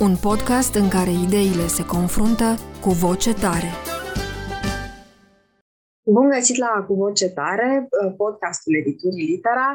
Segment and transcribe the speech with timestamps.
[0.00, 2.48] Un podcast în care ideile se confruntă
[2.82, 3.70] cu voce tare.
[6.14, 9.68] Bun găsit la Cu Voce Tare, podcastul editurii Litera.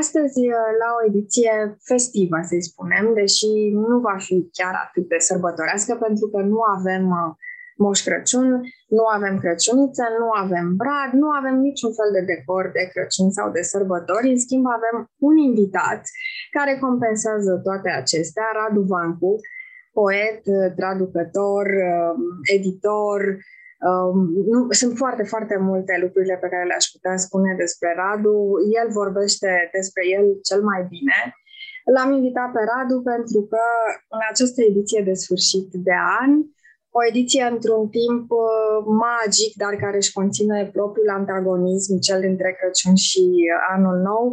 [0.00, 0.40] Astăzi
[0.82, 1.52] la o ediție
[1.90, 3.50] festivă, să-i spunem, deși
[3.88, 7.04] nu va fi chiar atât de sărbătorească, pentru că nu avem
[7.76, 8.48] Moș Crăciun,
[8.96, 13.46] nu avem Crăciuniță, nu avem brad, nu avem niciun fel de decor de Crăciun sau
[13.56, 14.30] de sărbători.
[14.32, 14.96] În schimb, avem
[15.28, 16.00] un invitat
[16.56, 19.32] care compensează toate acestea, Radu Vancu,
[20.00, 20.40] poet,
[20.76, 22.20] traducător, um,
[22.56, 23.20] editor.
[23.88, 24.18] Um,
[24.52, 28.36] nu, sunt foarte, foarte multe lucrurile pe care le-aș putea spune despre Radu.
[28.80, 31.18] El vorbește despre el cel mai bine.
[31.94, 33.62] L-am invitat pe Radu pentru că
[34.16, 36.32] în această ediție de sfârșit de an,
[36.98, 42.94] o ediție într-un timp uh, magic, dar care își conține propriul antagonism, cel dintre Crăciun
[43.08, 44.24] și uh, Anul Nou.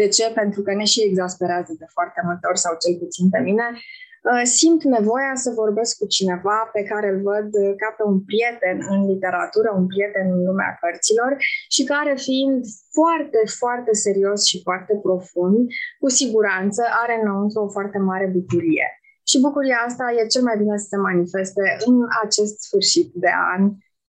[0.00, 0.26] De ce?
[0.40, 4.01] Pentru că ne și exasperează de foarte multe ori, sau cel puțin pe mine, Uh,
[4.42, 8.76] simt nevoia să vorbesc cu cineva pe care îl văd uh, ca pe un prieten
[8.94, 11.36] în literatură, un prieten în lumea cărților
[11.74, 12.64] și care fiind
[12.96, 15.58] foarte, foarte serios și foarte profund,
[16.02, 18.88] cu siguranță are înăuntru o foarte mare bucurie.
[19.30, 23.62] Și bucuria asta e cel mai bine să se manifeste în acest sfârșit de an,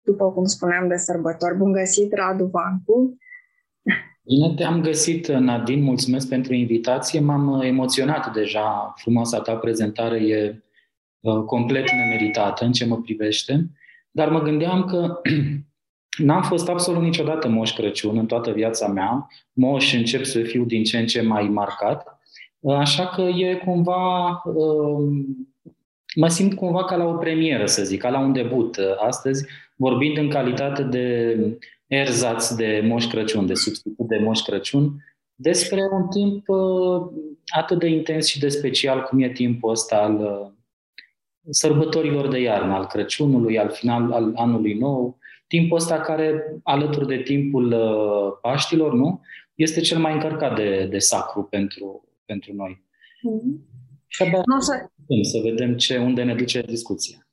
[0.01, 1.57] după cum spuneam, de sărbători.
[1.57, 3.17] Bun găsit, Radu Vancu!
[4.29, 7.19] Bine te-am găsit, Nadine, mulțumesc pentru invitație.
[7.19, 10.63] M-am emoționat deja, frumoasa ta prezentare e
[11.19, 13.69] uh, complet nemeritată în ce mă privește,
[14.11, 15.21] dar mă gândeam că
[16.25, 19.27] n-am fost absolut niciodată moș Crăciun în toată viața mea.
[19.53, 22.19] Moș încep să fiu din ce în ce mai marcat,
[22.59, 24.29] uh, așa că e cumva...
[24.45, 25.25] Uh,
[26.15, 30.17] mă simt cumva ca la o premieră, să zic, ca la un debut astăzi, vorbind
[30.17, 31.35] în calitate de
[31.89, 35.03] erzați de Moș Crăciun, de substitut de Moș Crăciun,
[35.35, 37.01] despre un timp uh,
[37.45, 40.51] atât de intens și de special cum e timpul ăsta al uh,
[41.49, 45.17] sărbătorilor de iarnă, al Crăciunului, al final al anului nou,
[45.47, 49.21] timpul ăsta care, alături de timpul uh, Paștilor, nu,
[49.55, 52.83] este cel mai încărcat de, de sacru pentru, pentru noi.
[52.83, 53.67] Mm-hmm.
[54.07, 54.89] Și abia să...
[55.21, 57.28] să vedem ce, unde ne duce discuția.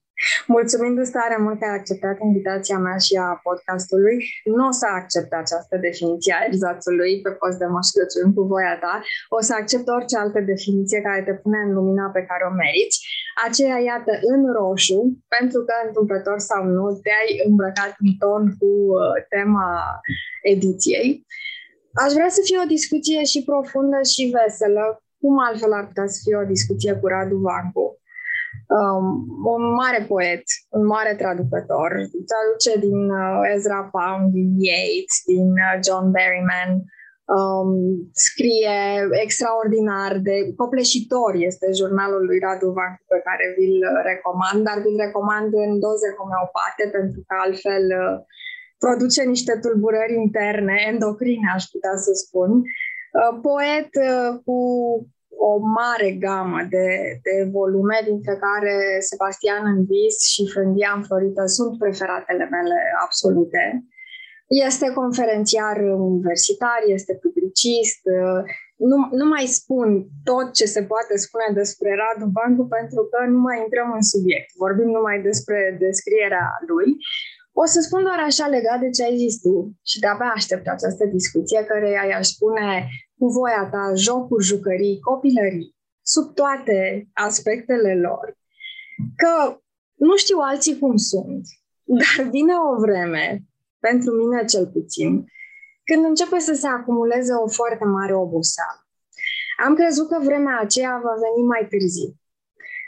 [0.55, 4.17] Mulțumindu-ți tare mult că ai acceptat invitația mea și a podcastului,
[4.57, 8.77] nu o să accept această definiție a erzațului pe post de Moș Crăciun cu voia
[8.85, 8.95] ta,
[9.37, 12.99] o să accept orice altă definiție care te pune în lumina pe care o meriți.
[13.47, 15.01] Aceea, iată, în roșu,
[15.37, 19.71] pentru că, întâmplător sau nu, te-ai îmbrăcat în ton cu uh, tema
[20.55, 21.09] ediției.
[22.05, 24.85] Aș vrea să fie o discuție și profundă și veselă,
[25.21, 27.87] cum altfel ar putea să fie o discuție cu Radu Vancu
[28.67, 29.05] um,
[29.55, 31.91] un mare poet, un mare traducător.
[32.33, 36.73] Traduce din uh, Ezra Pound, din Yeats, din uh, John Berryman.
[37.39, 37.71] Um,
[38.13, 38.77] scrie
[39.25, 43.79] extraordinar de copleșitor este jurnalul lui Radu Vancu pe care vi-l
[44.11, 48.17] recomand, dar vi-l recomand în doze homeopate pentru că altfel uh,
[48.85, 52.51] produce niște tulburări interne, endocrine aș putea să spun.
[53.19, 54.59] Uh, poet uh, cu
[55.51, 56.89] o mare gamă de,
[57.27, 58.75] de volume, dintre care
[59.11, 63.63] Sebastian în vis și Frândia înflorită sunt preferatele mele absolute.
[64.67, 65.77] Este conferențiar
[66.13, 68.01] universitar, este publicist.
[68.91, 69.89] Nu, nu mai spun
[70.31, 74.49] tot ce se poate spune despre Radu Bancu pentru că nu mai intrăm în subiect.
[74.65, 76.89] Vorbim numai despre descrierea lui.
[77.63, 79.55] O să spun doar așa legat de ce ai zis tu
[79.91, 82.69] și de-abia aștept această discuție care i-aș spune
[83.19, 88.37] cu voia ta, jocuri, jucării, copilării, sub toate aspectele lor,
[89.17, 89.61] că
[89.95, 91.43] nu știu alții cum sunt,
[92.01, 93.43] dar vine o vreme,
[93.79, 95.25] pentru mine cel puțin,
[95.85, 98.81] când începe să se acumuleze o foarte mare oboseală.
[99.65, 102.11] Am crezut că vremea aceea va veni mai târziu.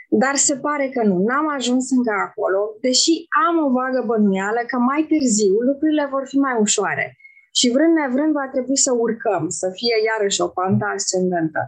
[0.09, 3.13] Dar se pare că nu, n-am ajuns încă acolo, deși
[3.47, 7.17] am o vagă bănuială că mai târziu lucrurile vor fi mai ușoare
[7.59, 11.61] și vrând nevrând va trebui să urcăm, să fie iarăși o pantă ascendentă.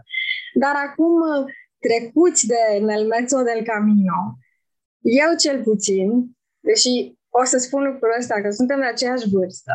[0.62, 1.14] Dar acum,
[1.86, 4.20] trecuți de nel mezzo del camino,
[5.02, 6.08] eu cel puțin,
[6.60, 6.92] deși
[7.40, 9.72] o să spun lucrul ăsta, că suntem de aceeași vârstă,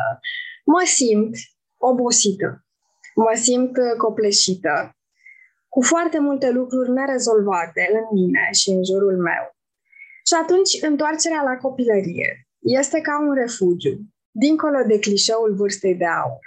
[0.64, 1.34] mă simt
[1.76, 2.66] obosită,
[3.14, 4.96] mă simt copleșită,
[5.68, 9.44] cu foarte multe lucruri nerezolvate în mine și în jurul meu.
[10.28, 13.94] Și atunci, întoarcerea la copilărie este ca un refugiu,
[14.30, 16.46] dincolo de clișeul vârstei de aur.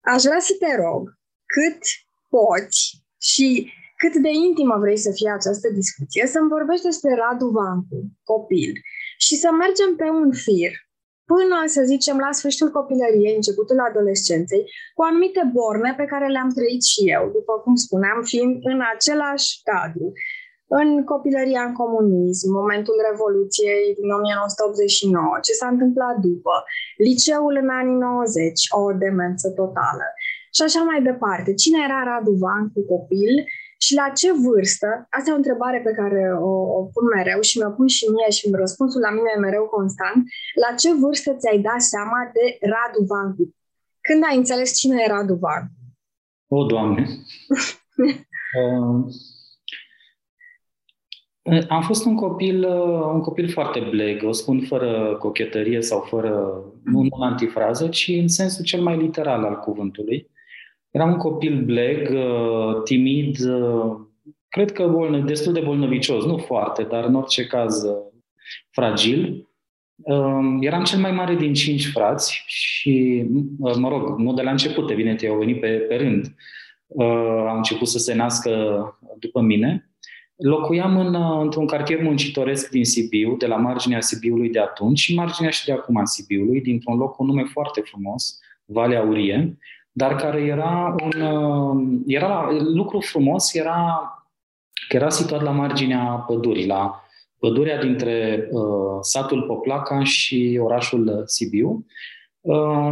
[0.00, 1.02] Aș vrea să te rog,
[1.46, 1.82] cât
[2.28, 7.98] poți și cât de intimă vrei să fie această discuție, să-mi vorbești despre Radu Vancu,
[8.22, 8.72] copil,
[9.18, 10.72] și să mergem pe un fir
[11.32, 14.62] până, să zicem, la sfârșitul copilăriei, începutul adolescenței,
[14.94, 19.48] cu anumite borne pe care le-am trăit și eu, după cum spuneam, fiind în același
[19.68, 20.06] cadru.
[20.78, 26.54] În copilăria în comunism, momentul Revoluției din 1989, ce s-a întâmplat după,
[27.06, 30.06] liceul în anii 90, o demență totală.
[30.56, 31.50] Și așa mai departe.
[31.62, 33.34] Cine era Radu Van cu copil
[33.84, 37.58] și la ce vârstă, asta e o întrebare pe care o, o pun mereu și
[37.58, 40.20] mi-o pun și mie și răspunsul la mine e mereu constant,
[40.62, 43.44] la ce vârstă ți-ai dat seama de Radu Vancu?
[44.06, 45.74] Când ai înțeles cine e Radu Vancu?
[46.56, 47.02] O, Doamne!
[48.60, 49.00] uh,
[51.68, 56.62] am fost un copil, uh, un copil foarte bleg, o spun fără cochetărie sau fără,
[56.84, 60.28] nu în antifrază, ci în sensul cel mai literal al cuvântului.
[60.90, 63.96] Eram un copil bleg, uh, timid, uh,
[64.48, 67.96] cred că bolnă, destul de bolnăvicios, nu foarte, dar în orice caz uh,
[68.70, 69.44] fragil.
[70.60, 73.24] Eram cel mai mare din cinci frați și,
[73.58, 76.34] mă rog, nu de la început, evident, ei au venit pe, pe rând.
[77.48, 78.50] Am început să se nască
[79.18, 79.89] după mine.
[80.40, 85.50] Locuiam în, într-un cartier muncitoresc din Sibiu, de la marginea Sibiului de atunci și marginea
[85.50, 89.58] și de acum a Sibiului, dintr-un loc cu un nume foarte frumos, Valea Aurie,
[89.92, 94.00] dar care era un uh, era lucru frumos, era
[94.88, 97.04] că era situat la marginea pădurii, la
[97.38, 101.86] pădurea dintre uh, satul Poplaca și orașul Sibiu.
[102.40, 102.90] Uh,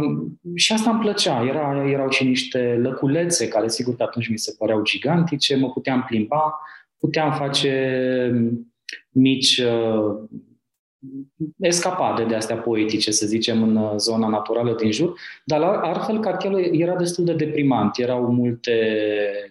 [0.55, 1.43] și asta îmi plăcea.
[1.43, 6.03] Era, erau și niște lăculețe care, sigur că atunci mi se păreau gigantice, mă puteam
[6.07, 6.59] plimba,
[6.99, 7.73] puteam face
[9.09, 10.29] mici uh,
[11.59, 16.79] escapade de astea poetice, să zicem, în uh, zona naturală din jur, dar altfel cartierul
[16.81, 17.97] era destul de deprimant.
[17.97, 18.73] Erau multe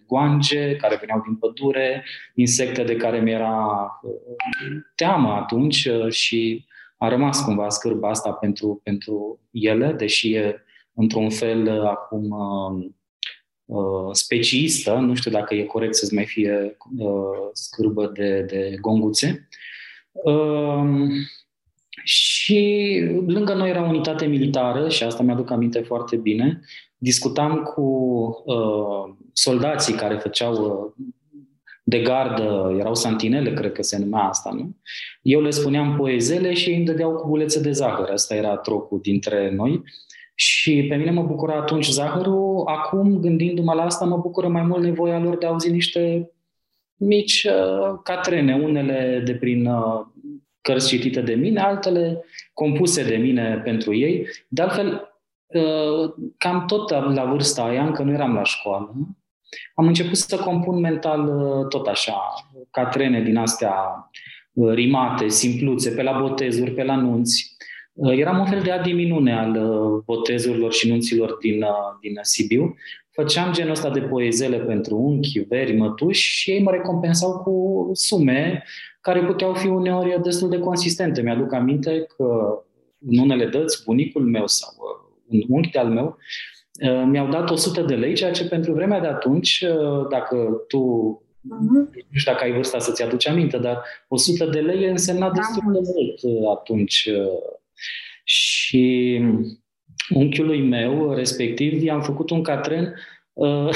[0.06, 2.04] goange care veneau din pădure,
[2.34, 3.66] insecte de care mi-era
[4.02, 4.12] uh,
[4.94, 6.66] teamă atunci uh, și
[6.96, 10.62] a rămas cumva scârba asta pentru, pentru ele, deși e
[10.94, 12.34] într-un fel acum
[14.12, 16.76] speciistă, nu știu dacă e corect să-ți mai fie
[17.52, 19.48] scârbă de, de gonguțe.
[22.02, 26.60] Și lângă noi era unitate militară și asta mi-aduc aminte foarte bine.
[26.96, 27.82] Discutam cu
[28.44, 31.04] uh, soldații care făceau uh,
[31.82, 34.76] de gardă, erau santinele, cred că se numea asta, nu?
[35.22, 38.08] Eu le spuneam poezele și ei îmi dădeau cu bulețe de zahăr.
[38.08, 39.82] Asta era trocul dintre noi.
[40.40, 42.62] Și pe mine mă bucura atunci zahărul.
[42.66, 46.30] Acum, gândindu-mă la asta, mă bucură mai mult nevoia lor de a auzi niște
[46.94, 50.06] mici uh, catrene, unele de prin uh,
[50.60, 54.26] cărți citite de mine, altele compuse de mine pentru ei.
[54.48, 58.94] De altfel, uh, cam tot la vârsta aia, încă nu eram la școală,
[59.74, 62.20] am început să compun mental uh, tot așa,
[62.70, 63.74] ca trene din astea
[64.52, 67.56] uh, rimate, simpluțe, pe la botezuri, pe la nunți.
[68.02, 69.58] Eram un fel de adiminune al
[70.04, 71.64] botezurilor și nunților din,
[72.00, 72.74] din Sibiu.
[73.10, 78.62] Făceam genul ăsta de poezele pentru unchi, veri, mătuși și ei mă recompensau cu sume
[79.00, 81.22] care puteau fi uneori destul de consistente.
[81.22, 82.58] Mi-aduc aminte că
[83.06, 86.16] în unele dăți, bunicul meu sau uh, un unchi al meu
[86.82, 90.80] uh, mi-au dat 100 de lei, ceea ce pentru vremea de atunci, uh, dacă tu
[91.44, 91.92] uh-huh.
[92.10, 95.72] nu știu dacă ai vârsta să-ți aduci aminte, dar 100 de lei însemna da, destul
[95.72, 97.10] de mult atunci.
[98.28, 99.20] Și
[100.08, 102.94] unchiului meu, respectiv, i-am făcut un catren
[103.32, 103.68] uh,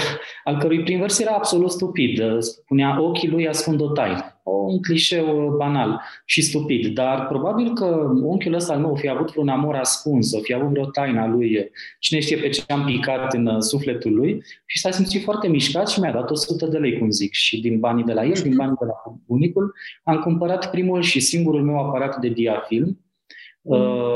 [0.45, 2.19] al cărui prin vers era absolut stupid.
[2.19, 4.41] Uh, spunea ochii lui ascund o taină.
[4.43, 7.85] Un clișeu banal și stupid, dar probabil că
[8.23, 11.27] unchiul ăsta al meu fi avut vreun amor ascuns, o fi avut vreo taină a
[11.27, 15.49] lui, cine știe pe ce am picat în uh, sufletul lui și s-a simțit foarte
[15.49, 18.41] mișcat și mi-a dat 100 de lei, cum zic, și din banii de la el,
[18.43, 23.11] din banii de la bunicul, am cumpărat primul și singurul meu aparat de diafilm, Uh,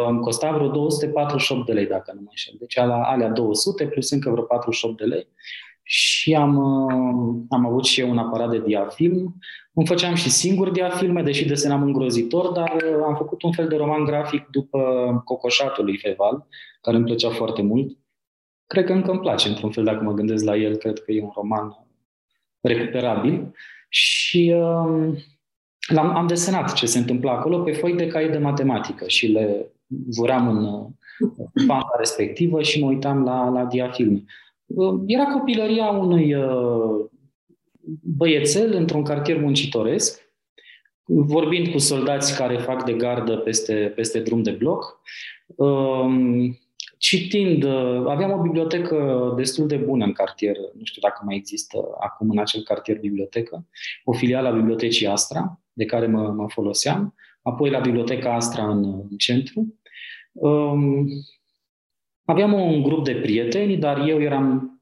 [0.06, 2.54] îmi costa vreo 248 de lei, dacă nu mă înșel.
[2.58, 5.28] Deci alea, alea 200 plus încă vreo 48 de lei.
[5.88, 9.38] Și am, uh, am avut și eu un aparat de diafilm.
[9.72, 13.76] Îmi făceam și singur diafilme, deși desenam îngrozitor, dar uh, am făcut un fel de
[13.76, 14.80] roman grafic după
[15.24, 16.46] Cocoșatul lui Feval,
[16.80, 17.98] care îmi plăcea foarte mult.
[18.66, 21.22] Cred că încă îmi place, într-un fel, dacă mă gândesc la el, cred că e
[21.22, 21.86] un roman
[22.60, 23.54] recuperabil.
[23.88, 25.18] Și uh,
[25.86, 29.70] L-am, am desenat ce se întâmplă acolo pe foi de caiet de matematică și le
[29.86, 30.86] vuream în
[31.66, 34.24] banca respectivă și mă uitam la, la diafilme.
[34.66, 37.06] Uh, era copilăria unui uh,
[38.02, 40.24] băiețel într-un cartier muncitoresc,
[41.04, 45.00] vorbind cu soldați care fac de gardă peste, peste drum de bloc,
[45.46, 46.58] um,
[46.98, 51.78] citind, uh, aveam o bibliotecă destul de bună în cartier, nu știu dacă mai există
[52.00, 53.66] acum în acel cartier bibliotecă,
[54.04, 58.85] o filială a Bibliotecii Astra, de care mă, mă foloseam, apoi la Biblioteca Astra în,
[58.85, 59.80] în centru.
[60.33, 61.06] Um,
[62.25, 64.80] aveam un grup de prieteni, dar eu eram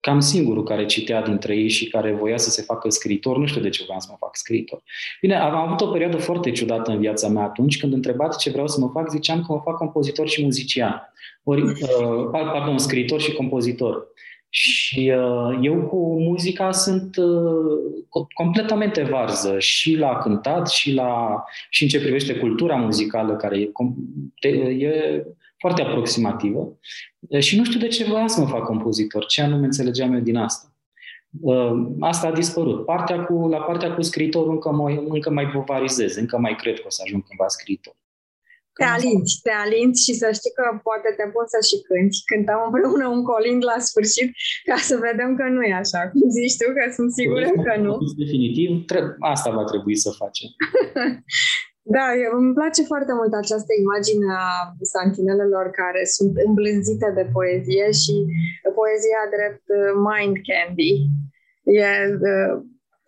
[0.00, 3.38] cam singurul care citea dintre ei și care voia să se facă scriitor.
[3.38, 4.82] Nu știu de ce voiam să mă fac scriitor.
[5.20, 8.68] Bine, am avut o perioadă foarte ciudată în viața mea atunci, când întrebat ce vreau
[8.68, 11.12] să mă fac, ziceam că mă fac compozitor și muzician.
[11.42, 14.06] Ori, uh, pardon, scriitor și compozitor.
[14.48, 21.82] Și uh, eu cu muzica sunt uh, completamente varză și la cântat și, la, și
[21.82, 23.70] în ce privește cultura muzicală, care
[24.40, 24.50] e,
[24.86, 25.24] e
[25.58, 26.78] foarte aproximativă.
[27.38, 30.36] Și nu știu de ce voiam să mă fac compozitor, ce anume înțelegeam eu din
[30.36, 30.70] asta.
[32.00, 32.84] Asta a dispărut.
[32.84, 36.82] Partea cu, la partea cu scriitorul încă mai, încă mai povarizez, încă mai cred că
[36.86, 37.94] o să ajung cândva scriitor.
[38.78, 42.18] Te alinți, te alinți și să știi că poate te pun să și cânti.
[42.30, 44.28] Cântăm împreună un colind la sfârșit
[44.68, 46.00] ca să vedem că nu e așa.
[46.12, 47.94] Cum zici tu, că sunt sigură că nu.
[48.24, 48.70] Definitiv,
[49.32, 50.48] asta va trebui să facem.
[51.96, 54.48] Da, eu, îmi place foarte mult această imagine a
[54.94, 58.14] santinelelor care sunt îmblânzite de poezie și
[58.78, 60.90] poezia drept uh, mind candy.
[61.80, 61.90] E
[62.30, 62.54] uh,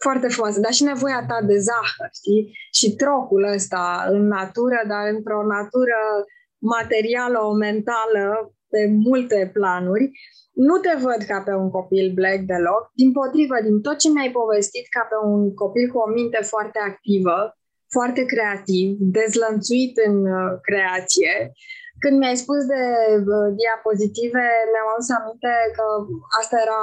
[0.04, 2.42] foarte frumoasă, dar și nevoia ta de zahăr, știi?
[2.78, 6.00] Și trocul ăsta în natură, dar într-o natură
[6.58, 8.24] materială, o mentală,
[8.72, 10.10] pe multe planuri.
[10.68, 14.36] Nu te văd ca pe un copil black deloc, din potrivă, din tot ce mi-ai
[14.40, 17.36] povestit, ca pe un copil cu o minte foarte activă,
[17.96, 18.86] foarte creativ,
[19.18, 21.32] dezlănțuit în uh, creație.
[22.02, 22.84] Când mi-ai spus de
[23.34, 25.84] uh, diapozitive, mi-am adus aminte că
[26.40, 26.82] asta era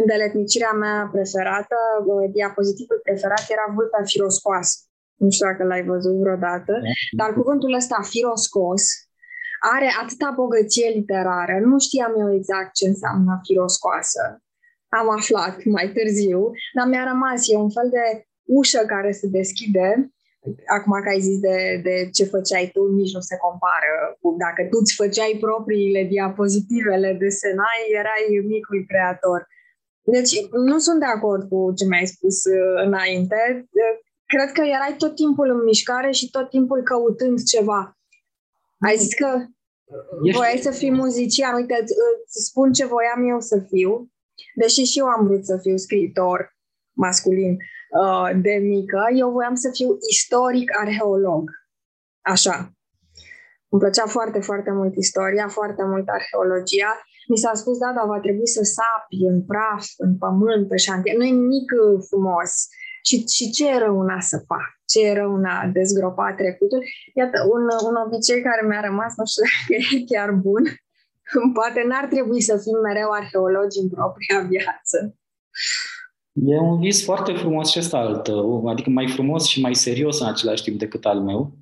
[0.00, 4.76] îndeletnicirea mea preferată, uh, diapozitivul preferat era vulpea firoscoasă.
[5.22, 6.90] Nu știu dacă l-ai văzut vreodată, da.
[7.20, 8.82] dar cuvântul ăsta firoscos
[9.74, 11.56] are atâta bogăție literară.
[11.70, 14.22] Nu știam eu exact ce înseamnă firoscoasă.
[14.88, 16.40] Am aflat mai târziu,
[16.76, 17.40] dar mi-a rămas.
[17.48, 18.04] E un fel de
[18.58, 20.10] ușă care se deschide
[20.76, 24.60] acum că ai zis de, de ce făceai tu, nici nu se compară cu dacă
[24.70, 29.40] tu îți făceai propriile diapozitivele, desenai, erai micul creator.
[30.12, 33.68] Deci nu sunt de acord cu ce mi-ai spus uh, înainte.
[34.26, 37.98] Cred că erai tot timpul în mișcare și tot timpul căutând ceva.
[38.78, 39.28] Ai zis că
[40.22, 40.36] Ești...
[40.36, 41.54] voiai să fii muzician.
[41.54, 41.92] Uite, îți,
[42.24, 44.10] îți spun ce voiam eu să fiu,
[44.54, 46.56] deși și eu am vrut să fiu scriitor
[46.92, 47.52] masculin.
[47.52, 51.50] Uh, Uh, de mică, eu voiam să fiu istoric arheolog.
[52.20, 52.56] Așa.
[53.68, 57.00] Îmi plăcea foarte, foarte mult istoria, foarte mult arheologia.
[57.28, 61.16] Mi s-a spus, da, dar va trebui să sapi în praf, în pământ, pe șantier.
[61.16, 62.52] Nu e nimic uh, frumos.
[63.08, 64.66] Și, și ce e răuna să fac?
[64.90, 66.82] Ce e răuna dezgropa trecutul?
[67.14, 70.62] Iată, un, un obicei care mi-a rămas, nu știu dacă e chiar bun.
[71.58, 74.98] Poate n-ar trebui să fim mereu arheologi în propria viață.
[76.32, 80.20] E un vis foarte frumos și ăsta al tău, adică mai frumos și mai serios
[80.20, 81.58] în același timp decât al meu.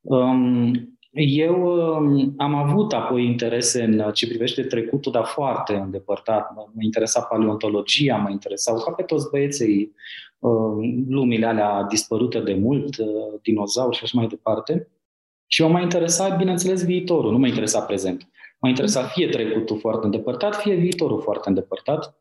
[0.00, 6.54] Um, eu um, am avut apoi interese în ce privește trecutul, dar foarte îndepărtat.
[6.54, 9.94] Mă interesa paleontologia, mă interesau, ca pe toți băieții,
[10.38, 13.06] um, lumile alea dispărute de mult, uh,
[13.42, 14.88] dinozauri și așa mai departe.
[15.46, 18.28] Și mă mai interesa, bineînțeles, viitorul, nu mă interesa prezent.
[18.58, 22.16] Mă interesa fie trecutul foarte îndepărtat, fie viitorul foarte îndepărtat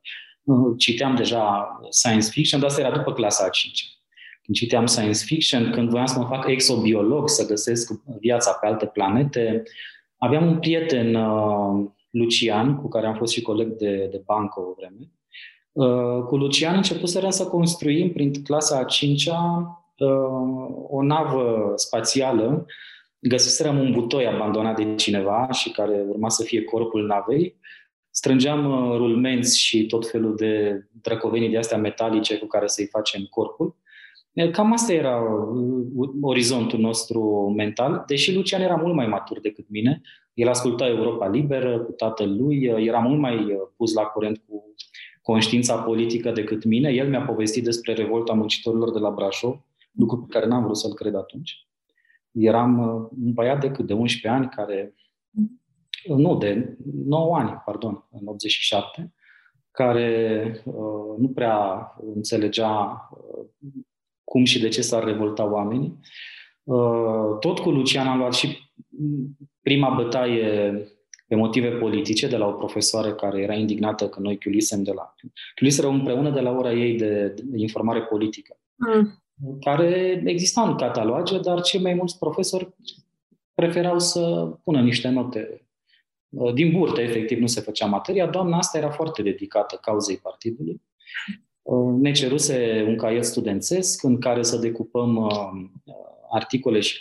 [0.78, 4.01] citeam deja science fiction, dar asta era după clasa a 5
[4.42, 8.86] Când citeam science fiction, când voiam să mă fac exobiolog, să găsesc viața pe alte
[8.86, 9.64] planete,
[10.18, 14.74] aveam un prieten, uh, Lucian, cu care am fost și coleg de, de bancă o
[14.78, 15.12] vreme.
[15.72, 19.66] Uh, cu Lucian începuserăm să construim prin clasa a 5-a
[19.98, 22.66] uh, o navă spațială.
[23.20, 27.60] Găsiserăm un butoi abandonat de cineva și care urma să fie corpul navei
[28.12, 33.28] strângeam uh, rulmenți și tot felul de drăcovenii de astea metalice cu care să-i facem
[33.30, 33.76] corpul.
[34.52, 40.02] Cam asta era uh, orizontul nostru mental, deși Lucian era mult mai matur decât mine.
[40.34, 44.76] El asculta Europa Liberă cu tatăl lui, uh, era mult mai pus la curent cu
[45.22, 46.90] conștiința politică decât mine.
[46.90, 50.94] El mi-a povestit despre revolta muncitorilor de la Brașov, lucru pe care n-am vrut să-l
[50.94, 51.68] cred atunci.
[52.32, 52.80] Eram
[53.24, 54.96] un băiat de cât de 11 ani care
[56.08, 59.14] nu, de 9 ani, pardon, în 87,
[59.72, 63.46] care uh, nu prea înțelegea uh,
[64.32, 66.00] cum și de ce s-ar revolta oamenii.
[66.64, 68.58] Uh, tot cu Lucian am luat și
[69.62, 70.74] prima bătaie
[71.28, 75.16] pe motive politice de la o profesoară care era indignată că noi chiulisem de la...
[75.56, 78.60] Chiuliseră împreună de la ora ei de, de informare politică.
[78.76, 79.24] Mm.
[79.60, 82.70] care exista în cataloge, dar cei mai mulți profesori
[83.54, 85.68] preferau să pună niște note
[86.54, 88.28] din burtă, efectiv, nu se făcea materia.
[88.28, 90.82] Doamna asta era foarte dedicată cauzei partidului.
[92.00, 95.32] Ne ceruse un caiet studențesc în care să decupăm
[96.32, 97.00] articole și,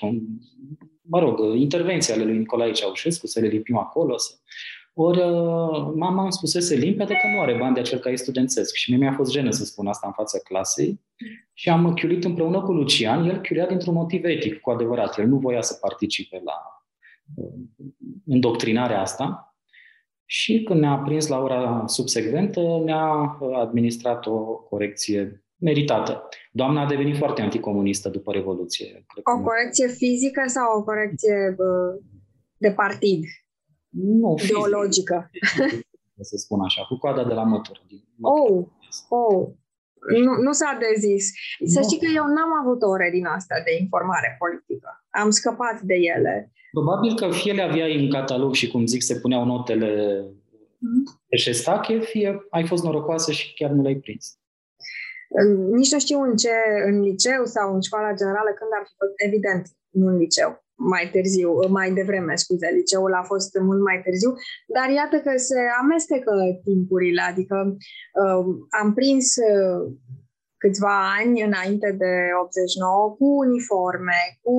[1.02, 4.16] mă rog, intervenții ale lui Nicolae Ceaușescu, să le lipim acolo.
[4.16, 4.34] Să...
[4.94, 5.18] Ori
[5.94, 9.12] mama îmi spusese limpede că nu are bani de acel caiet studențesc și mie mi-a
[9.12, 11.00] fost jenă să spun asta în fața clasei
[11.52, 13.24] și am chiulit împreună cu Lucian.
[13.24, 15.18] El chiulea dintr-un motiv etic, cu adevărat.
[15.18, 16.84] El nu voia să participe la
[18.26, 19.49] îndoctrinarea asta
[20.32, 26.28] și când ne-a prins la ora subsecventă, ne-a administrat o corecție meritată.
[26.52, 28.86] Doamna a devenit foarte anticomunistă după Revoluție.
[28.86, 31.56] Cred o corecție fizică sau o corecție
[32.56, 33.24] de partid?
[33.88, 35.30] Nu, ideologică.
[36.20, 37.80] Să spun așa, cu coada de la mătură.
[38.20, 38.66] Oh,
[39.08, 39.48] oh.
[40.24, 41.24] Nu, nu s-a dezis.
[41.64, 44.99] Să știi că eu n-am avut ore din asta de informare politică.
[45.10, 46.52] Am scăpat de ele.
[46.70, 50.20] Probabil că fie le aveai în catalog și, cum zic, se puneau notele
[50.78, 51.02] mm.
[51.28, 54.34] pe șestache, fie ai fost norocoasă și chiar nu le-ai prins.
[55.70, 56.54] Nici nu știu în ce,
[56.86, 61.08] în liceu sau în școala generală, când ar fi fost, evident, nu în liceu, mai
[61.12, 64.30] târziu, mai devreme, scuze, liceul a fost mult mai târziu,
[64.76, 66.32] dar iată că se amestecă
[66.64, 67.56] timpurile, adică
[68.22, 68.44] uh,
[68.80, 69.80] am prins uh,
[70.62, 72.12] câțiva ani înainte de
[72.42, 74.56] 89 cu uniforme, cu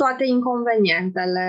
[0.00, 1.48] toate inconvenientele.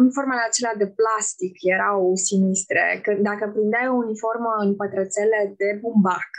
[0.00, 2.84] Uniformele acelea de plastic erau sinistre.
[3.04, 6.30] Că dacă prindeai o uniformă în pătrățele de bumbac,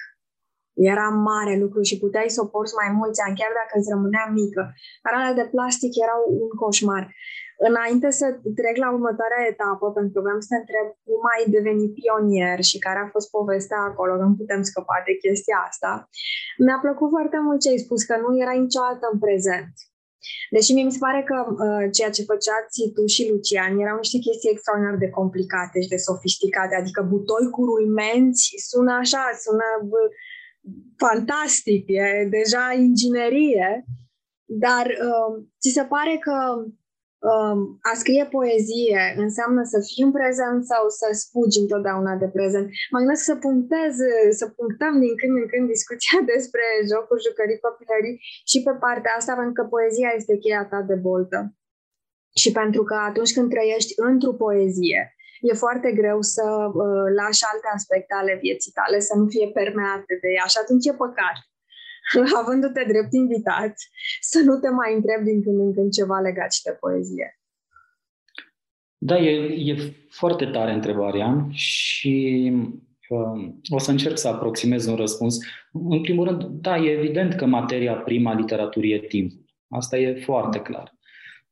[0.91, 4.25] era mare lucru și puteai să o porți mai mulți ani, chiar dacă îți rămânea
[4.41, 4.63] mică.
[5.03, 7.03] Dar alea de plastic erau un coșmar.
[7.57, 8.25] Înainte să
[8.60, 12.77] trec la următoarea etapă, pentru că vreau să te întreb cum ai devenit pionier și
[12.86, 15.91] care a fost povestea acolo, nu putem scăpa de chestia asta,
[16.65, 19.74] mi-a plăcut foarte mult ce ai spus, că nu era niciodată în prezent.
[20.55, 24.17] Deși mie mi se pare că uh, ceea ce făceați tu și Lucian erau niște
[24.25, 30.09] chestii extraordinar de complicate și de sofisticate, adică butoi cu rulmenți sună așa, sună uh,
[31.05, 33.85] fantastic, e deja inginerie,
[34.46, 36.72] dar uh, ți se pare că uh,
[37.92, 42.66] a scrie poezie înseamnă să fii în prezent sau să spugi întotdeauna de prezent.
[42.92, 43.94] Mă gândesc să punctez,
[44.40, 48.16] să punctăm din când în când discuția despre jocuri, jucării, copilării
[48.51, 51.40] și pe partea asta, pentru că poezia este cheia ta de boltă.
[52.42, 55.01] Și pentru că atunci când trăiești într-o poezie,
[55.48, 60.14] e foarte greu să uh, lași alte aspecte ale vieții tale să nu fie permeate
[60.24, 61.38] de ea și atunci e păcat
[62.42, 63.74] avându-te drept invitat,
[64.22, 67.37] să nu te mai întrebi din când în când ceva legat și de poezie.
[68.98, 69.31] Da, e,
[69.72, 72.51] e foarte tare întrebarea și
[73.09, 75.37] uh, o să încerc să aproximez un răspuns.
[75.72, 79.46] În primul rând, da, e evident că materia prima literaturii e timpul.
[79.70, 80.94] Asta e foarte clar.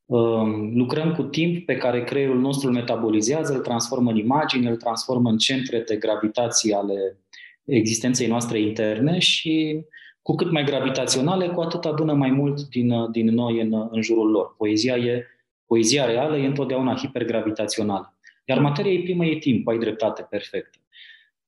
[0.05, 4.75] Um, lucrăm cu timp pe care creierul nostru îl metabolizează, îl transformă în imagini, îl
[4.75, 7.19] transformă în centre de gravitație ale
[7.65, 9.85] existenței noastre interne și
[10.21, 14.29] cu cât mai gravitaționale, cu atât adună mai mult din, din noi în, în jurul
[14.29, 14.55] lor.
[14.57, 15.25] Poezia, e,
[15.65, 18.17] poezia reală e întotdeauna hipergravitațională.
[18.45, 20.73] Iar materia e primă e timp, ai dreptate, perfect.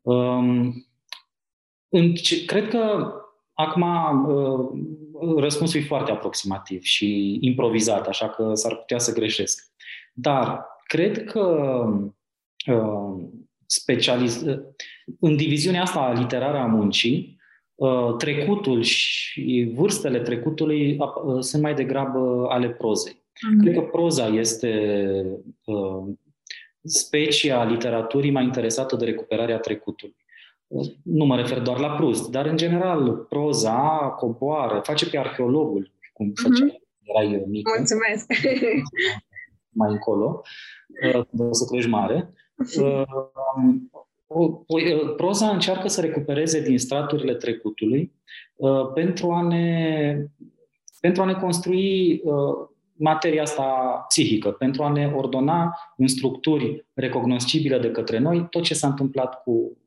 [0.01, 0.85] Um,
[1.89, 2.13] în,
[2.45, 3.13] cred că
[3.53, 3.83] acum
[4.25, 9.71] uh, răspunsul e foarte aproximativ și improvizat, așa că s-ar putea să greșesc.
[10.13, 11.85] Dar cred că
[12.67, 13.23] uh,
[13.65, 14.45] specializ...
[15.19, 17.42] în diviziunea asta literară a muncii, uh,
[18.17, 23.13] trecutul și vârstele trecutului uh, sunt mai degrabă ale prozei.
[23.13, 23.61] Mm-hmm.
[23.61, 25.11] Cred că proza este
[25.65, 26.03] uh,
[26.83, 30.15] specia literaturii mai interesată de recuperarea trecutului
[31.03, 36.25] nu mă refer doar la Proust, dar în general proza coboară, face pe arheologul, cum
[36.25, 36.41] mhm.
[36.41, 36.81] făcea, mm-hmm.
[37.01, 37.71] erai mică.
[37.77, 38.25] Mulțumesc!
[39.69, 40.41] Mai încolo,
[41.13, 42.33] uh, când o să crești mare.
[42.77, 43.92] Uh, uh,
[45.17, 48.13] proza încearcă să recupereze din straturile trecutului
[48.93, 50.17] pentru a ne,
[50.99, 52.21] pentru a ne construi
[52.95, 53.63] materia asta
[54.07, 59.43] psihică, pentru a ne ordona în structuri recognoscibile de către noi tot ce s-a întâmplat
[59.43, 59.77] cu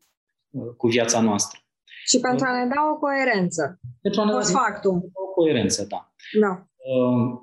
[0.77, 1.61] cu viața noastră.
[2.05, 3.81] Și pentru a ne da o coerență.
[4.03, 5.11] Pentru a ne da factum.
[5.13, 6.13] o coerență, da.
[6.41, 6.67] da.
[6.77, 7.41] Uh,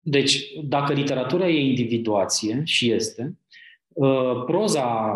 [0.00, 3.38] deci, dacă literatura e individuație, și este,
[3.88, 5.14] uh, proza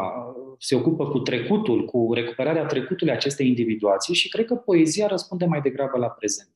[0.65, 5.61] se ocupă cu trecutul, cu recuperarea trecutului acestei individuații și cred că poezia răspunde mai
[5.61, 6.53] degrabă la prezent.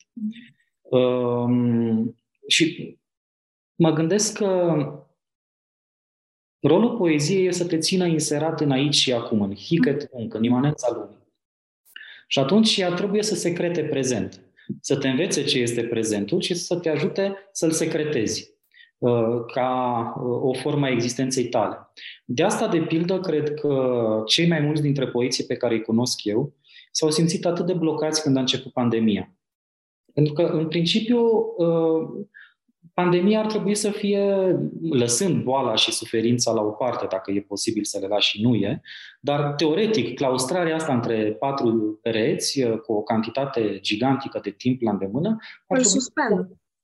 [0.91, 2.17] Mm.
[2.47, 2.97] Și
[3.75, 4.77] mă gândesc că
[6.61, 10.35] Rolul poeziei e să te țină inserat în aici și acum, în hic et nunc,
[10.35, 11.27] în imanența lumii.
[12.27, 14.43] Și atunci ea trebuie să secrete prezent.
[14.81, 18.58] să te învețe ce este prezentul și să te ajute să-l secretezi uh,
[19.53, 21.91] ca uh, o formă a existenței tale.
[22.25, 26.25] De asta, de pildă, cred că cei mai mulți dintre poeții pe care îi cunosc
[26.25, 26.53] eu
[26.91, 29.33] s-au simțit atât de blocați când a început pandemia.
[30.15, 31.21] Pentru că, în principiu,
[31.57, 32.27] uh,
[32.95, 34.57] pandemia ar trebui să fie,
[34.91, 38.55] lăsând boala și suferința la o parte, dacă e posibil să le lași și nu
[38.55, 38.81] e,
[39.21, 44.91] dar, teoretic, claustrarea asta între patru pereți, uh, cu o cantitate gigantică de timp la
[44.91, 46.01] îndemână, ar trebui,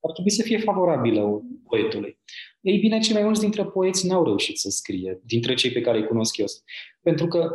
[0.07, 2.19] ar trebui să fie favorabilă poetului.
[2.61, 5.99] Ei bine, cei mai mulți dintre poeți n-au reușit să scrie, dintre cei pe care
[5.99, 6.47] îi cunosc eu.
[7.03, 7.51] Pentru că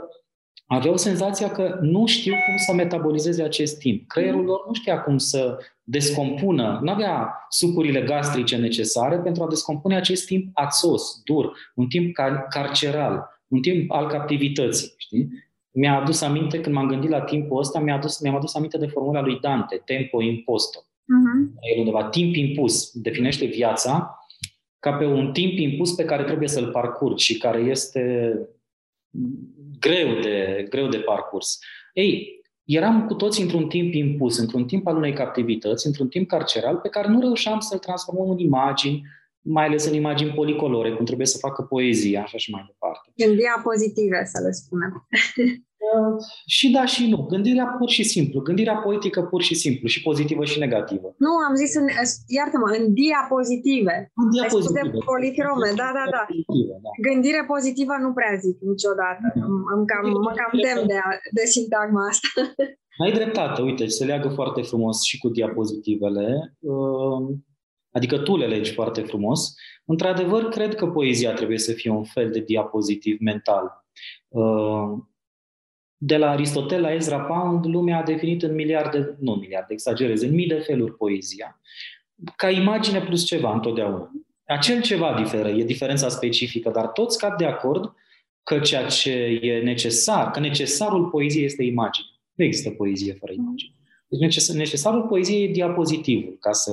[0.67, 4.07] aveau senzația că nu știu cum să metabolizeze acest timp.
[4.07, 9.95] Creierul lor nu știa cum să descompună, nu avea sucurile gastrice necesare pentru a descompune
[9.95, 14.93] acest timp ațos, dur, un timp car- carceral, un timp al captivității.
[14.97, 15.27] Știi?
[15.71, 18.87] Mi-a adus aminte, când m-am gândit la timpul ăsta, mi-a adus, mi-am adus aminte de
[18.87, 20.88] formula lui Dante, tempo imposto.
[21.09, 21.71] Uh-huh.
[21.73, 24.19] El undeva, timp impus, definește viața
[24.79, 28.33] ca pe un timp impus pe care trebuie să-l parcurgi și care este
[29.79, 31.59] greu de, greu de parcurs.
[31.93, 36.77] Ei, eram cu toți într-un timp impus, într-un timp al unei captivități, într-un timp carceral,
[36.77, 39.01] pe care nu reușeam să-l transformăm în imagini,
[39.41, 43.11] mai ales în imagini policolore, cum trebuie să facă poezia, așa și mai departe.
[43.15, 45.07] În diapozitive, să le spunem.
[45.87, 46.15] Uh,
[46.45, 47.19] și da și nu.
[47.33, 48.37] Gândirea pur și simplu.
[48.41, 49.87] Gândirea poetică pur și simplu.
[49.87, 51.07] Și pozitivă și negativă.
[51.25, 51.87] Nu, am zis, în,
[52.37, 53.95] iartă-mă, în diapozitive.
[54.21, 54.79] În diapozitive.
[54.79, 56.23] Scuze policrome, da, da, da.
[56.83, 56.89] da.
[57.07, 59.25] Gândire pozitivă nu prea zic niciodată.
[59.73, 60.99] Îmi cam, mă cam tem de,
[61.37, 62.29] de sintagma asta.
[63.03, 66.27] Ai dreptate, uite, se leagă foarte frumos și cu diapozitivele.
[66.59, 67.19] Uh,
[67.91, 69.53] adică tu le legi foarte frumos.
[69.85, 73.65] Într-adevăr, cred că poezia trebuie să fie un fel de diapozitiv mental.
[75.99, 80.21] Uh, de la Aristotel la Ezra Pound, lumea a definit în miliarde, nu miliarde, exagerez,
[80.21, 81.61] în mii de feluri poezia.
[82.35, 84.11] Ca imagine plus ceva, întotdeauna.
[84.45, 87.93] Acel ceva diferă, e diferența specifică, dar toți cad de acord
[88.43, 92.07] că ceea ce e necesar, că necesarul poeziei este imagine.
[92.33, 93.73] Nu există poezie fără imagine.
[94.07, 96.71] Deci necesarul poeziei e diapozitivul, ca să,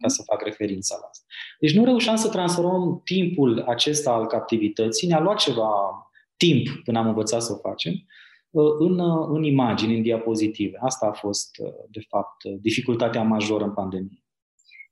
[0.00, 1.24] ca să fac referința la asta.
[1.58, 5.70] Deci nu reușeam să transformăm timpul acesta al captivității, ne-a luat ceva
[6.36, 8.21] timp până am învățat să o facem, Uh,
[8.78, 10.78] în, uh, în imagini, în diapozitive.
[10.80, 14.24] Asta a fost, uh, de fapt, dificultatea majoră în pandemie.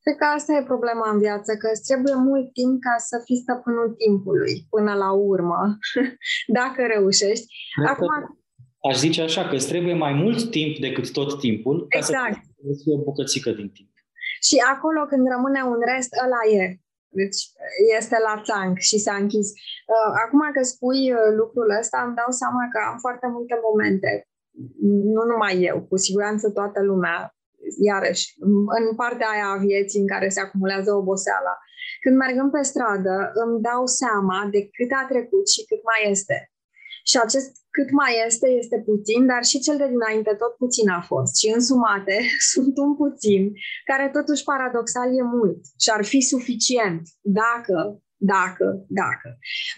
[0.03, 3.43] Cred că asta e problema în viață, că îți trebuie mult timp ca să fii
[3.45, 5.61] stăpânul timpului până la urmă,
[6.59, 7.47] dacă reușești.
[7.87, 8.09] Acum...
[8.89, 12.35] Aș zice așa, că îți trebuie mai mult timp decât tot timpul ca exact.
[12.69, 13.91] să fie o bucățică din timp.
[14.47, 16.65] Și acolo când rămâne un rest, ăla e.
[17.19, 17.41] Deci
[17.99, 19.49] este la țanc și s-a închis.
[19.95, 24.13] Uh, acum că spui uh, lucrul ăsta, îmi dau seama că am foarte multe momente,
[25.15, 27.35] nu numai eu, cu siguranță toată lumea,
[27.91, 28.25] iarăși,
[28.79, 31.55] în partea aia a vieții în care se acumulează oboseala.
[32.03, 36.51] Când mergând pe stradă, îmi dau seama de cât a trecut și cât mai este.
[37.05, 41.01] Și acest cât mai este, este puțin, dar și cel de dinainte tot puțin a
[41.01, 41.33] fost.
[41.41, 42.17] Și însumate
[42.53, 43.43] sunt un puțin,
[43.91, 47.79] care totuși paradoxal e mult și ar fi suficient dacă,
[48.37, 48.67] dacă,
[49.03, 49.29] dacă.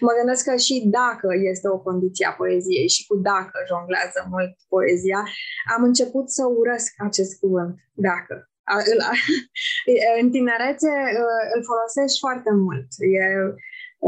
[0.05, 4.53] Mă gândesc că și dacă este o condiție a poeziei și cu dacă jonglează mult
[4.73, 5.21] poezia,
[5.75, 7.75] am început să urăsc acest cuvânt,
[8.09, 8.35] dacă.
[10.21, 10.91] În tinerețe
[11.55, 12.87] îl folosești foarte mult.
[13.17, 13.23] E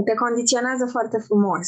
[0.03, 1.67] te condiționează foarte frumos.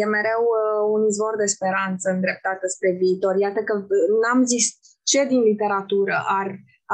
[0.00, 3.34] E mereu uh, un izvor de speranță îndreptată spre viitor.
[3.36, 3.74] Iată că
[4.22, 4.64] n-am zis
[5.10, 6.48] ce din literatură ar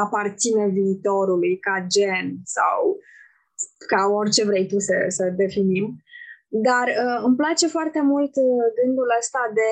[0.04, 2.80] aparține viitorului ca gen sau
[3.90, 5.86] ca orice vrei tu să, să definim.
[6.48, 9.70] Dar uh, îmi place foarte mult uh, gândul ăsta de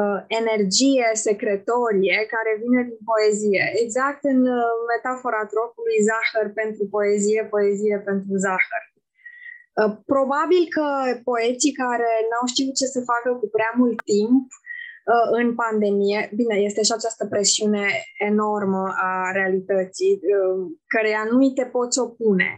[0.00, 3.64] uh, energie secretorie care vine din poezie.
[3.84, 8.84] Exact în uh, metafora tropului zahăr pentru poezie, poezie pentru zahăr.
[9.78, 10.86] Uh, probabil că
[11.30, 14.46] poeții care n-au știut ce să facă cu prea mult timp
[15.12, 17.86] uh, în pandemie, bine, este și această presiune
[18.30, 20.58] enormă a realității, uh,
[20.92, 22.50] căreia nu te poți opune,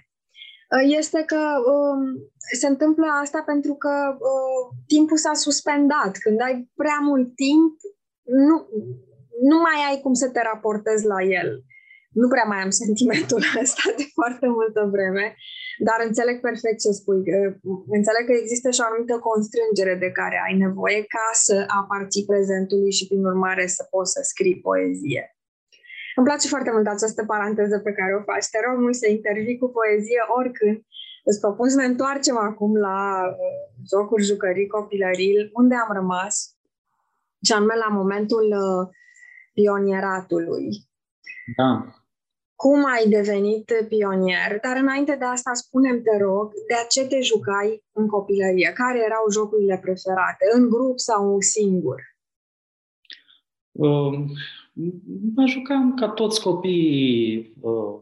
[1.00, 1.42] este că
[1.74, 2.00] um,
[2.60, 4.16] se întâmplă asta pentru că
[4.86, 6.12] timpul s-a suspendat.
[6.24, 7.72] Când ai prea mult timp,
[8.48, 8.56] nu,
[9.50, 11.64] nu mai ai cum să te raportezi la el.
[12.10, 15.34] Nu prea mai am sentimentul ăsta de foarte multă vreme.
[15.88, 17.22] Dar înțeleg perfect ce spui.
[17.98, 22.92] Înțeleg că există și o anumită constrângere de care ai nevoie ca să aparții prezentului
[22.98, 25.24] și, prin urmare, să poți să scrii poezie.
[26.18, 28.46] Îmi place foarte mult această paranteză pe care o faci.
[28.52, 30.78] Te rog mult să intervii cu poezie oricând.
[31.28, 33.60] Îți propun să ne întoarcem acum la uh,
[33.92, 36.34] jocuri, jucării, copilării, unde am rămas,
[37.46, 38.88] și anume la momentul uh,
[39.52, 40.66] pionieratului.
[41.56, 41.99] Da.
[42.62, 44.60] Cum ai devenit pionier?
[44.62, 48.72] Dar înainte de asta, spunem te rog, de ce te jucai în copilărie?
[48.74, 50.44] Care erau jocurile preferate?
[50.54, 52.00] În grup sau singur?
[53.72, 54.12] Uh,
[55.34, 58.00] mă jucam ca toți copiii uh,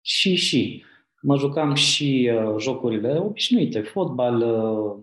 [0.00, 0.84] și și.
[1.22, 4.96] Mă jucam și uh, jocurile obișnuite, fotbal, uh,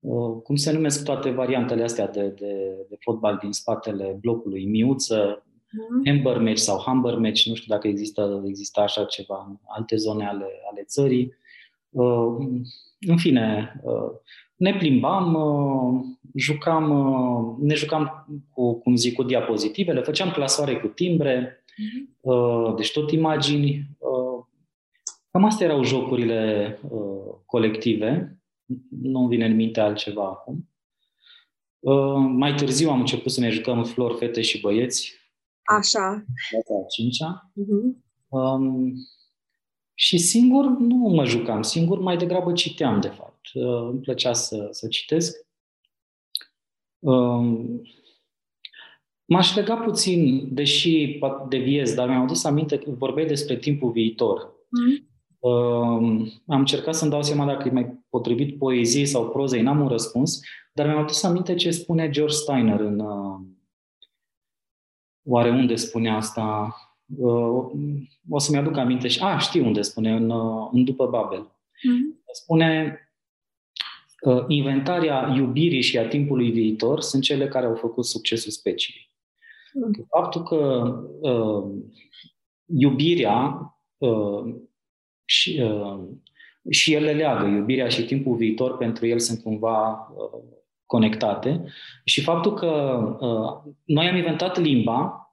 [0.00, 5.45] uh, cum se numesc toate variantele astea de, de, de fotbal din spatele blocului, miuță,
[5.66, 6.06] mm-hmm.
[6.06, 10.26] hamber match sau hamber match, nu știu dacă există, există așa ceva în alte zone
[10.26, 11.34] ale, ale țării.
[11.90, 12.36] Uh,
[13.00, 14.10] în fine, uh,
[14.56, 20.86] ne plimbam, uh, jucam, uh, ne jucam cu, cum zic, cu diapozitivele, făceam clasoare cu
[20.86, 22.76] timbre, mm-hmm.
[22.76, 23.96] deci tot imagini.
[25.30, 26.78] Cam astea erau jocurile
[27.46, 28.38] colective,
[29.02, 30.68] nu vine în minte altceva acum.
[32.36, 35.15] Mai târziu am început să ne jucăm flori, fete și băieți.
[35.66, 36.24] Așa.
[36.52, 37.52] Data cincea.
[37.52, 38.04] Uh-huh.
[38.28, 38.92] Um,
[39.94, 43.40] și singur nu mă jucam, singur mai degrabă citeam, de fapt.
[43.54, 45.46] Uh, îmi plăcea să, să citesc.
[46.98, 47.82] Um,
[49.24, 54.54] m-aș lega puțin, deși deviez, dar mi-am adus aminte că vorbeai despre timpul viitor.
[54.68, 55.08] Mm.
[55.38, 59.88] Uh, am încercat să-mi dau seama dacă e mai potrivit poeziei sau prozei, n-am un
[59.88, 60.40] răspuns,
[60.72, 62.98] dar mi-am adus aminte ce spune George Steiner în...
[62.98, 63.40] Uh,
[65.26, 66.74] oare unde spune asta?
[67.16, 67.64] Uh,
[68.28, 69.20] o să-mi aduc aminte și...
[69.20, 71.50] A, știu unde spune, în, uh, în După Babel.
[71.82, 72.22] Mm.
[72.32, 73.00] Spune
[74.20, 79.10] uh, inventarea iubirii și a timpului viitor sunt cele care au făcut succesul speciei.
[79.72, 80.06] Mm.
[80.08, 80.56] Faptul că
[81.20, 81.64] uh,
[82.66, 84.54] iubirea uh,
[85.24, 86.00] și, uh,
[86.70, 90.40] și ele leagă, iubirea și timpul viitor pentru el sunt cumva uh,
[90.86, 91.64] conectate
[92.04, 92.66] și faptul că
[93.20, 95.30] uh, noi am inventat limba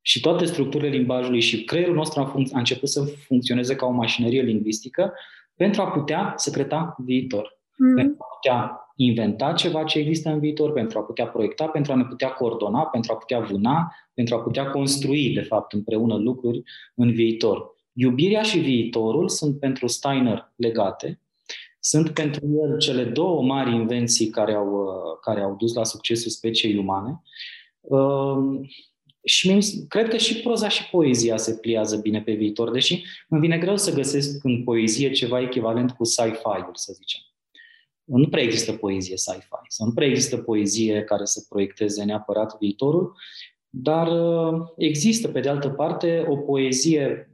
[0.00, 3.90] și toate structurile limbajului și creierul nostru a, func- a început să funcționeze ca o
[3.90, 5.12] mașinărie lingvistică
[5.56, 7.58] pentru a putea secreta viitor.
[7.76, 7.94] Mm.
[7.94, 11.96] Pentru a putea inventa ceva ce există în viitor, pentru a putea proiecta, pentru a
[11.96, 16.62] ne putea coordona, pentru a putea vâna, pentru a putea construi, de fapt, împreună lucruri
[16.94, 17.74] în viitor.
[17.92, 21.20] Iubirea și viitorul sunt pentru Steiner legate,
[21.84, 24.88] sunt pentru el cele două mari invenții care au,
[25.20, 27.22] care au dus la succesul speciei umane.
[29.24, 33.58] Și cred că și proza și poezia se pliază bine pe viitor, deși îmi vine
[33.58, 37.20] greu să găsesc în poezie ceva echivalent cu sci-fi-ul, să zicem.
[38.04, 43.16] Nu prea există poezie sci-fi, sau nu prea există poezie care să proiecteze neapărat viitorul,
[43.68, 47.31] dar uh, există, pe de altă parte, o poezie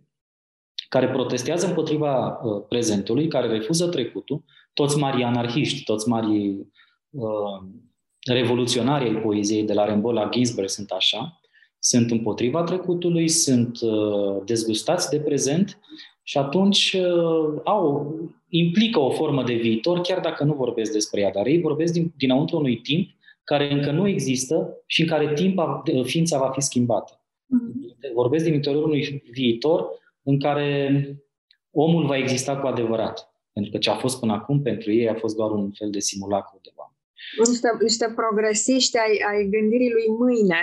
[0.88, 6.56] care protestează împotriva uh, prezentului, care refuză trecutul, toți mari anarhiști, toți mari
[7.10, 7.68] uh,
[8.28, 11.40] revoluționari ai poeziei, de la Rimbaud la Ginsberg sunt așa,
[11.78, 15.78] sunt împotriva trecutului, sunt uh, dezgustați de prezent
[16.22, 18.14] și atunci uh, au,
[18.48, 22.12] implică o formă de viitor, chiar dacă nu vorbesc despre ea, dar ei vorbesc din,
[22.16, 23.08] dinăuntru unui timp
[23.44, 25.60] care încă nu există și în care timp,
[26.02, 27.20] ființa va fi schimbată.
[27.20, 28.12] Mm-hmm.
[28.14, 29.86] Vorbesc din interiorul unui viitor
[30.30, 30.68] în care
[31.70, 33.16] omul va exista cu adevărat.
[33.52, 35.98] Pentru că ce a fost până acum pentru ei a fost doar un fel de
[35.98, 36.98] simulacru de oameni.
[37.50, 40.60] Niște, niște progresiști ai, ai gândirii lui mâine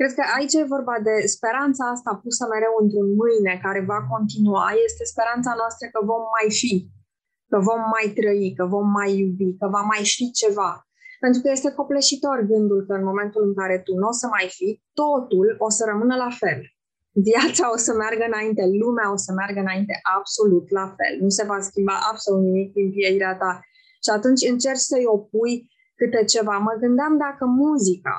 [0.00, 4.64] Cred că aici e vorba de speranța asta pusă mereu într-un mâine care va continua.
[4.86, 6.74] Este speranța noastră că vom mai fi,
[7.50, 10.70] că vom mai trăi, că vom mai iubi, că va mai ști ceva.
[11.24, 14.46] Pentru că este copleșitor gândul că în momentul în care tu nu o să mai
[14.56, 14.68] fi,
[15.00, 16.60] totul o să rămână la fel.
[17.28, 21.14] Viața o să meargă înainte, lumea o să meargă înainte absolut la fel.
[21.24, 23.52] Nu se va schimba absolut nimic din fieirea ta.
[24.04, 25.54] Și atunci încerci să-i opui
[26.00, 26.56] câte ceva.
[26.58, 28.18] Mă gândeam dacă muzica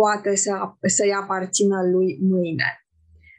[0.00, 0.52] poate să,
[0.96, 2.68] să-i aparțină lui mâine.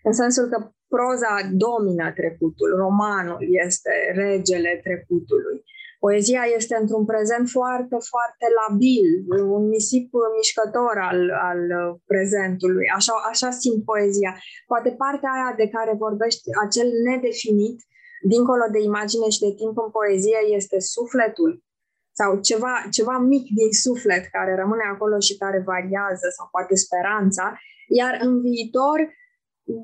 [0.03, 0.57] În sensul că
[0.95, 1.33] proza
[1.65, 5.57] domină trecutul, romanul este regele trecutului.
[6.05, 9.07] Poezia este într-un prezent foarte, foarte labil,
[9.57, 11.61] un nisip mișcător al, al
[12.11, 12.87] prezentului.
[12.97, 14.31] Așa, așa simt poezia.
[14.71, 17.77] Poate partea aia de care vorbești, acel nedefinit,
[18.33, 21.51] dincolo de imagine și de timp în poezie, este sufletul
[22.19, 27.45] sau ceva, ceva mic din suflet care rămâne acolo și care variază sau poate speranța,
[27.99, 28.99] iar în viitor,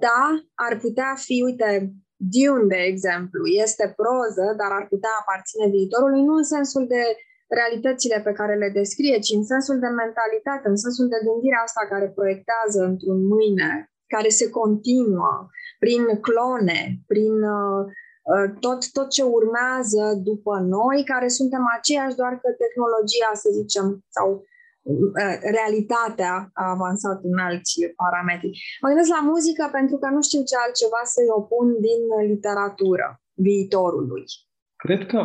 [0.05, 0.23] da,
[0.65, 1.93] ar putea fi, uite,
[2.34, 7.03] Dune, de exemplu, este proză, dar ar putea aparține viitorului, nu în sensul de
[7.58, 11.82] realitățile pe care le descrie, ci în sensul de mentalitate, în sensul de gândire asta
[11.93, 13.71] care proiectează într-un mâine,
[14.13, 15.34] care se continuă
[15.84, 16.79] prin clone,
[17.12, 17.84] prin uh,
[18.34, 23.86] Uh, tot, tot ce urmează după noi, care suntem aceiași, doar că tehnologia, să zicem,
[24.15, 24.27] sau
[25.58, 28.52] realitatea a avansat în alți parametri.
[28.82, 32.02] Mă gândesc la muzică pentru că nu știu ce altceva să-i opun din
[32.34, 33.08] literatură
[33.45, 34.23] viitorului.
[34.84, 35.19] Cred că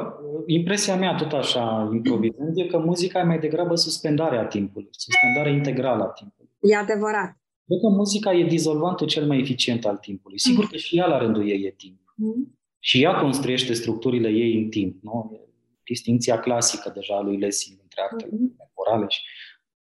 [0.47, 6.03] impresia mea, tot așa improvizând, e că muzica e mai degrabă suspendarea timpului, suspendarea integrală
[6.03, 6.51] a timpului.
[6.61, 7.31] E adevărat.
[7.67, 10.39] Cred că muzica e dizolvantul cel mai eficient al timpului.
[10.39, 12.01] Sigur că și ea la rândul ei e timp.
[12.17, 12.59] Mm.
[12.79, 15.03] Și ea construiește structurile ei în timp.
[15.03, 15.41] Nu?
[15.85, 18.55] Distinția clasică deja a lui Lessing între actele mm.
[18.57, 19.21] temporale și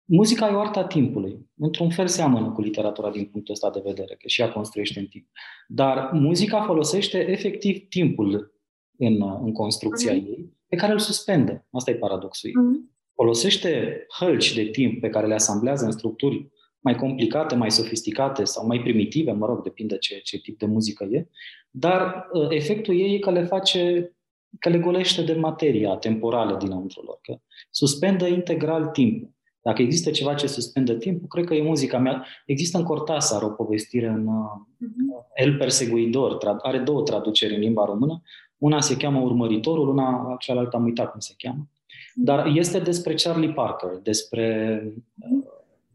[0.09, 1.47] Muzica e o arta timpului.
[1.57, 5.07] Într-un fel seamănă cu literatura din punctul ăsta de vedere, că și ea construiește în
[5.07, 5.27] timp.
[5.69, 8.55] Dar muzica folosește efectiv timpul
[8.99, 10.19] în, în construcția mm.
[10.19, 11.67] ei, pe care îl suspende.
[11.71, 12.55] Asta e paradoxul ei.
[12.55, 12.91] Mm.
[13.15, 18.67] Folosește hălci de timp pe care le asamblează în structuri mai complicate, mai sofisticate sau
[18.67, 21.29] mai primitive, mă rog, depinde ce, ce tip de muzică e,
[21.71, 24.13] dar uh, efectul ei e că le face,
[24.59, 27.41] că le golește de materia temporală dinăuntru lor, că
[27.71, 29.36] suspendă integral timpul.
[29.67, 32.27] Dacă există ceva ce suspendă timpul, cred că e muzica mea.
[32.45, 35.37] Există în Cortasar o povestire în uh-huh.
[35.37, 38.23] El Perseguidor, are două traduceri în limba română.
[38.59, 41.69] Una se cheamă Urmăritorul, una cealaltă am uitat cum se cheamă.
[42.15, 44.83] Dar este despre Charlie Parker, despre
[45.19, 45.45] uh,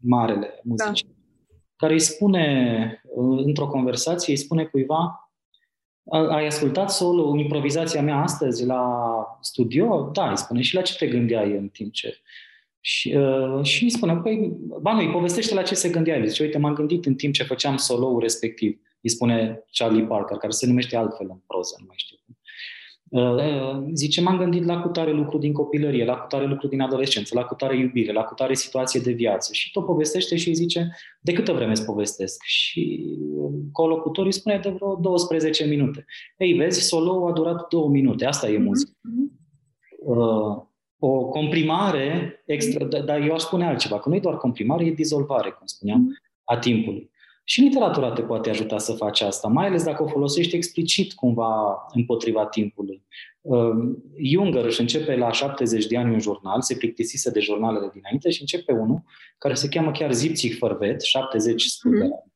[0.00, 1.12] marele muzici, da.
[1.76, 5.30] care îi spune, uh, într-o conversație, îi spune cuiva,
[6.30, 9.08] ai ascultat solo, improvizația mea astăzi la
[9.40, 10.10] studio?
[10.12, 10.60] Da, îi spune.
[10.60, 12.16] Și la ce te gândeai în timp ce...
[12.84, 16.26] Și, uh, și îi spune, păi, ba nu, îi povestește la ce se gândea el.
[16.26, 18.80] Zice, uite, m-am gândit în timp ce făceam solo respectiv.
[19.00, 22.36] Îi spune Charlie Parker, care se numește altfel în proză, nu mai știu cum.
[23.12, 27.44] Uh, zice, m-am gândit la cutare lucru din copilărie, la cutare lucru din adolescență, la
[27.44, 29.52] cutare iubire, la cutare situație de viață.
[29.52, 32.42] Și tot povestește și îi zice, de câtă vreme îți povestesc?
[32.42, 33.06] Și
[33.72, 36.04] colocutorul îi spune de vreo 12 minute.
[36.36, 38.92] Ei, vezi, solo a durat două minute, asta e muzică.
[39.98, 40.70] Uh,
[41.04, 45.50] o comprimare extra, dar eu aș spune altceva, că nu e doar comprimare, e dizolvare,
[45.50, 47.10] cum spuneam, a timpului.
[47.44, 51.86] Și literatura te poate ajuta să faci asta, mai ales dacă o folosești explicit cumva
[51.92, 53.06] împotriva timpului.
[53.40, 58.30] Um, Junger își începe la 70 de ani un jurnal, se plictisise de jurnalele dinainte
[58.30, 59.02] și începe unul
[59.38, 62.32] care se cheamă chiar Zipzig Fărvet, 70 mm-hmm.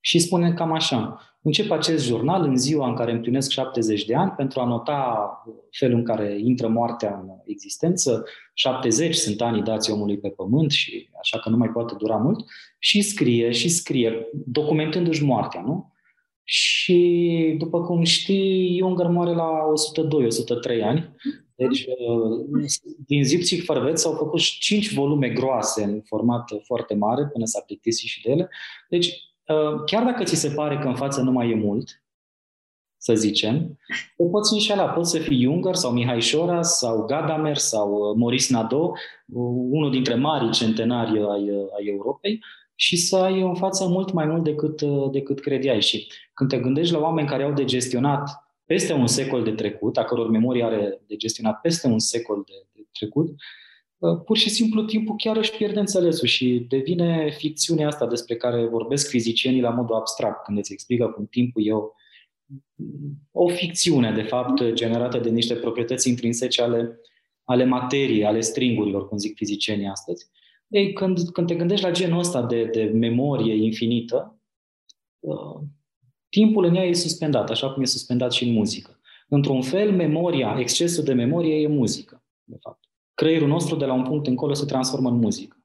[0.00, 4.30] Și spune cam așa, încep acest jurnal în ziua în care împlinesc 70 de ani
[4.30, 5.28] pentru a nota
[5.70, 8.24] felul în care intră moartea în existență.
[8.54, 12.44] 70 sunt anii dați omului pe pământ și așa că nu mai poate dura mult.
[12.78, 15.92] Și scrie, și scrie, documentându-și moartea, nu?
[16.44, 19.50] Și, după cum știi, Junger moare la
[20.78, 21.14] 102-103 ani.
[21.54, 21.84] Deci,
[23.06, 28.08] din Zipsic Fărveț s-au făcut 5 volume groase în format foarte mare, până s-a plictisit
[28.08, 28.48] și de ele.
[28.88, 29.33] Deci, Uh,
[29.86, 32.04] chiar dacă ți se pare că în față nu mai e mult,
[33.04, 33.78] să zicem,
[34.16, 34.88] te poți înșela.
[34.88, 38.96] Poți să fii Junger sau Mihai Șora sau Gadamer sau uh, Maurice Nadeau, uh,
[39.70, 42.40] unul dintre marii centenari ai, ai Europei,
[42.74, 45.82] și să ai în față mult mai mult decât, decât credeai.
[45.82, 48.30] Și când te gândești la oameni care au de gestionat
[48.64, 52.66] peste un secol de trecut, a căror memorie are de gestionat peste un secol de,
[52.72, 53.34] de trecut,
[54.12, 59.08] pur și simplu timpul chiar își pierde înțelesul și devine ficțiunea asta despre care vorbesc
[59.08, 61.82] fizicienii la modul abstract, când îți explică cum timpul e o,
[63.30, 67.00] o ficțiune, de fapt, generată de niște proprietăți intrinsece ale,
[67.44, 70.26] ale materiei, ale stringurilor, cum zic fizicienii astăzi.
[70.68, 74.40] Ei, când, când te gândești la genul ăsta de, de memorie infinită,
[75.18, 75.60] uh,
[76.28, 78.98] timpul în ea e suspendat, așa cum e suspendat și în muzică.
[79.28, 82.83] Într-un fel, memoria, excesul de memorie e muzică, de fapt
[83.14, 85.56] creierul nostru de la un punct încolo se transformă în muzică.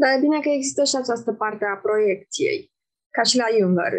[0.00, 2.72] Dar e bine că există și această parte a proiecției,
[3.16, 3.92] ca și la Junger.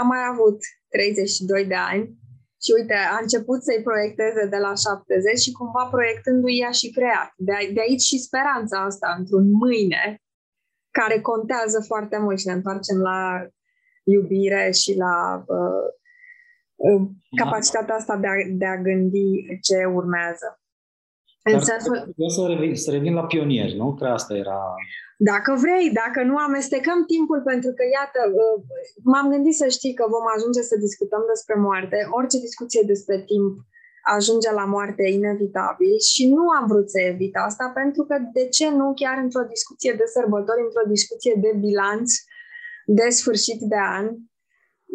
[0.00, 2.04] Am mai avut 32 de ani
[2.64, 7.30] și uite, a început să-i proiecteze de la 70 și cumva proiectându-i a și creat.
[7.36, 10.04] De, de aici și speranța asta într-un mâine,
[10.98, 13.20] care contează foarte mult și ne întoarcem la
[14.14, 15.88] iubire și la uh,
[16.76, 17.02] uh,
[17.36, 19.28] capacitatea asta de a, de a gândi
[19.66, 20.60] ce urmează.
[21.52, 21.96] Dar sensul...
[22.24, 23.88] Eu să revin, să revin la pionieri, nu?
[23.98, 24.60] Că asta era...
[25.32, 28.56] Dacă vrei, dacă nu amestecăm timpul, pentru că, iată, uh,
[29.10, 31.98] m-am gândit să știi că vom ajunge să discutăm despre moarte.
[32.18, 33.52] Orice discuție despre timp
[34.16, 38.66] ajunge la moarte inevitabil și nu am vrut să evit asta, pentru că, de ce
[38.70, 42.08] nu, chiar într-o discuție de sărbători, într-o discuție de bilanț,
[42.86, 44.06] de sfârșit de an,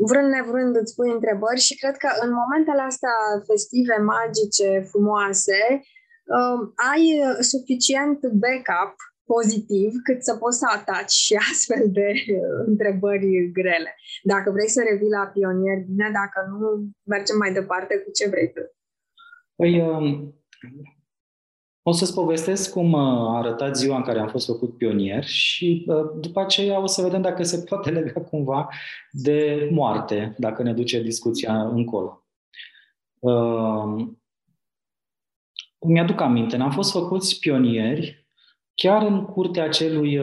[0.09, 3.15] vrând nevrând îți pui întrebări și cred că în momentele astea
[3.49, 6.02] festive, magice, frumoase, uh,
[6.93, 8.95] ai uh, suficient backup
[9.25, 13.95] pozitiv cât să poți să ataci și astfel de uh, întrebări grele.
[14.23, 18.51] Dacă vrei să revii la pionier, bine, dacă nu, mergem mai departe cu ce vrei
[18.51, 18.61] tu.
[19.55, 20.35] Păi, um,
[21.85, 25.85] O să-ți povestesc cum a arătat ziua în care am fost făcut pionier și
[26.19, 28.69] după aceea o să vedem dacă se poate lega cumva
[29.11, 32.27] de moarte, dacă ne duce discuția încolo.
[35.83, 38.27] Mi-aduc aminte, ne-am fost făcuți pionieri
[38.73, 40.19] chiar în curtea acelui,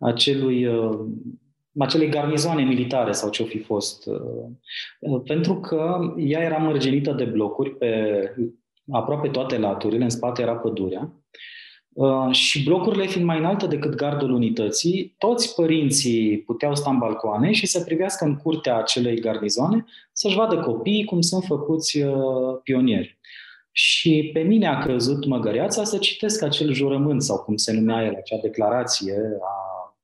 [0.00, 0.68] acelui
[1.78, 4.08] acelei garnizoane militare sau ce-o fi fost.
[5.24, 8.20] Pentru că ea era mărginită de blocuri pe
[8.90, 11.12] aproape toate laturile, în spate era pădurea.
[11.92, 17.52] Uh, și blocurile fiind mai înalte decât gardul unității, toți părinții puteau sta în balcoane
[17.52, 22.14] și să privească în curtea acelei garnizoane să-și vadă copiii cum sunt făcuți uh,
[22.62, 23.15] pionieri.
[23.78, 28.14] Și pe mine a căzut măgăreața să citesc acel jurământ, sau cum se numea el,
[28.14, 29.96] acea declarație a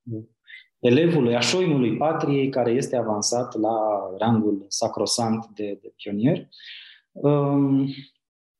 [0.79, 3.77] elevului, a șoimului patriei, care este avansat la
[4.17, 6.47] rangul sacrosant de, de pionier.
[7.11, 7.87] Um,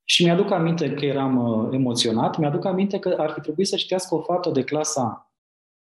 [0.03, 4.16] și mi-aduc aminte că eram uh, emoționat, mi-aduc aminte că ar fi trebuit să citească
[4.16, 5.34] o fată de clasa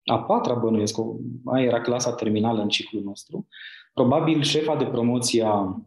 [0.04, 0.98] a patra, bănuiesc,
[1.44, 3.46] aia era clasa terminală în ciclul nostru,
[3.92, 5.82] probabil șefa de promoție a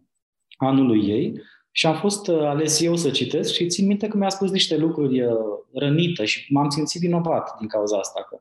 [0.58, 1.42] anului ei,
[1.78, 4.78] și am fost uh, ales eu să citesc și țin minte că mi-a spus niște
[4.78, 5.34] lucruri uh,
[5.74, 8.26] rănită și m-am simțit vinovat din cauza asta.
[8.30, 8.40] Că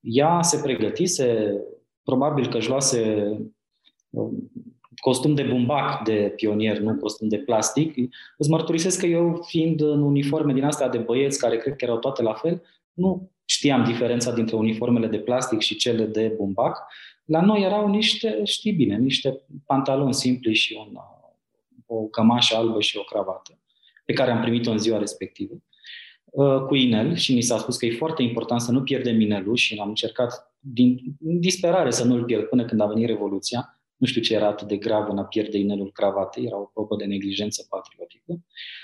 [0.00, 1.54] ea se pregătise,
[2.02, 3.32] probabil că își luase
[4.96, 7.94] costum de bumbac de pionier, nu costum de plastic.
[8.36, 11.98] Îți mărturisesc că eu, fiind în uniforme din astea de băieți, care cred că erau
[11.98, 12.62] toate la fel,
[12.92, 16.78] nu știam diferența dintre uniformele de plastic și cele de bumbac.
[17.24, 20.96] La noi erau niște, știi bine, niște pantaloni simpli și un,
[21.86, 23.60] o cămașă albă și o cravată,
[24.04, 25.54] pe care am primit-o în ziua respectivă,
[26.24, 29.56] uh, cu inel și mi s-a spus că e foarte important să nu pierdem inelul
[29.56, 34.22] și am încercat din disperare să nu-l pierd până când a venit Revoluția nu știu
[34.22, 37.66] ce era atât de grav în a pierde inelul cravatei, era o probă de neglijență
[37.68, 38.32] patriotică.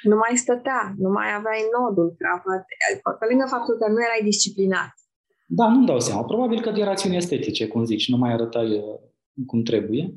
[0.02, 2.78] Nu mai stătea, nu mai aveai nodul cravatei,
[3.20, 4.92] pe lângă faptul că nu erai disciplinat.
[5.46, 6.24] Da, nu-mi dau seama.
[6.24, 8.98] Probabil că de rațiuni estetice, cum zici, nu mai arătai uh,
[9.46, 10.14] cum trebuie.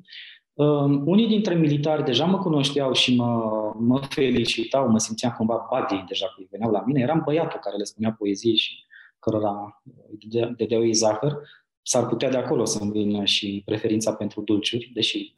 [0.54, 6.04] Uh, unii dintre militari deja mă cunoșteau și mă, mă felicitau, mă simțeam cumva buddy
[6.08, 7.00] deja că veneau la mine.
[7.00, 8.86] Eram băiatul care le spunea poezie și
[9.20, 11.38] cărora îi dădeau ei zahăr
[11.82, 15.34] s-ar putea de acolo să-mi vină și preferința pentru dulciuri, deși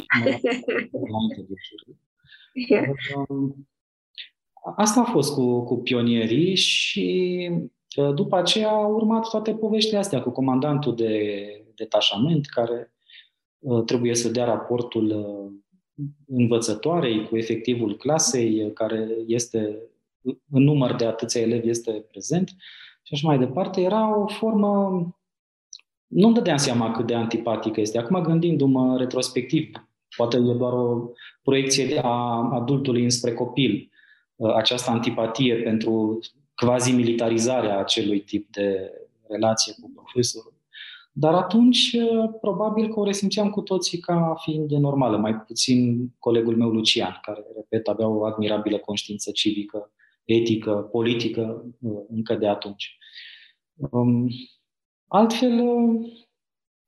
[0.91, 1.97] înainte dulciuri.
[3.27, 3.67] Um,
[4.75, 7.49] asta a fost cu, cu pionierii și
[7.95, 11.45] uh, după aceea au urmat toate poveștile astea cu comandantul de
[11.75, 12.94] detașament care uh,
[13.85, 19.77] trebuie să dea raportul uh, învățătoarei cu efectivul clasei care este
[20.51, 22.47] în număr de atâția elevi este prezent
[23.03, 23.81] și așa mai departe.
[23.81, 24.99] Era o formă
[26.07, 27.97] nu-mi dădeam seama cât de antipatică este.
[27.97, 29.71] Acum, gândindu-mă retrospectiv,
[30.15, 31.09] poate e doar o
[31.43, 33.89] proiecție a adultului înspre copil,
[34.35, 36.19] uh, această antipatie pentru
[36.55, 38.91] quasi-militarizarea acelui tip de
[39.27, 40.54] relație cu profesorul.
[41.17, 46.55] Dar atunci, uh, probabil că o resimțeam cu toții ca fiind normală, mai puțin colegul
[46.57, 49.91] meu Lucian, care, repet, avea o admirabilă conștiință civică,
[50.23, 52.97] etică, politică uh, încă de atunci.
[53.75, 54.29] Um,
[55.07, 55.61] Altfel,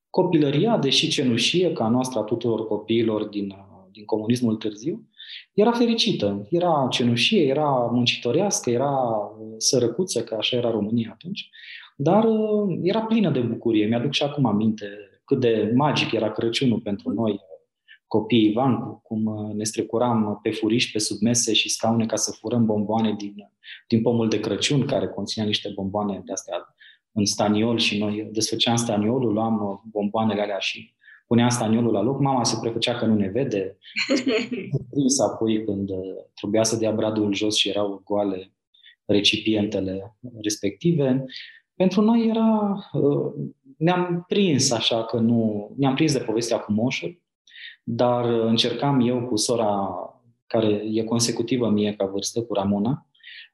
[0.10, 3.56] copilăria, deși cenușie, ca noastră a tuturor copiilor din,
[3.92, 5.08] din comunismul târziu,
[5.54, 6.48] era fericită.
[6.50, 8.92] Era cenușie, era muncitorească, era
[9.58, 11.50] sărăcuță, că așa era România atunci,
[12.00, 12.26] dar
[12.82, 13.86] era plină de bucurie.
[13.86, 14.86] Mi-aduc și acum aminte
[15.26, 17.40] cât de magic era Crăciunul pentru noi,
[18.08, 23.16] copiii Ivan, cum ne strecuram pe furiș, pe submese și scaune ca să furăm bomboane
[23.18, 23.36] din,
[23.88, 26.76] din pomul de Crăciun, care conținea niște bomboane de astea
[27.18, 30.96] în staniol și noi desfăceam staniolul, luam uh, bomboanele alea și
[31.28, 32.20] puneam staniolul la loc.
[32.20, 33.78] Mama se prefăcea că nu ne vede.
[34.92, 35.98] Prins apoi când uh,
[36.34, 38.52] trebuia să dea bradul jos și erau goale
[39.06, 41.26] recipientele respective.
[41.78, 43.34] Pentru noi era, uh,
[43.78, 47.22] ne-am prins așa că nu, ne-am prins de povestea cu moșul,
[47.84, 50.00] dar încercam eu cu sora
[50.48, 53.08] care e consecutivă mie ca vârstă, cu Ramona,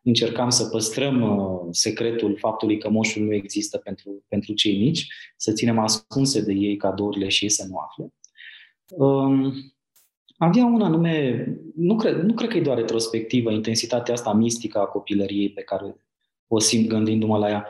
[0.03, 5.07] încercam să păstrăm uh, secretul faptului că moșul nu există pentru, pentru cei mici,
[5.37, 8.13] să ținem ascunse de ei cadourile și ei să nu afle.
[8.97, 9.53] Um,
[10.37, 11.45] avea un anume,
[11.75, 15.95] nu cred, nu cred că e doar retrospectivă, intensitatea asta mistică a copilăriei pe care
[16.47, 17.67] o simt gândindu-mă la ea.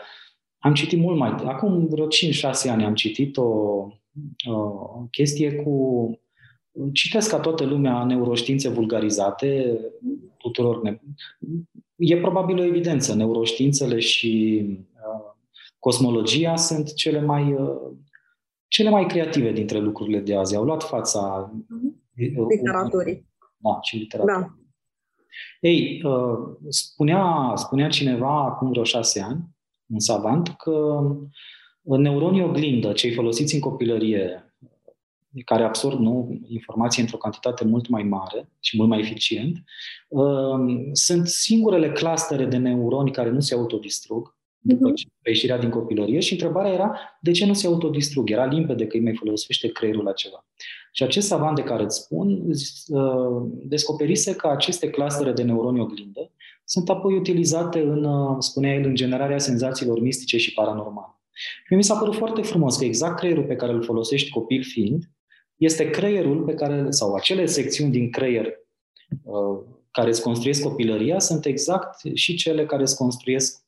[0.63, 2.09] Am citit mult mai, acum vreo 5-6
[2.69, 3.43] ani am citit o,
[4.45, 6.17] o chestie cu
[6.93, 9.79] Citesc ca toată lumea neuroștiințe vulgarizate,
[10.37, 10.99] tuturor ne
[11.95, 13.15] e probabil o evidență.
[13.15, 15.33] Neuroștiințele și uh,
[15.79, 17.91] cosmologia sunt cele mai, uh,
[18.67, 20.55] cele mai creative dintre lucrurile de azi.
[20.55, 22.01] Au luat fața mhm.
[22.37, 23.27] uh, literaturii.
[23.57, 24.39] Da, și literatura.
[24.39, 24.57] Da.
[25.59, 26.01] Ei,
[26.67, 29.52] spunea, spunea cineva acum vreo șase ani,
[29.93, 31.01] un savant, că
[31.81, 34.53] neuronii oglindă, cei folosiți în copilărie,
[35.45, 39.63] care absorb nu, informații într-o cantitate mult mai mare și mult mai eficient,
[40.91, 44.35] sunt singurele clustere de neuroni care nu se autodistrug
[44.65, 44.95] după mhm.
[44.95, 48.29] ce, pe ieșirea din copilărie și întrebarea era de ce nu se autodistrug.
[48.29, 50.45] Era limpede că îi mai folosește creierul la ceva.
[50.91, 52.49] Și acest savant de care îți spun
[52.87, 56.31] uh, descoperise că aceste clustere de neuroni oglindă
[56.65, 61.17] sunt apoi utilizate în, uh, spunea el, în generarea senzațiilor mistice și paranormale.
[61.67, 65.03] Și mi s-a părut foarte frumos că exact creierul pe care îl folosești copil fiind,
[65.55, 68.45] este creierul pe care, sau acele secțiuni din creier
[69.23, 69.59] uh,
[69.91, 73.61] care îți construiesc copilăria, sunt exact și cele care îți construiesc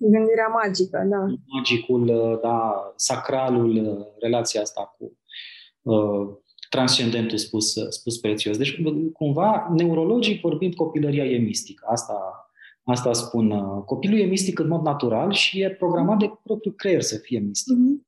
[0.00, 1.18] Gândirea magică, da.
[1.46, 5.18] Magicul, uh, da, sacralul, uh, relația asta cu
[6.68, 8.56] uh, transcendentul spus, uh, spus prețios.
[8.56, 8.80] Deci,
[9.12, 11.86] cumva, neurologii vorbind, copilăria e mistică.
[11.90, 12.14] Asta,
[12.84, 13.48] asta spun.
[13.84, 17.76] Copilul e mistic în mod natural și e programat de propriul creier să fie mistic.
[17.76, 18.06] Mm-hmm.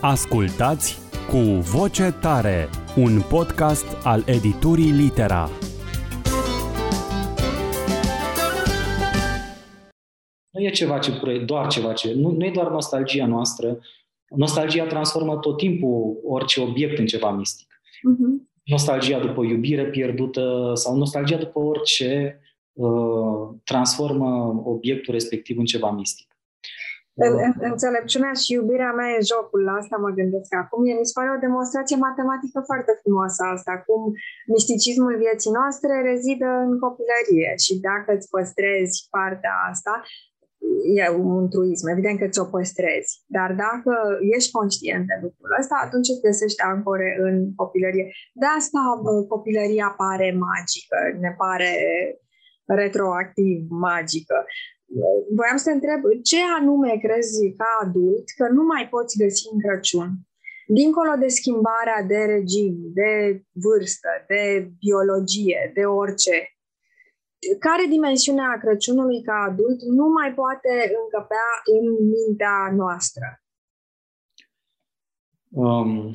[0.00, 0.98] Ascultați
[1.30, 5.48] cu voce tare, un podcast al editurii Litera.
[10.66, 11.12] E ceva ce,
[11.44, 13.78] doar ceva ce, nu, nu e doar nostalgia noastră.
[14.28, 17.68] Nostalgia transformă tot timpul orice obiect în ceva mistic.
[17.68, 18.52] Uh-huh.
[18.64, 22.40] Nostalgia după iubire pierdută sau nostalgia după orice
[22.72, 26.34] uh, transformă obiectul respectiv în ceva mistic.
[27.70, 30.80] Înțelepciunea și iubirea mea e jocul, la asta mă gândesc acum.
[30.82, 34.00] Mi se pare o demonstrație matematică foarte frumoasă asta, cum
[34.54, 39.92] misticismul vieții noastre rezidă în copilărie și dacă îți păstrezi partea asta,
[40.98, 43.94] e un truism, evident că ți-o păstrezi, dar dacă
[44.36, 48.06] ești conștient de lucrul ăsta, atunci îți găsești ancore în copilărie.
[48.32, 48.80] De asta
[49.28, 51.72] copilăria pare magică, ne pare
[52.80, 54.36] retroactiv magică.
[55.36, 56.00] Voiam să te întreb,
[56.30, 60.10] ce anume crezi ca adult că nu mai poți găsi în Crăciun?
[60.66, 63.12] Dincolo de schimbarea de regim, de
[63.64, 66.36] vârstă, de biologie, de orice,
[67.58, 70.72] care dimensiunea Crăciunului ca adult nu mai poate
[71.02, 73.42] încăpea în mintea noastră?
[75.50, 76.14] Um,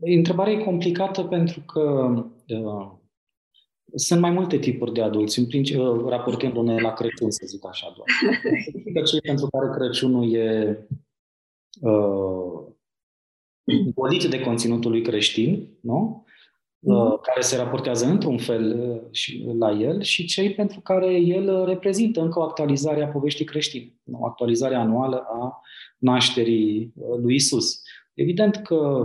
[0.00, 1.82] întrebarea e complicată pentru că
[2.48, 2.92] uh,
[3.94, 7.94] sunt mai multe tipuri de adulți, în principiu, uh, raportându-ne la Crăciun, să zic așa
[7.96, 8.08] doar.
[9.06, 10.78] Cei pentru care Crăciunul e
[11.80, 12.74] uh,
[13.94, 16.25] golit de conținutul lui creștin, nu?
[16.86, 21.64] Uh, care se raportează într-un fel uh, și la el și cei pentru care el
[21.64, 25.60] reprezintă încă o actualizare a poveștii creștine, o actualizare anuală a
[25.98, 27.82] nașterii uh, lui Isus.
[28.14, 29.04] Evident că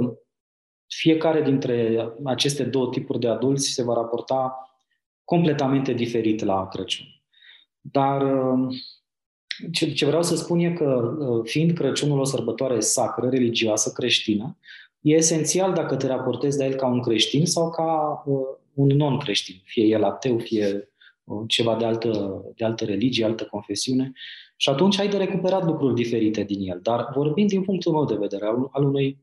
[0.87, 4.69] fiecare dintre aceste două tipuri de adulți se va raporta
[5.23, 7.05] completamente diferit la Crăciun.
[7.79, 8.21] Dar
[9.71, 14.57] ce, ce vreau să spun e că, fiind Crăciunul o sărbătoare sacră, religioasă, creștină,
[15.01, 18.39] e esențial dacă te raportezi la el ca un creștin sau ca uh,
[18.73, 20.89] un non-creștin, fie el ateu, fie
[21.23, 24.11] uh, ceva de altă, de altă religie, altă confesiune.
[24.55, 26.79] Și atunci ai de recuperat lucruri diferite din el.
[26.83, 29.17] Dar vorbind din punctul meu de vedere, al, al unui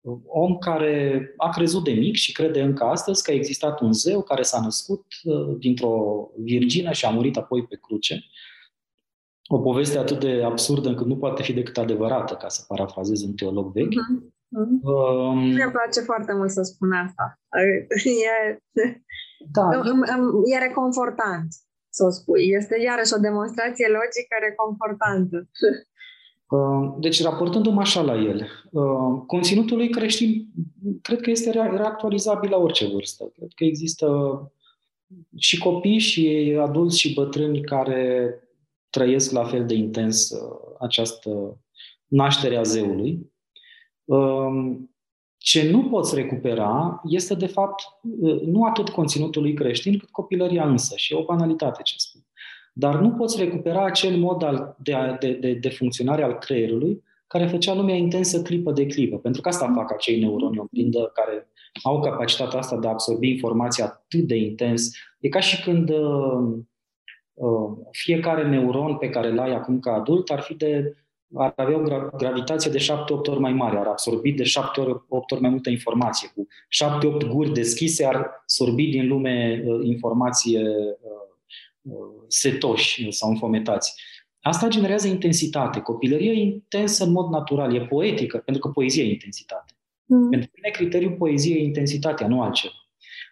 [0.00, 3.92] uh, om care a crezut de mic și crede încă astăzi că a existat un
[3.92, 8.24] zeu care s-a născut uh, dintr-o virgină și a murit apoi pe cruce.
[9.46, 13.34] O poveste atât de absurdă încât nu poate fi decât adevărată, ca să parafrazez un
[13.34, 13.88] teolog vechi.
[13.88, 14.40] Uh-huh.
[14.52, 14.82] Mm-hmm.
[14.82, 17.40] Um, Mi-e place foarte mult să spun asta.
[18.34, 18.58] E,
[19.52, 19.68] da.
[20.44, 21.48] e reconfortant
[21.88, 22.48] să o spui.
[22.48, 25.48] Este iarăși o demonstrație logică reconfortantă.
[26.48, 30.46] Um, deci, raportându-mă așa la el, um, conținutul lui creștin
[31.02, 33.24] cred că este reactualizabil la orice vârstă.
[33.36, 34.06] Cred că există
[35.36, 38.34] și copii, și adulți, și bătrâni care
[38.92, 41.60] trăiesc la fel de intens uh, această
[42.06, 43.32] naștere a zeului
[44.04, 44.90] Ehm,
[45.38, 47.82] ce nu poți recupera este, de fapt,
[48.44, 50.96] nu atât conținutul lui creștin, cât copilăria însă.
[50.96, 52.20] Și e o banalitate ce spun.
[52.72, 57.46] Dar nu poți recupera acel mod al, de, de, de, de funcționare al creierului care
[57.46, 59.16] făcea lumea intensă clipă de clipă.
[59.16, 61.48] Pentru că asta fac acei neuroni oglindă care
[61.82, 64.90] au capacitatea asta de a absorbi informația atât de intens.
[65.20, 66.58] E ca și când uh, uh,
[67.90, 70.96] fiecare neuron pe care îl ai acum ca adult ar fi de
[71.34, 74.46] ar avea o gravitație de 7-8 ori mai mare, ar absorbi de 7-8
[75.08, 76.32] ori mai multă informație.
[76.34, 76.46] Cu
[77.24, 83.94] 7-8 guri deschise ar sorbi din lume uh, informație uh, uh, setoși sau înfometați.
[84.40, 85.80] Asta generează intensitate.
[85.80, 89.72] Copilăria e intensă în mod natural, e poetică, pentru că poezia e intensitate.
[90.04, 90.30] Mm.
[90.30, 92.74] Pentru mine criteriul poeziei e intensitatea, nu altceva.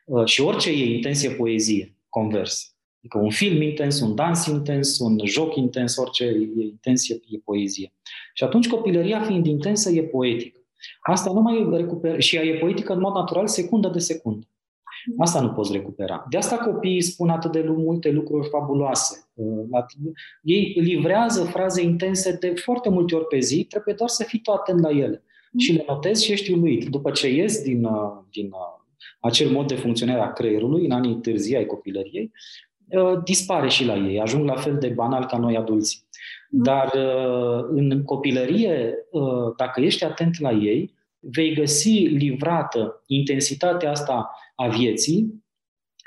[0.05, 2.75] Uh, și orice e intensie poezie, convers.
[3.01, 7.93] Adică un film intens, un dans intens, un joc intens, orice e intensie e poezie.
[8.35, 10.59] Și atunci copilăria fiind intensă e poetică.
[11.03, 14.47] Asta nu mai recuperă și ea e poetică în mod natural secundă de secundă.
[15.19, 16.27] Asta nu poți recupera.
[16.31, 19.31] De asta copiii spun atât de multe lucruri fabuloase.
[19.35, 19.85] Uh,
[20.43, 24.51] ei livrează fraze intense de foarte multe ori pe zi, trebuie doar să fii tu
[24.51, 25.23] atent la ele.
[25.59, 26.89] Și le notezi și ești uluit.
[26.89, 28.81] După ce ies din, uh, din uh,
[29.21, 32.33] acel mod de funcționare a creierului, în anii târzii ai copilăriei,
[33.25, 36.09] dispare și la ei, ajung la fel de banal ca noi adulți.
[36.51, 36.91] Dar
[37.69, 38.95] în copilărie,
[39.57, 45.45] dacă ești atent la ei, vei găsi livrată intensitatea asta a vieții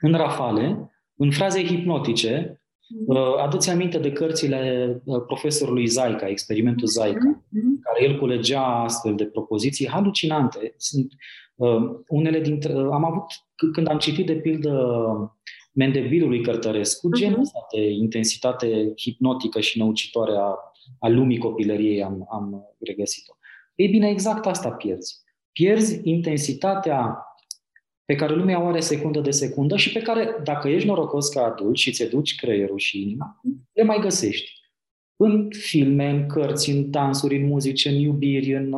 [0.01, 2.57] în rafale, în fraze hipnotice.
[2.83, 3.05] Mm-hmm.
[3.05, 7.81] Uh, aduți aminte de cărțile uh, profesorului Zaica, experimentul Zaica, mm-hmm.
[7.81, 10.73] care el culegea astfel de propoziții halucinante.
[10.77, 11.11] Sunt
[11.55, 12.73] uh, unele dintre...
[12.73, 13.25] Uh, am avut,
[13.71, 14.71] când am citit de pildă
[15.73, 17.19] Mendebilului Cărtărescu, mm-hmm.
[17.19, 20.55] genul ăsta de intensitate hipnotică și năucitoare a,
[20.99, 23.33] a lumii copilăriei am, am regăsit-o.
[23.75, 25.21] Ei bine, exact asta pierzi.
[25.51, 27.17] Pierzi intensitatea
[28.05, 31.43] pe care lumea o are secundă de secundă și pe care, dacă ești norocos ca
[31.43, 34.51] adult și ți duci creierul și inima, le mai găsești.
[35.15, 38.75] În filme, în cărți, în dansuri, în muzice, în iubiri, în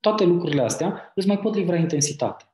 [0.00, 2.44] toate lucrurile astea, îți mai pot livra intensitate.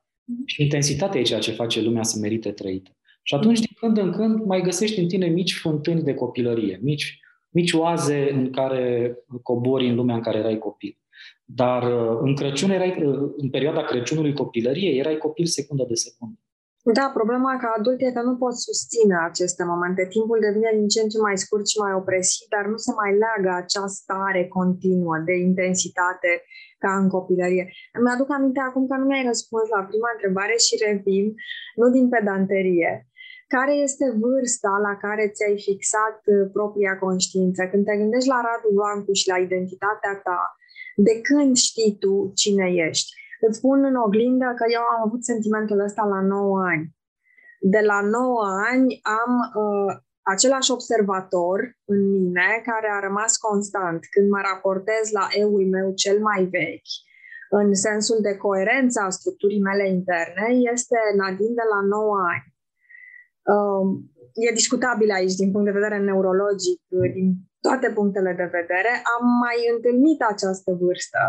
[0.45, 2.91] Și intensitatea e ceea ce face lumea să merite trăită.
[3.23, 7.21] Și atunci, din când în când, mai găsești în tine mici fântâni de copilărie, mici,
[7.49, 10.99] mici oaze în care cobori în lumea în care erai copil.
[11.45, 16.39] Dar uh, în Crăciun erai, uh, în perioada Crăciunului copilăriei, erai copil secundă de secundă.
[16.83, 20.03] Da, problema ca adult e că nu poți susține aceste momente.
[20.17, 23.13] Timpul devine din ce în ce mai scurt și mai opresiv, dar nu se mai
[23.23, 26.31] leagă acea stare continuă de intensitate
[26.83, 27.65] ca în copilărie.
[27.99, 31.27] Îmi aduc aminte acum că nu mi-ai răspuns la prima întrebare și revin,
[31.81, 32.91] nu din pedanterie.
[33.57, 37.63] Care este vârsta la care ți-ai fixat uh, propria conștiință?
[37.71, 40.41] Când te gândești la Radu Blancu și la identitatea ta,
[40.97, 43.11] de când știi tu cine ești.
[43.47, 46.85] Îți spun în oglindă că eu am avut sentimentul ăsta la 9 ani.
[47.61, 49.93] De la 9 ani am uh,
[50.23, 56.19] același observator în mine care a rămas constant când mă raportez la eul meu cel
[56.21, 56.93] mai vechi,
[57.51, 62.50] în sensul de coerență a structurii mele interne, este Nadine de la 9 ani.
[63.53, 63.87] Uh,
[64.35, 66.81] e discutabil aici din punct de vedere neurologic,
[67.17, 67.29] din
[67.61, 71.21] toate punctele de vedere, am mai întâlnit această vârstă.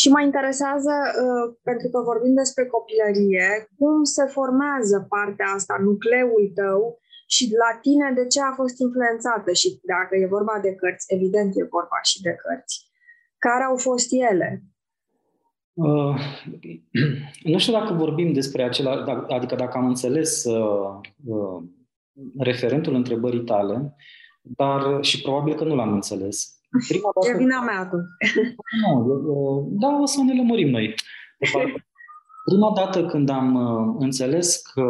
[0.00, 3.48] Și mă interesează, uh, pentru că vorbim despre copilărie,
[3.78, 6.80] cum se formează partea asta, nucleul tău
[7.34, 11.50] și la tine de ce a fost influențată și dacă e vorba de cărți, evident
[11.56, 12.76] e vorba și de cărți.
[13.38, 14.48] Care au fost ele?
[15.76, 16.16] Uh,
[17.52, 21.62] nu știu dacă vorbim despre acela, adică dacă am înțeles uh, uh,
[22.38, 23.94] referentul întrebării tale,
[24.42, 26.60] dar și probabil că nu l-am înțeles.
[26.88, 27.28] Prima dată...
[27.28, 28.06] E vina mea atunci.
[28.82, 30.94] Nu, da, o să ne lămurim noi.
[32.50, 34.84] Prima dată când am uh, înțeles că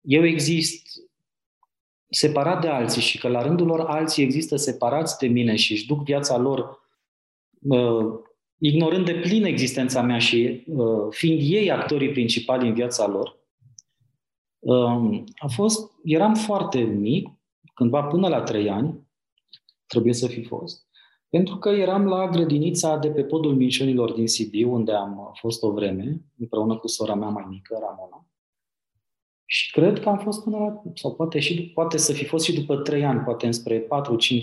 [0.00, 0.86] eu exist
[2.08, 5.86] separat de alții și că la rândul lor alții există separați de mine și își
[5.86, 6.78] duc viața lor
[7.60, 8.18] uh,
[8.58, 13.38] ignorând de plin existența mea și uh, fiind ei actorii principali în viața lor,
[14.58, 17.28] uh, a fost, eram foarte mic,
[17.74, 19.08] cândva până la trei ani,
[19.86, 20.86] trebuie să fi fost,
[21.28, 25.70] pentru că eram la grădinița de pe podul Minciunilor din Sibiu, unde am fost o
[25.70, 28.26] vreme, împreună cu sora mea mai mică, Ramona.
[29.44, 32.54] Și cred că am fost până la, sau poate, și, poate să fi fost și
[32.54, 33.86] după trei ani, poate înspre 4-5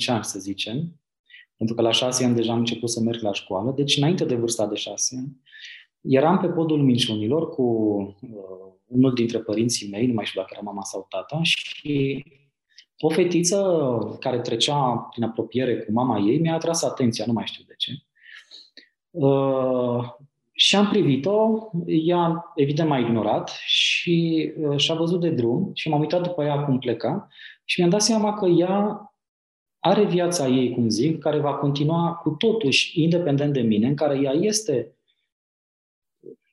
[0.05, 1.02] ani, să zicem,
[1.57, 4.35] pentru că la șase ani deja am început să merg la școală, deci înainte de
[4.35, 5.41] vârsta de șase ani,
[6.01, 7.63] eram pe podul minciunilor cu
[8.21, 12.25] uh, unul dintre părinții mei, nu mai știu dacă era mama sau tata, și
[12.99, 17.63] o fetiță care trecea prin apropiere cu mama ei mi-a atras atenția, nu mai știu
[17.67, 17.91] de ce.
[19.09, 20.03] Uh,
[20.51, 25.99] și am privit-o, ea evident m-a ignorat și uh, și-a văzut de drum și m-am
[25.99, 27.27] uitat după ea cum pleca
[27.63, 29.01] și mi-am dat seama că ea
[29.85, 34.19] are viața ei, cum zic, care va continua cu totuși independent de mine, în care
[34.19, 34.95] ea este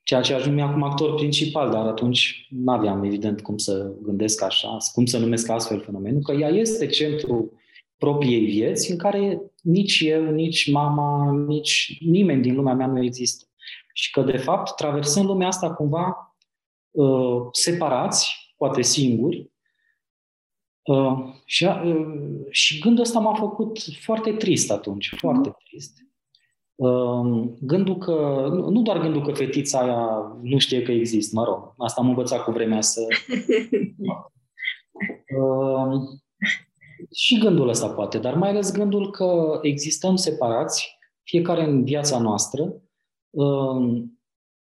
[0.03, 4.76] ceea ce ajung acum actor principal, dar atunci nu aveam evident cum să gândesc așa,
[4.93, 7.53] cum să numesc astfel fenomenul, că ea este centrul
[7.97, 13.45] propriei vieți în care nici eu, nici mama, nici nimeni din lumea mea nu există.
[13.93, 16.37] Și că, de fapt, traversând lumea asta cumva
[16.91, 19.51] uh, separați, poate singuri,
[20.83, 25.99] uh, și, uh, și gândul ăsta m-a făcut foarte trist atunci, foarte trist.
[26.74, 31.74] Um, gândul că, nu doar gândul că fetița aia nu știe că există, mă rog,
[31.76, 33.01] asta am învățat cu vremea să...
[35.37, 36.22] Um,
[37.14, 42.83] și gândul ăsta poate, dar mai ales gândul că existăm separați, fiecare în viața noastră,
[43.31, 44.20] um,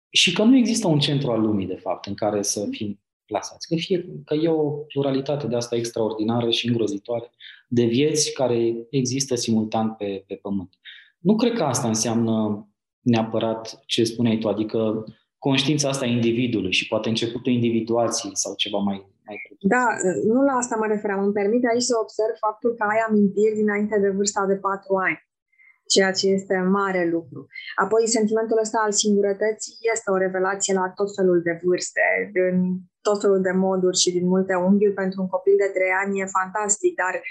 [0.10, 3.68] și că nu există un centru al lumii, de fapt, în care să fim plasați.
[3.68, 7.30] Că, fie, că e o pluralitate de asta extraordinară și îngrozitoare
[7.68, 10.74] de vieți care există simultan pe, pe pământ.
[11.20, 12.68] Nu cred că asta înseamnă
[13.02, 15.04] neapărat ce spuneai tu, adică
[15.38, 19.84] conștiința asta a individului și poate începutul individuației sau ceva mai, mai Da,
[20.26, 21.24] nu la asta mă referam.
[21.24, 25.27] Îmi permite aici să observ faptul că ai amintiri dinainte de vârsta de patru ani
[25.88, 27.48] ceea ce este mare lucru.
[27.76, 33.22] Apoi, sentimentul ăsta al singurătății este o revelație la tot felul de vârste, în tot
[33.22, 34.94] felul de moduri și din multe unghiuri.
[34.94, 37.22] Pentru un copil de trei ani e fantastic, dar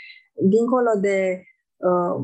[0.55, 1.43] dincolo de
[1.77, 2.17] uh,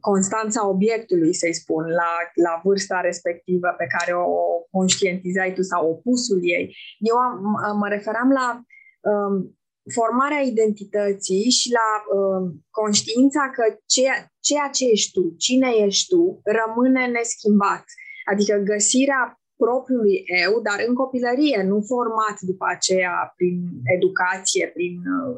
[0.00, 4.28] constanța obiectului, să-i spun, la, la vârsta respectivă pe care o
[4.70, 8.62] conștientizai tu sau opusul ei, eu am, mă referam la
[9.10, 9.57] um,
[9.94, 16.40] formarea identității și la uh, conștiința că ceea, ceea ce ești tu, cine ești tu,
[16.44, 17.84] rămâne neschimbat.
[18.30, 23.58] Adică găsirea propriului eu, dar în copilărie, nu format după aceea prin
[23.96, 25.36] educație, prin uh,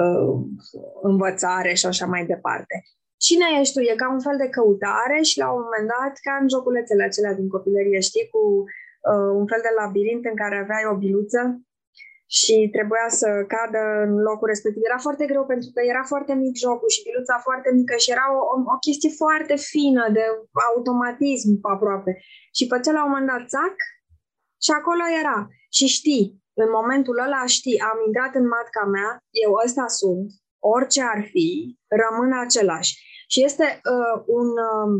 [0.00, 0.34] uh,
[1.02, 2.76] învățare și așa mai departe.
[3.26, 3.80] Cine ești tu?
[3.80, 7.34] E ca un fel de căutare și la un moment dat, ca în joculețele acelea
[7.40, 8.42] din copilărie, știi, cu
[9.10, 11.40] uh, un fel de labirint în care aveai o biluță
[12.38, 14.82] și trebuia să cadă în locul respectiv.
[14.90, 18.26] Era foarte greu pentru că era foarte mic jocul și biluța foarte mică și era
[18.36, 20.24] o, o, o chestie foarte fină de
[20.68, 22.12] automatism aproape.
[22.56, 23.76] Și făcea la un moment dat țac
[24.64, 25.38] și acolo era.
[25.76, 26.26] Și știi,
[26.62, 29.10] în momentul ăla știi, am intrat în matca mea,
[29.44, 30.26] eu ăsta sunt,
[30.76, 31.48] orice ar fi,
[32.02, 32.92] rămân același.
[33.32, 34.90] Și este uh, un, uh,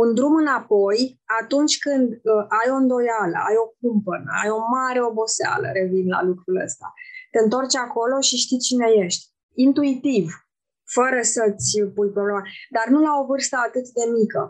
[0.00, 5.00] un drum înapoi atunci când uh, ai o îndoială, ai o cumpănă, ai o mare
[5.10, 6.86] oboseală, revin la lucrul ăsta.
[7.30, 9.24] Te întorci acolo și știi cine ești.
[9.66, 10.26] Intuitiv,
[10.96, 12.42] fără să-ți pui problema.
[12.76, 14.42] Dar nu la o vârstă atât de mică,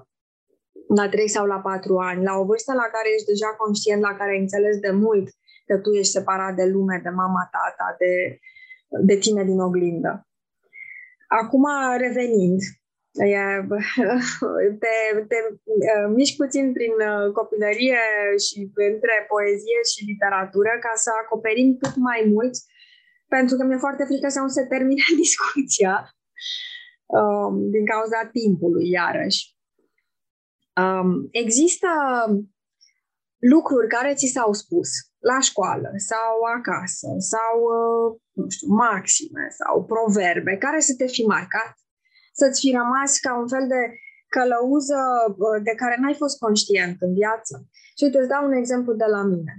[0.98, 4.14] la 3 sau la 4 ani, la o vârstă la care ești deja conștient, la
[4.18, 5.26] care ai înțeles de mult
[5.66, 8.38] că tu ești separat de lume, de mama, tata, de,
[9.08, 10.28] de tine din oglindă.
[11.28, 11.64] Acum,
[11.96, 12.60] revenind,
[14.82, 14.94] te,
[15.30, 15.38] te
[16.18, 18.02] miști puțin prin uh, copilărie
[18.46, 18.58] și
[18.90, 22.54] între poezie și literatură ca să acoperim cât mai mult,
[23.28, 25.94] pentru că mi-e foarte frică să nu se termine discuția
[27.06, 29.42] um, din cauza timpului, iarăși.
[30.82, 31.88] Um, există
[33.38, 34.88] lucruri care ți s-au spus
[35.18, 41.22] la școală sau acasă sau, uh, nu știu, maxime sau proverbe care să te fi
[41.22, 41.74] marcat
[42.40, 43.82] să-ți fi rămas ca un fel de
[44.34, 45.00] călăuză
[45.62, 47.54] de care n-ai fost conștient în viață.
[47.96, 49.54] Și uite, îți dau un exemplu de la mine.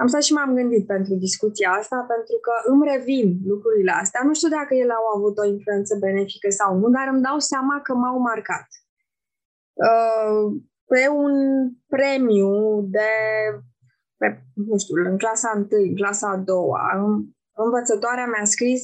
[0.00, 4.20] Am stat și m-am gândit pentru discuția asta, pentru că îmi revin lucrurile astea.
[4.24, 7.80] Nu știu dacă ele au avut o influență benefică sau nu, dar îmi dau seama
[7.80, 8.66] că m-au marcat.
[9.72, 10.44] Uh,
[10.92, 11.34] pe un
[11.86, 12.50] premiu
[12.96, 13.10] de,
[14.16, 16.82] pe, nu știu, în clasa 1, clasa a doua,
[17.52, 18.82] învățătoarea mi-a scris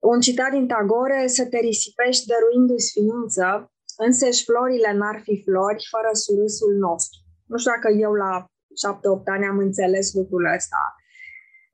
[0.00, 6.10] un citat din Tagore, să te risipești dăruindu-i sființă, însăși florile n-ar fi flori fără
[6.12, 7.18] surâsul nostru.
[7.46, 10.82] Nu știu dacă eu la 7-8 ani am înțeles lucrul ăsta.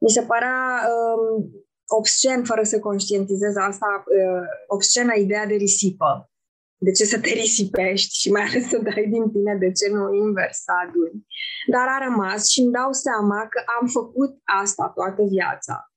[0.00, 0.58] Mi se părea
[0.92, 1.50] um,
[1.98, 6.30] obscen, fără să conștientizez asta, uh, obscenă ideea de risipă.
[6.78, 10.14] De ce să te risipești și mai ales să dai din tine, de ce nu
[10.14, 11.26] invers să aduni.
[11.74, 15.90] Dar a rămas și îmi dau seama că am făcut asta toată viața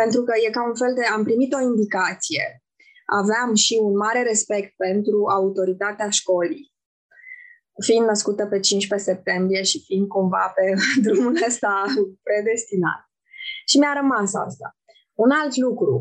[0.00, 1.04] pentru că e ca un fel de...
[1.16, 2.44] Am primit o indicație.
[3.20, 6.66] Aveam și un mare respect pentru autoritatea școlii.
[7.86, 10.66] Fiind născută pe 15 septembrie și fiind cumva pe
[11.04, 11.72] drumul ăsta
[12.28, 13.00] predestinat.
[13.70, 14.68] Și mi-a rămas asta.
[15.24, 15.92] Un alt lucru.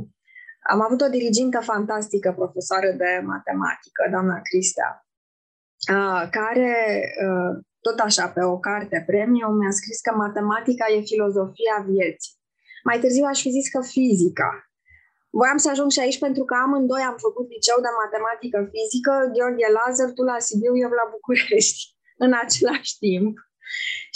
[0.72, 4.89] Am avut o dirigintă fantastică, profesoară de matematică, doamna Cristea,
[6.38, 6.74] care,
[7.80, 12.37] tot așa, pe o carte premium, mi-a scris că matematica e filozofia vieții.
[12.88, 14.50] Mai târziu aș fi zis că fizica.
[15.40, 19.70] Voiam să ajung și aici pentru că amândoi am făcut liceu de matematică fizică, Gheorghe
[19.78, 21.80] Lazar, tu la Sibiu, eu la București,
[22.26, 23.34] în același timp.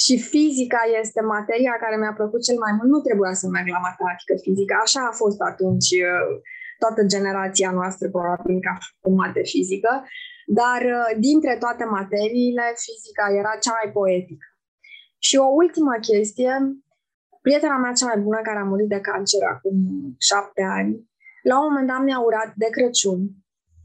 [0.03, 2.89] Și fizica este materia care mi-a plăcut cel mai mult.
[2.93, 4.74] Nu trebuia să merg la matematică fizică.
[4.86, 6.30] Așa a fost atunci uh,
[6.84, 9.91] toată generația noastră, probabil că a făcut mate fizică.
[10.59, 14.45] Dar uh, dintre toate materiile, fizica era cea mai poetică.
[15.28, 16.53] Și o ultimă chestie,
[17.41, 19.75] Prietena mea cea mai bună, care a murit de cancer acum
[20.19, 21.09] șapte ani,
[21.43, 23.29] la un moment dat mi-a urat de Crăciun,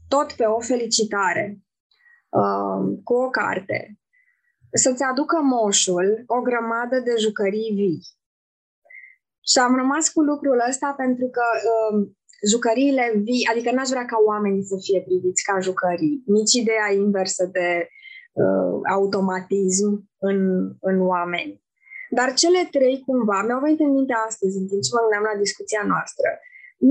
[0.07, 1.59] tot pe o felicitare,
[2.29, 3.97] uh, cu o carte
[4.71, 8.01] să-ți aducă moșul o grămadă de jucării vii.
[9.49, 12.09] Și am rămas cu lucrul ăsta pentru că uh,
[12.51, 17.43] jucăriile vii, adică n-aș vrea ca oamenii să fie priviți ca jucării, nici ideea inversă
[17.51, 17.89] de
[18.33, 20.39] uh, automatism în,
[20.79, 21.65] în oameni.
[22.09, 25.39] Dar cele trei, cumva, mi-au venit în minte astăzi, în timp ce mă gândeam la
[25.43, 26.27] discuția noastră.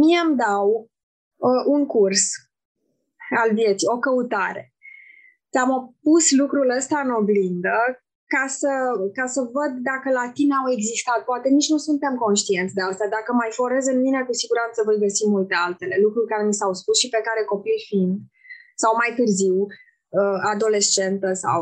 [0.00, 0.66] Mie îmi dau
[1.46, 2.22] uh, un curs
[3.42, 4.62] al vieții, o căutare.
[5.50, 5.70] Ți-am
[6.02, 7.78] pus lucrul ăsta în oglindă
[8.34, 8.72] ca să,
[9.18, 11.20] ca să văd dacă la tine au existat.
[11.30, 13.04] Poate nici nu suntem conștienți de asta.
[13.16, 15.96] Dacă mai forez în mine, cu siguranță voi găsi multe altele.
[16.04, 18.16] Lucruri care mi s-au spus și pe care copil fiind,
[18.82, 19.56] sau mai târziu,
[20.18, 21.60] uh, adolescentă sau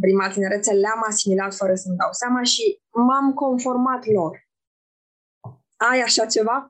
[0.00, 4.48] prima tinerețe, le-am asimilat fără să-mi dau seama și m-am conformat lor.
[5.76, 6.68] Ai așa ceva?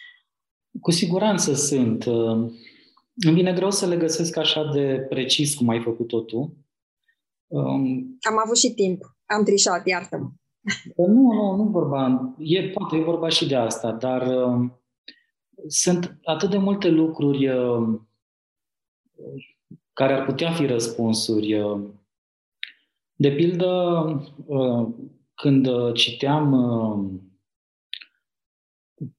[0.80, 2.04] Cu siguranță sunt.
[2.04, 2.52] Uh,
[3.14, 6.56] îmi vine greu să le găsesc așa de precis cum ai făcut-o tu.
[7.46, 9.16] Um, Am avut și timp.
[9.26, 10.30] Am trișat, iartă-mă.
[10.96, 12.34] Nu, nu, nu vorba.
[12.38, 14.70] E, poate e vorba și de asta, dar uh,
[15.66, 18.00] sunt atât de multe lucruri uh,
[19.92, 21.60] care ar putea fi răspunsuri.
[21.60, 21.80] Uh,
[23.16, 23.66] de pildă,
[24.46, 24.88] uh,
[25.34, 27.20] când citeam uh,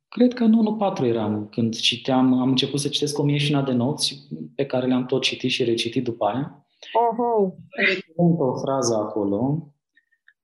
[0.09, 3.71] Cred că nu, nu patru eram când citeam, am început să citesc o mie de
[3.71, 6.65] noți pe care le-am tot citit și recitit după aia.
[6.93, 7.53] Oho!
[8.15, 9.67] o frază acolo,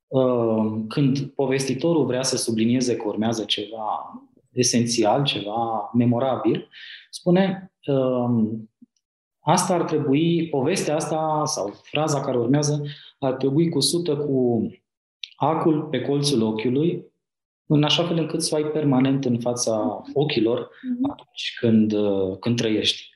[0.08, 4.14] uh, când povestitorul vrea să sublinieze că urmează ceva
[4.52, 6.70] esențial, ceva memorabil,
[7.10, 8.50] spune uh,
[9.40, 12.84] asta ar trebui, povestea asta sau fraza care urmează
[13.26, 14.68] ar trebui cusută cu
[15.36, 17.12] acul pe colțul ochiului,
[17.66, 21.12] în așa fel încât să o ai permanent în fața ochilor mm-hmm.
[21.12, 23.10] atunci când, uh, când trăiești.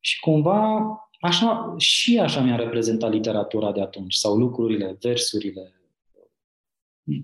[0.00, 0.82] Și cumva,
[1.20, 5.72] așa, și așa mi-a reprezentat literatura de atunci, sau lucrurile, versurile,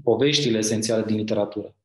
[0.02, 1.76] poveștile esențiale din literatură.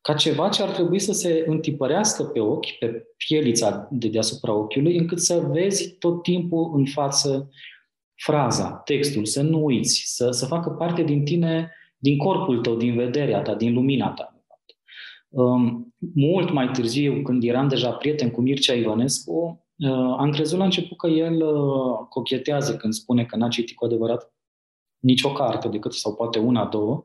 [0.00, 4.98] Ca ceva ce ar trebui să se întipărească pe ochi, pe pielița de deasupra ochiului,
[4.98, 7.50] încât să vezi tot timpul în față
[8.16, 12.94] fraza, textul, să nu uiți, să, să facă parte din tine, din corpul tău, din
[12.94, 14.28] vederea ta, din lumina ta.
[15.28, 20.64] Um, mult mai târziu, când eram deja prieten cu Mircea Ionescu, uh, am crezut la
[20.64, 24.34] început că el uh, cochetează când spune că n-a citit cu adevărat
[25.04, 27.02] nicio carte decât, sau poate una, două,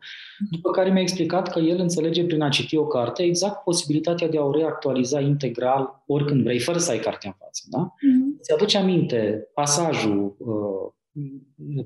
[0.52, 4.38] după care mi-a explicat că el înțelege prin a citi o carte exact posibilitatea de
[4.38, 7.64] a o reactualiza integral oricând vrei, fără să ai cartea în față.
[7.70, 7.94] Da?
[7.94, 8.42] Mm-hmm.
[8.42, 10.94] Ți aduce aminte pasajul, uh,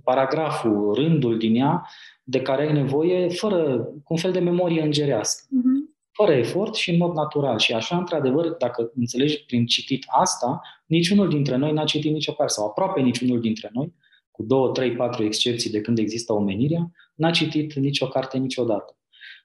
[0.04, 1.88] paragraful, rândul din ea
[2.24, 5.46] de care ai nevoie, fără, cu un fel de memorie îngerească.
[5.46, 7.58] Mm-hmm fără efort și în mod natural.
[7.58, 12.54] Și așa, într-adevăr, dacă înțelegi prin citit asta, niciunul dintre noi n-a citit nicio carte,
[12.54, 13.94] sau aproape niciunul dintre noi,
[14.32, 18.98] cu două, trei, patru excepții de când există omenirea, n-a citit nicio carte niciodată.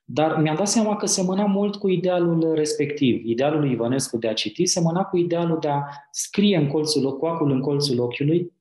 [0.05, 3.25] Dar mi-am dat seama că semăna mult cu idealul respectiv.
[3.25, 7.51] Idealul lui Ivănescu de a citi semăna cu idealul de a scrie în colțul, coacul
[7.51, 8.58] în colțul ochiului uh,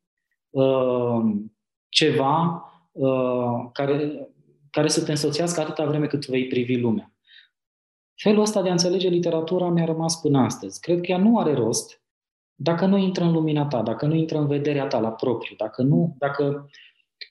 [1.90, 4.28] ceva uh, care,
[4.70, 7.12] care să te însoțească atâta vreme cât vei privi lumea.
[8.16, 10.80] Felul ăsta de a înțelege literatura mi-a rămas până astăzi.
[10.80, 12.02] Cred că ea nu are rost
[12.56, 15.82] dacă nu intră în lumina ta, dacă nu intră în vederea ta la propriu, dacă
[15.82, 16.70] nu, dacă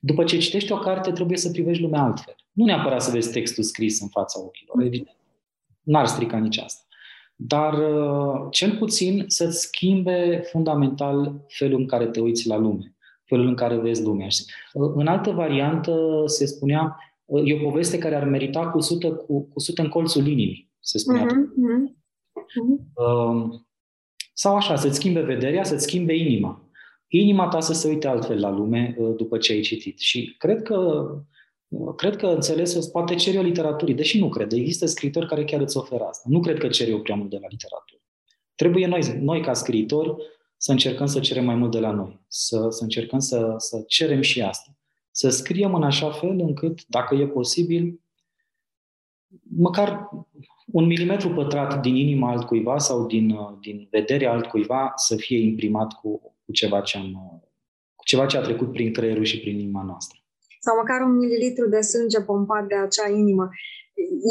[0.00, 2.34] după ce citești o carte trebuie să privești lumea altfel.
[2.52, 5.16] Nu neapărat să vezi textul scris în fața ochilor, evident.
[5.82, 6.82] N-ar strica nici asta.
[7.36, 12.95] Dar uh, cel puțin să-ți schimbe fundamental felul în care te uiți la lume,
[13.26, 14.26] felul în care vezi lumea.
[14.72, 19.12] Uh, în altă variantă se spunea, uh, e o poveste care ar merita cu sută,
[19.12, 21.26] cu, cu sută în colțul inimii se spunea.
[21.26, 21.86] Uh-huh,
[22.36, 22.84] uh-huh.
[22.94, 23.60] Uh,
[24.32, 26.70] sau așa, să-ți schimbe vederea, să-ți schimbe inima.
[27.08, 29.98] Inima ta să se uite altfel la lume uh, după ce ai citit.
[29.98, 34.52] Și cred că uh, Cred că înțelesul poate cere o literaturii, deși nu cred.
[34.52, 36.28] Există scritori care chiar îți oferă asta.
[36.28, 38.00] Nu cred că cer eu prea mult de la literatură.
[38.54, 40.14] Trebuie noi, noi ca scriitori,
[40.56, 42.20] să încercăm să cerem mai mult de la noi.
[42.28, 44.76] Să, să încercăm să, să cerem și asta.
[45.10, 48.00] Să scriem în așa fel încât, dacă e posibil,
[49.56, 50.10] măcar
[50.66, 55.92] un milimetru pătrat din inima altcuiva sau din, uh, din vederea altcuiva să fie imprimat
[55.92, 57.48] cu, cu, ceva ce am, uh,
[57.94, 60.18] cu ceva ce a trecut prin creierul și prin inima noastră.
[60.60, 63.48] Sau măcar un mililitru de sânge pompat de acea inimă.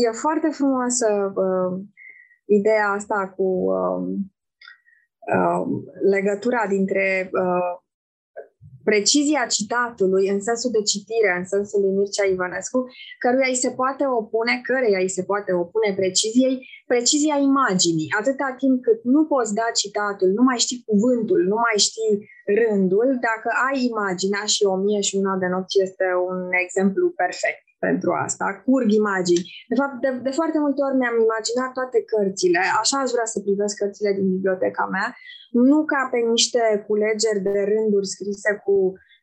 [0.05, 1.79] E foarte frumoasă uh,
[2.45, 4.34] ideea asta cu uh, uh,
[6.01, 7.83] legătura dintre uh,
[8.89, 12.79] precizia citatului în sensul de citire, în sensul lui Mircea Ivănescu,
[13.23, 16.55] căruia îi se poate opune, căreia îi se poate opune preciziei,
[16.91, 18.13] precizia imaginii.
[18.19, 22.13] Atâta timp cât nu poți da citatul, nu mai știi cuvântul, nu mai știi
[22.59, 27.64] rândul, dacă ai imaginea și o mie și una de nopți este un exemplu perfect
[27.87, 29.45] pentru asta, curg imagini.
[29.71, 33.37] De fapt, de, de foarte multe ori mi-am imaginat toate cărțile, așa aș vrea să
[33.45, 35.07] privesc cărțile din biblioteca mea,
[35.67, 38.75] nu ca pe niște culegeri de rânduri scrise cu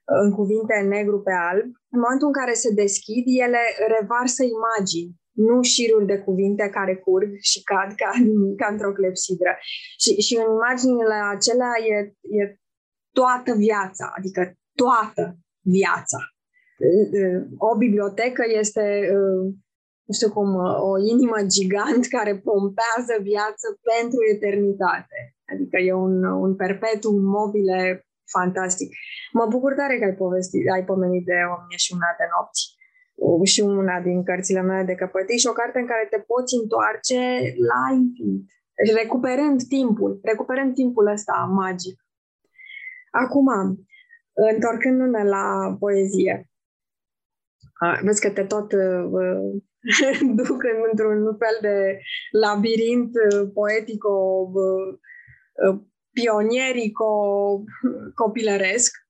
[0.04, 1.66] în cuvinte negru pe alb.
[1.94, 3.62] În momentul în care se deschid, ele
[3.96, 5.14] revarsă imagini,
[5.46, 8.10] nu șiruri de cuvinte care curg și cad ca,
[8.60, 9.52] ca într-o clepsidră.
[10.02, 11.96] Și, și în imaginile acelea e,
[12.40, 12.56] e
[13.18, 14.42] toată viața, adică
[14.74, 15.24] toată
[15.60, 16.18] viața
[17.58, 19.08] o bibliotecă este,
[20.06, 20.48] nu știu cum,
[20.90, 25.18] o inimă gigant care pompează viață pentru eternitate.
[25.52, 28.06] Adică e un, un perpetuum mobile
[28.36, 28.88] fantastic.
[29.32, 32.62] Mă bucur tare că ai, povestit, ai pomenit de O mie și una de nopți
[33.44, 37.20] și una din cărțile mele de căpătii și o carte în care te poți întoarce
[37.70, 38.44] la infinit.
[38.76, 41.96] Deci recuperând timpul, recuperând timpul ăsta magic.
[43.10, 43.48] Acum,
[44.52, 46.51] întorcându-ne la poezie,
[48.02, 49.62] vezi că te tot uh,
[50.40, 51.98] duc într-un fel de
[52.30, 54.98] labirint uh, poetico, uh,
[55.68, 55.80] uh,
[56.10, 57.10] pionierico,
[58.22, 59.00] copilăresc.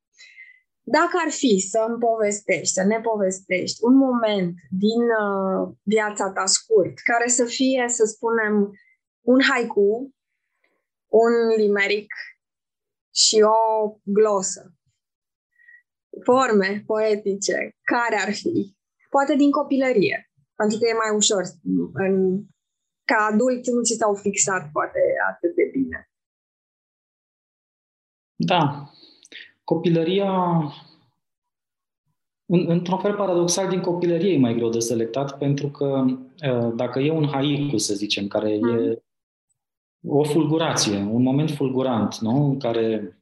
[0.85, 6.47] Dacă ar fi să îmi povestești, să ne povestești un moment din uh, viața ta
[6.47, 8.73] scurt, care să fie, să spunem,
[9.21, 10.15] un haiku,
[11.07, 12.15] un limeric
[13.15, 14.75] și o glosă,
[16.25, 18.77] forme poetice, care ar fi?
[19.11, 21.43] Poate din copilărie, pentru că e mai ușor.
[21.93, 22.45] În,
[23.05, 25.01] ca adult nu ți s-au fixat poate
[25.31, 26.11] atât de bine.
[28.35, 28.91] Da.
[29.65, 30.33] Copilăria,
[32.47, 36.05] în, într-un fel paradoxal, din copilărie e mai greu de selectat, pentru că
[36.75, 38.79] dacă e un haiku, să zicem, care mm.
[38.79, 39.03] e
[40.07, 42.45] o fulgurație, un moment fulgurant, nu?
[42.45, 43.17] în care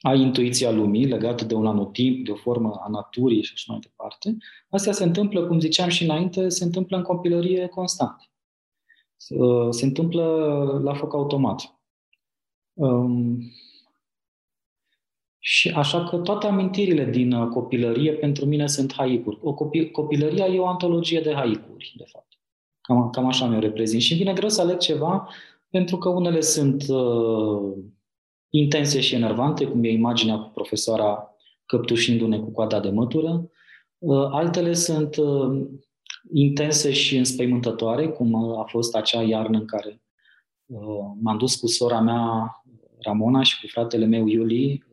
[0.00, 3.80] ai intuiția lumii legată de un anotip, de o formă a naturii și așa mai
[3.80, 4.36] departe.
[4.70, 8.30] Astea se întâmplă, cum ziceam și înainte, se întâmplă în copilărie constant.
[9.70, 10.24] Se întâmplă
[10.84, 11.78] la foc automat.
[12.72, 13.38] Um,
[15.38, 19.38] și așa că toate amintirile din uh, copilărie pentru mine sunt haicuri.
[19.42, 22.26] O copil, copilăria e o antologie de haicuri, de fapt.
[22.80, 24.02] Cam, cam așa mi-o reprezint.
[24.02, 25.28] Și vine greu să aleg ceva,
[25.70, 27.72] pentru că unele sunt uh,
[28.50, 31.34] intense și enervante, cum e imaginea cu profesoara
[31.66, 33.50] căptușindu-ne cu coada de mătură.
[33.98, 35.66] Uh, altele sunt uh,
[36.32, 40.02] intense și înspăimântătoare, cum a fost acea iarnă în care
[40.66, 40.80] uh,
[41.20, 42.52] m-am dus cu sora mea,
[43.00, 44.84] Ramona, și cu fratele meu, Iuli,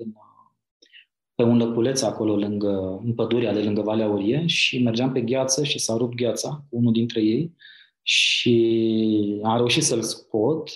[1.35, 5.63] pe un lăculeț acolo lângă, în pădurea de lângă Valea Orie și mergeam pe gheață
[5.63, 7.55] și s-a rupt gheața cu unul dintre ei
[8.01, 10.69] și am reușit să-l scot,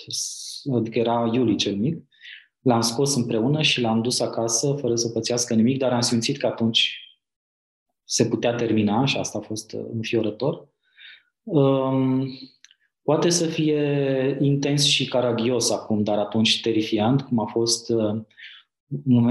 [0.74, 2.04] adică era Iuli cel mic,
[2.60, 6.46] L-am scos împreună și l-am dus acasă fără să pățească nimic, dar am simțit că
[6.46, 6.98] atunci
[8.04, 10.68] se putea termina și asta a fost uh, înfiorător.
[11.42, 12.28] Um,
[13.02, 18.22] poate să fie intens și caragios acum, dar atunci terifiant, cum a fost uh,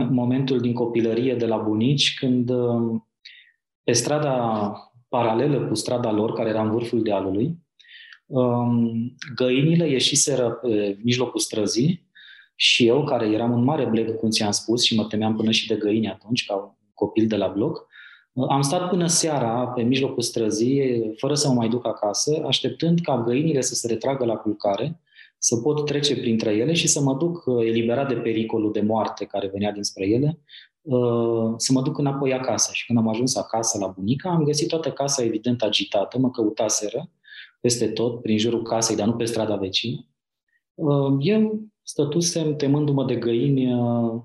[0.10, 3.02] momentul din copilărie de la bunici, când uh,
[3.84, 4.74] pe strada
[5.08, 7.58] paralelă cu strada lor, care era în vârful dealului,
[8.26, 12.09] um, găinile ieșiseră pe mijlocul străzii
[12.62, 15.68] și eu, care eram un mare blec, cum ți-am spus, și mă temeam până și
[15.68, 17.88] de găini atunci, ca un copil de la bloc,
[18.50, 23.24] am stat până seara pe mijlocul străzii, fără să mă mai duc acasă, așteptând ca
[23.26, 25.00] găinile să se retragă la culcare,
[25.38, 29.26] să pot trece printre ele și să mă duc uh, eliberat de pericolul de moarte
[29.26, 30.40] care venea dinspre ele,
[30.82, 32.70] uh, să mă duc înapoi acasă.
[32.74, 37.10] Și când am ajuns acasă la bunica, am găsit toată casa evident agitată, mă căutaseră
[37.62, 40.08] peste tot, prin jurul casei, dar nu pe strada vecină.
[40.74, 44.22] Uh, eu stătusem temându-mă de găini uh,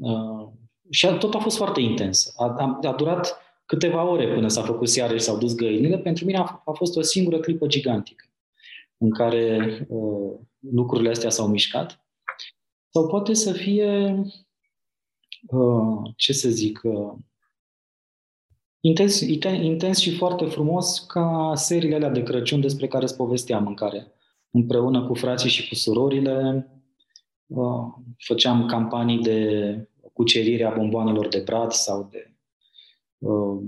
[0.00, 0.48] uh,
[0.90, 2.34] și tot a fost foarte intens.
[2.36, 5.98] A, a, a durat câteva ore până s-a făcut seară și s-au dus găinile.
[5.98, 8.24] Pentru mine a, a fost o singură clipă gigantică
[8.96, 12.04] în care uh, lucrurile astea s-au mișcat.
[12.88, 14.22] Sau poate să fie,
[15.46, 17.12] uh, ce să zic, uh,
[18.80, 23.74] intens, intens și foarte frumos ca seriile alea de Crăciun despre care îți povesteam, în
[23.74, 24.14] care
[24.54, 26.66] împreună cu frații și cu surorile
[27.46, 27.84] uh,
[28.18, 32.34] făceam campanii de cucerire a bomboanelor de brad sau de
[33.18, 33.58] uh,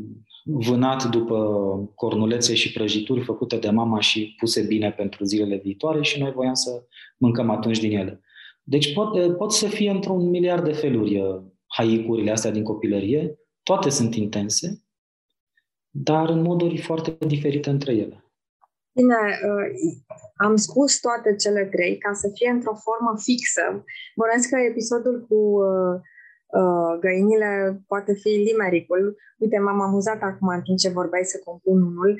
[0.45, 1.37] vânat după
[1.95, 6.55] cornulețe și prăjituri făcute de mama și puse bine pentru zilele viitoare și noi voiam
[6.55, 6.83] să
[7.17, 8.21] mâncăm atunci din ele.
[8.63, 13.91] Deci pot, pot să fie într-un miliard de feluri uh, haicurile astea din copilărie, toate
[13.91, 14.85] sunt intense,
[15.91, 18.26] dar în moduri foarte diferite între ele.
[18.97, 19.67] Bine, uh,
[20.37, 23.85] am spus toate cele trei ca să fie într-o formă fixă.
[24.17, 25.95] Bănesc că episodul cu uh,
[26.61, 27.51] uh, găinile
[27.87, 29.17] poate fi limericul.
[29.39, 32.13] Uite, m-am amuzat acum în timp ce vorbeai să compun unul.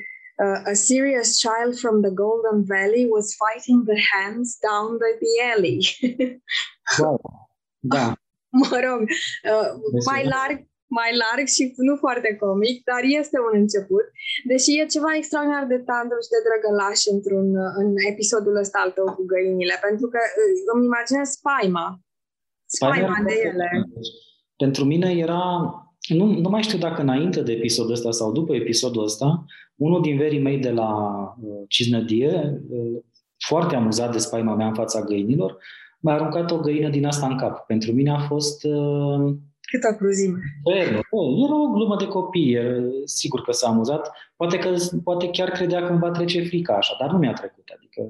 [0.43, 5.33] Uh, a serious child from the Golden Valley was fighting the hands down the, the
[5.51, 5.77] alley.
[6.99, 7.19] wow.
[7.79, 8.13] Da.
[8.61, 9.01] mă rog,
[9.51, 9.69] uh,
[10.05, 10.57] mai larg
[10.97, 14.05] mai larg și nu foarte comic, dar este un început.
[14.51, 17.47] Deși e ceva extraordinar de tandru și de drăgălaș într-un,
[17.81, 21.85] în episodul ăsta al tău cu găinile, pentru că uh, îmi imaginez spaima.
[22.75, 23.67] Spaima, spaima de ele.
[24.63, 25.43] Pentru mine era,
[26.19, 29.27] nu, nu mai știu dacă înainte de episodul ăsta sau după episodul ăsta,
[29.75, 30.91] unul din verii mei de la
[31.41, 33.01] uh, Cisnădie, uh,
[33.47, 35.57] foarte amuzat de spaima mea în fața găinilor,
[35.99, 37.65] m-a aruncat o găină din asta în cap.
[37.65, 39.35] Pentru mine a fost uh,
[39.71, 40.39] Câtă cruzime.
[41.45, 42.57] Era o glumă de copii,
[43.05, 44.11] sigur că s-a amuzat.
[44.35, 47.69] Poate, că, poate chiar credea că îmi va trece frica așa, dar nu mi-a trecut.
[47.75, 48.01] Adică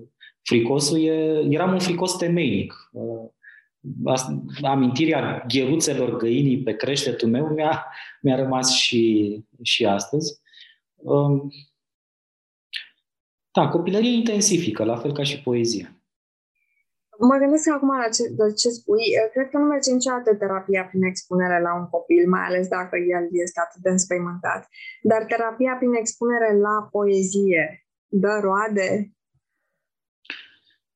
[0.41, 1.45] fricosul e...
[1.49, 2.73] Eram un fricos temeinic.
[4.61, 7.85] Amintirea gheruțelor găinii pe creștetul meu mi-a,
[8.21, 10.41] mi-a rămas și, și astăzi.
[10.95, 11.51] Um,
[13.51, 15.96] da, copilărie intensifică, la fel ca și poezia.
[17.19, 19.05] Mă gândesc acum la ce, la ce spui.
[19.33, 23.23] Cred că nu merge niciodată terapia prin expunere la un copil, mai ales dacă el
[23.31, 24.67] este atât de înspăimântat.
[25.01, 29.11] Dar terapia prin expunere la poezie dă roade?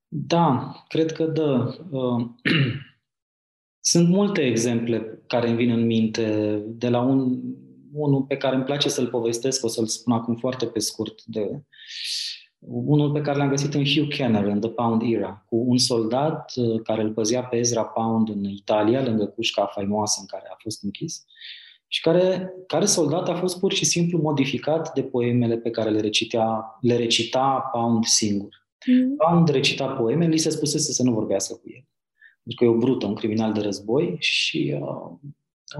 [0.07, 1.77] Da, cred că dă.
[1.91, 2.29] Uh,
[3.91, 7.39] sunt multe exemple care îmi vin în minte, de la un,
[7.93, 11.63] unul pe care îmi place să-l povestesc, o să-l spun acum foarte pe scurt, de
[12.67, 16.51] unul pe care l-am găsit în Hugh Kenner, în The Pound Era, cu un soldat
[16.55, 20.55] uh, care îl păzea pe Ezra Pound în Italia, lângă cușca faimoasă în care a
[20.57, 21.25] fost închis,
[21.87, 25.99] și care, care soldat a fost pur și simplu modificat de poemele pe care le,
[25.99, 28.67] recitea, le recita Pound singur.
[28.85, 29.15] Mm.
[29.15, 31.85] Pound recita poeme, li se spusese să nu vorbească cu el.
[32.43, 35.29] Pentru că e o brută, un criminal de război și uh,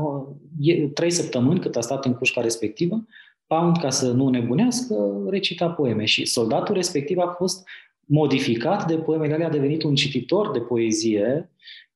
[0.04, 0.28] uh,
[0.60, 3.06] e, trei săptămâni cât a stat în cușca respectivă,
[3.52, 7.68] Pound, ca să nu nebunească, recita poeme și soldatul respectiv a fost
[8.06, 11.52] modificat de poemele alea, a devenit un cititor de poezie,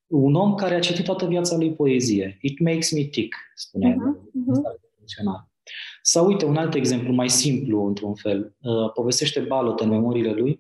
[0.08, 2.38] un om care a citit toată viața lui poezie.
[2.42, 4.20] It makes me tick, spunea uh-huh,
[4.54, 5.54] uh-huh.
[6.02, 8.56] Sau uite, un alt exemplu mai simplu, într-un fel.
[8.62, 10.60] Uh, povestește Balot în memoriile lui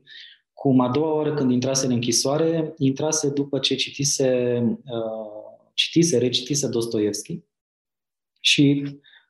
[0.54, 6.68] cum a doua oară când intrase în închisoare, intrase după ce citise, uh, citise recitise
[6.68, 7.40] Dostoevski
[8.40, 8.84] și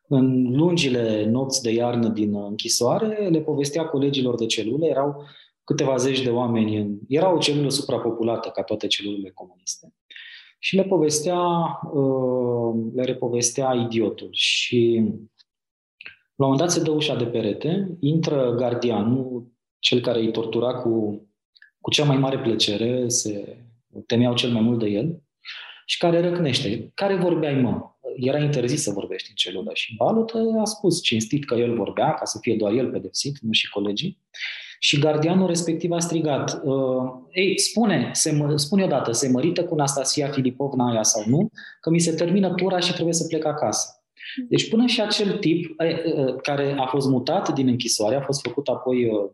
[0.07, 5.23] în lungile nopți de iarnă din închisoare, le povestea colegilor de celule, erau
[5.63, 9.93] câteva zeci de oameni, era o celulă suprapopulată ca toate celulele comuniste.
[10.59, 11.39] Și le povestea,
[11.93, 14.29] uh, le repovestea idiotul.
[14.31, 15.01] Și
[16.35, 19.47] la un moment dat se dă ușa de perete, intră gardianul,
[19.79, 21.25] cel care îi tortura cu,
[21.81, 23.57] cu cea mai mare plăcere, se
[24.05, 25.23] temeau cel mai mult de el,
[25.85, 26.91] și care răcnește.
[26.93, 27.94] Care vorbeai, mă?
[28.15, 32.25] Era interzis să vorbești în celulă și Balut a spus cinstit că el vorbea, ca
[32.25, 34.23] să fie doar el pedepsit, nu și colegii.
[34.79, 39.73] Și gardianul respectiv a strigat, uh, ei, spune, se mă, spune odată, se mărită cu
[39.73, 41.49] Anastasia Filipovna aia sau nu,
[41.81, 44.05] că mi se termină tura și trebuie să plec acasă.
[44.49, 45.75] Deci până și acel tip
[46.41, 49.29] care a fost mutat din închisoare, a fost făcut apoi uh,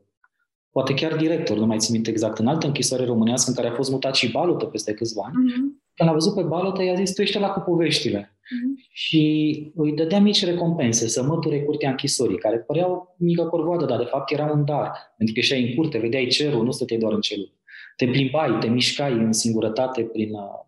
[0.71, 3.75] poate chiar director, nu mai țin minte exact, în altă închisoare românească în care a
[3.75, 5.93] fost mutat și Balută peste câțiva ani, uh-huh.
[5.95, 8.30] când a văzut pe Balută, i-a zis, tu ești la cu poveștile.
[8.41, 8.89] Uh-huh.
[8.91, 14.03] Și îi dădea mici recompense, să măture curtea închisorii, care păreau mică corvoadă, dar de
[14.03, 14.91] fapt era un dar.
[15.17, 17.53] Pentru că ieșeai în curte, vedeai cerul, nu stăteai doar în cerul.
[17.95, 20.65] Te plimbai, te mișcai în singurătate prin uh,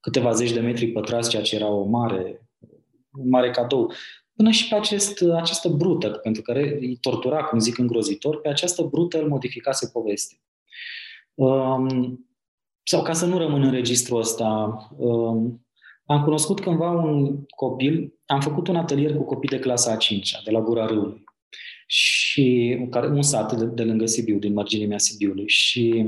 [0.00, 2.48] câteva zeci de metri pătrați, ceea ce era o mare,
[3.12, 3.92] un mare cadou
[4.40, 8.82] până și pe acest, această brută, pentru că îi tortura, cum zic, îngrozitor, pe această
[8.82, 10.40] brută îl modificase poveste.
[11.34, 12.28] Um,
[12.82, 15.66] sau ca să nu rămân în registrul ăsta, um,
[16.12, 20.42] am cunoscut cândva un copil, am făcut un atelier cu copii de clasa a 5
[20.44, 21.24] de la Gura Râului,
[21.86, 25.48] și care, un sat de, de lângă Sibiu, din marginea Sibiului.
[25.48, 26.06] Și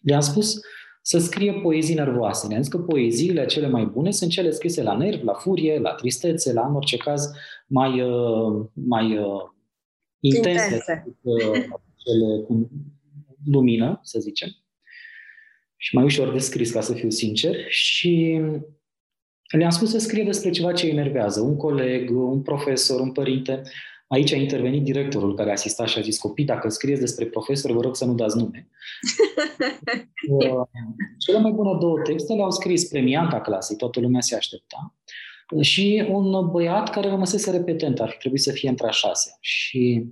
[0.00, 0.60] le-am spus,
[1.02, 2.46] să scrie poezii nervoase.
[2.46, 5.94] Ne-am zis că poeziile cele mai bune sunt cele scrise la nervi, la furie, la
[5.94, 7.30] tristețe, la, în orice caz,
[7.66, 9.42] mai, uh, mai uh,
[10.20, 11.16] intense, intense.
[11.20, 11.52] Uh,
[11.96, 12.70] cele cu
[13.44, 14.48] lumină, să zicem,
[15.76, 17.56] și mai ușor de scris, ca să fiu sincer.
[17.68, 18.40] Și
[19.58, 21.40] le-am spus să scrie despre ceva ce îi enervează.
[21.40, 23.62] Un coleg, un profesor, un părinte.
[24.06, 27.80] Aici a intervenit directorul care asista și a zis, copii, dacă scrieți despre profesor, vă
[27.80, 28.68] rog să nu dați nume.
[30.28, 30.66] Uh,
[31.18, 34.94] cele mai bune două texte le-au scris premianta clasei, toată lumea se aștepta,
[35.60, 39.32] și un băiat care rămăsese repetent, ar fi trebuit să fie între a șasea.
[39.40, 40.06] Și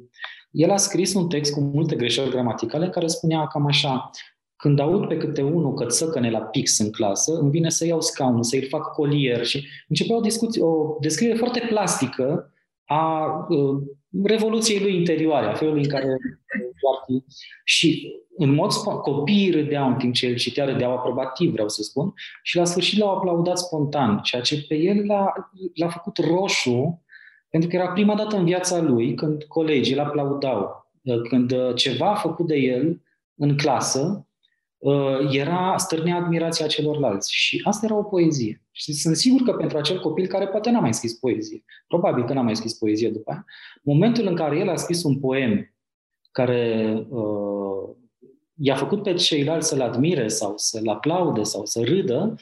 [0.51, 4.10] el a scris un text cu multe greșeli gramaticale care spunea cam așa,
[4.59, 8.01] când aud pe câte unul că țăcăne la pix în clasă, îmi vine să iau
[8.01, 12.52] scaunul, să-i fac colier și începea o discuție, o descriere foarte plastică
[12.85, 13.82] a uh,
[14.24, 16.16] revoluției lui interioare, a felului în care
[17.64, 18.72] și în mod
[19.02, 22.12] copiii râdeau în timp ce el citea, râdeau aprobativ, vreau să spun,
[22.43, 25.32] și la sfârșit l-au aplaudat spontan, ceea ce pe el l-a,
[25.74, 27.02] l-a făcut roșu,
[27.51, 30.86] pentru că era prima dată în viața lui când colegii îl aplaudau,
[31.28, 33.02] când uh, ceva făcut de el
[33.35, 34.28] în clasă Uh,
[35.31, 37.35] era, stârnea admirația celorlalți.
[37.35, 38.63] Și asta era o poezie.
[38.71, 42.33] Și sunt sigur că pentru acel copil care poate n-a mai scris poezie, probabil că
[42.33, 43.45] n-a mai scris poezie după aia,
[43.83, 45.75] momentul în care el a scris un poem
[46.31, 47.97] care uh,
[48.55, 52.35] i-a făcut pe ceilalți să-l admire sau să-l aplaude sau să râdă,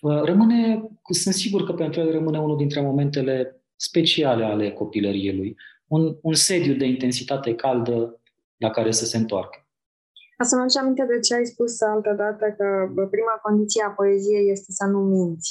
[0.00, 5.56] uh, rămâne, sunt sigur că pentru el rămâne unul dintre momentele speciale ale copilăriei lui.
[5.86, 8.20] Un, un sediu de intensitate caldă
[8.56, 9.59] la care să se întoarcă.
[10.42, 12.66] Asta mă aminte de ce ai spus altă dată, că
[13.10, 15.50] prima condiție a poeziei este să nu minți,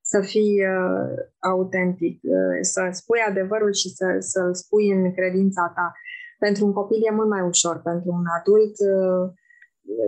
[0.00, 1.08] să fii uh,
[1.38, 5.92] autentic, uh, să spui adevărul și să, să-l spui în credința ta.
[6.38, 9.24] Pentru un copil e mult mai ușor, pentru un adult uh,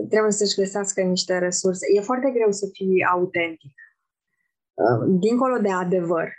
[0.09, 1.85] trebuie să-și găsească niște resurse.
[1.95, 3.75] E foarte greu să fii autentic.
[4.73, 6.29] Uh, dincolo de adevăr,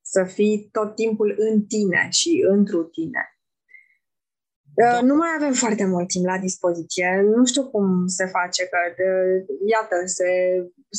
[0.00, 3.22] să fii tot timpul în tine și întru tine.
[4.74, 5.00] Da.
[5.00, 7.08] Nu mai avem foarte mult timp la dispoziție.
[7.36, 9.08] Nu știu cum se face, că de,
[9.74, 10.28] iată, se,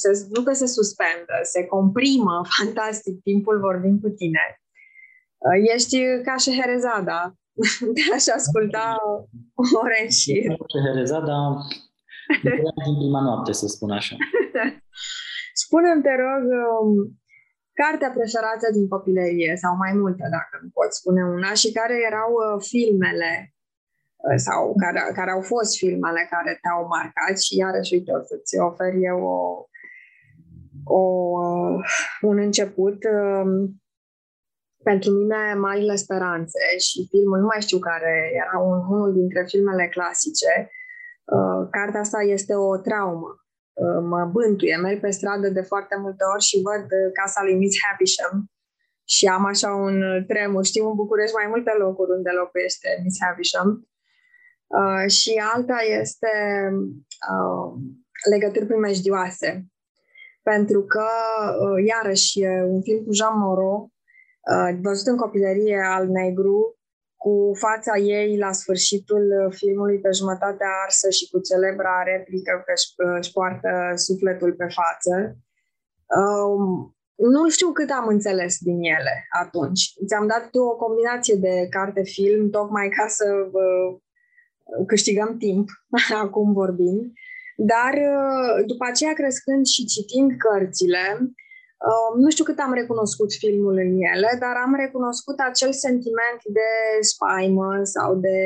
[0.01, 4.45] se, nu că se suspendă, se comprimă fantastic timpul vorbim cu tine.
[5.45, 7.19] Uh, ești ca și Herezada,
[7.95, 8.85] de a-și asculta
[9.83, 10.33] ore și...
[10.85, 11.37] Herezada
[12.85, 14.15] din prima noapte, să spun așa.
[15.63, 16.89] Spune-mi, te rog, um,
[17.81, 22.31] cartea preferată din copilărie, sau mai multe, dacă nu pot spune una, și care erau
[22.37, 23.52] uh, filmele Uh,
[24.35, 28.93] sau care, care au fost filmele care te-au marcat și iarăși, uite, o să-ți ofer
[29.11, 29.39] eu o,
[30.99, 31.01] o,
[31.43, 31.75] uh,
[32.21, 32.97] un început.
[33.03, 33.81] Um,
[34.83, 39.87] pentru mine, Marile Speranțe și filmul, nu mai știu care, era un, unul dintre filmele
[39.87, 40.69] clasice.
[41.35, 43.31] Uh, cartea asta este o traumă.
[44.11, 46.85] Mă bântuie, merg pe stradă de foarte multe ori și văd
[47.19, 48.35] casa lui Miss Havisham
[49.03, 50.65] și am așa un tremur.
[50.65, 53.87] Știu în București mai multe locuri unde locuiește Miss Havisham
[54.79, 56.33] Uh, și alta este
[57.33, 57.73] uh,
[58.29, 59.65] legături primejdioase.
[60.43, 61.07] Pentru că,
[61.65, 63.91] uh, iarăși, e un film cu Jean Moreau,
[64.51, 66.77] uh, văzut în copilărie al negru,
[67.23, 73.17] cu fața ei la sfârșitul filmului pe jumătate arsă și cu celebra replică că își,
[73.19, 75.13] își poartă sufletul pe față.
[76.19, 79.81] Uh, nu știu cât am înțeles din ele atunci.
[80.07, 84.01] Ți-am dat o combinație de carte-film tocmai ca să uh,
[84.87, 85.69] câștigăm timp,
[86.25, 87.11] acum vorbind,
[87.55, 93.75] dar uh, după aceea crescând și citind cărțile, uh, nu știu cât am recunoscut filmul
[93.85, 96.69] în ele, dar am recunoscut acel sentiment de
[97.11, 98.39] spaimă sau de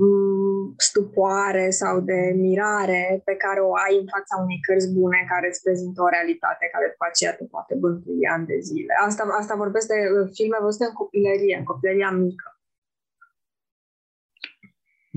[0.00, 5.46] mm, stupoare sau de mirare pe care o ai în fața unei cărți bune care
[5.48, 8.92] îți prezintă o realitate care după aceea te poate bântui ani de zile.
[9.06, 12.48] Asta, asta vorbesc de uh, filme văzute în copilărie, în copilăria mică.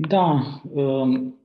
[0.00, 0.40] Da.
[0.62, 1.40] Um,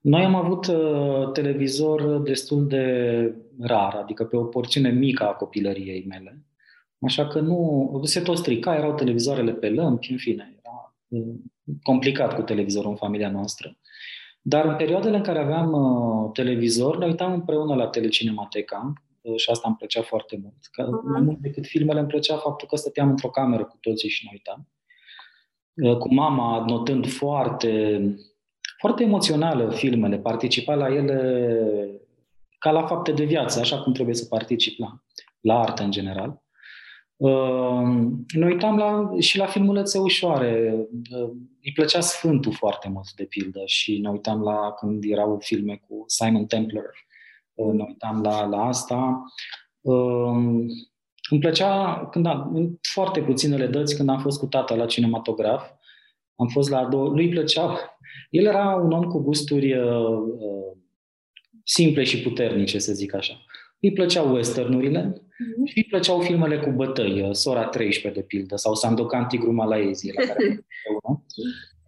[0.00, 6.04] noi am avut uh, televizor destul de rar, adică pe o porțiune mică a copilăriei
[6.08, 6.44] mele.
[7.00, 8.00] Așa că nu...
[8.04, 10.58] Se tot strica, erau televizoarele pe lămpi, în fine.
[10.58, 11.34] Era uh,
[11.82, 13.76] complicat cu televizorul în familia noastră.
[14.42, 18.92] Dar în perioadele în care aveam uh, televizor, ne uitam împreună la Telecinemateca
[19.36, 20.56] și asta îmi plăcea foarte mult.
[20.72, 21.10] Că, uh-huh.
[21.10, 24.30] Mai mult decât filmele, îmi plăcea faptul că stăteam într-o cameră cu toții și ne
[24.32, 24.68] uitam.
[25.82, 28.00] Uh, cu mama, notând foarte,
[28.78, 31.58] foarte emoțională filmele, participa la ele
[32.58, 35.02] ca la fapte de viață, așa cum trebuie să particip la,
[35.40, 36.42] la artă în general.
[37.16, 37.82] Uh,
[38.34, 40.74] ne uitam la, și la filmulețe ușoare.
[41.10, 41.30] Uh,
[41.62, 46.04] îi plăcea Sfântul foarte mult, de pildă, și ne uitam la când erau filme cu
[46.06, 46.92] Simon Templar.
[47.54, 49.22] Uh, ne uitam la, la asta.
[51.28, 55.70] Uh, îmi plăcea, când am, foarte puținele dăți, când am fost cu tata la cinematograf,
[56.36, 57.98] am fost la două, lui plăcea,
[58.30, 60.76] el era un om cu gusturi uh, uh,
[61.64, 63.34] simple și puternice, să zic așa.
[63.80, 65.64] îi plăceau westernurile mm-hmm.
[65.64, 70.26] și îi plăceau filmele cu bătăi, Sora 13 de pildă, sau Sandokan Tigru Malaezie, la
[70.26, 70.44] care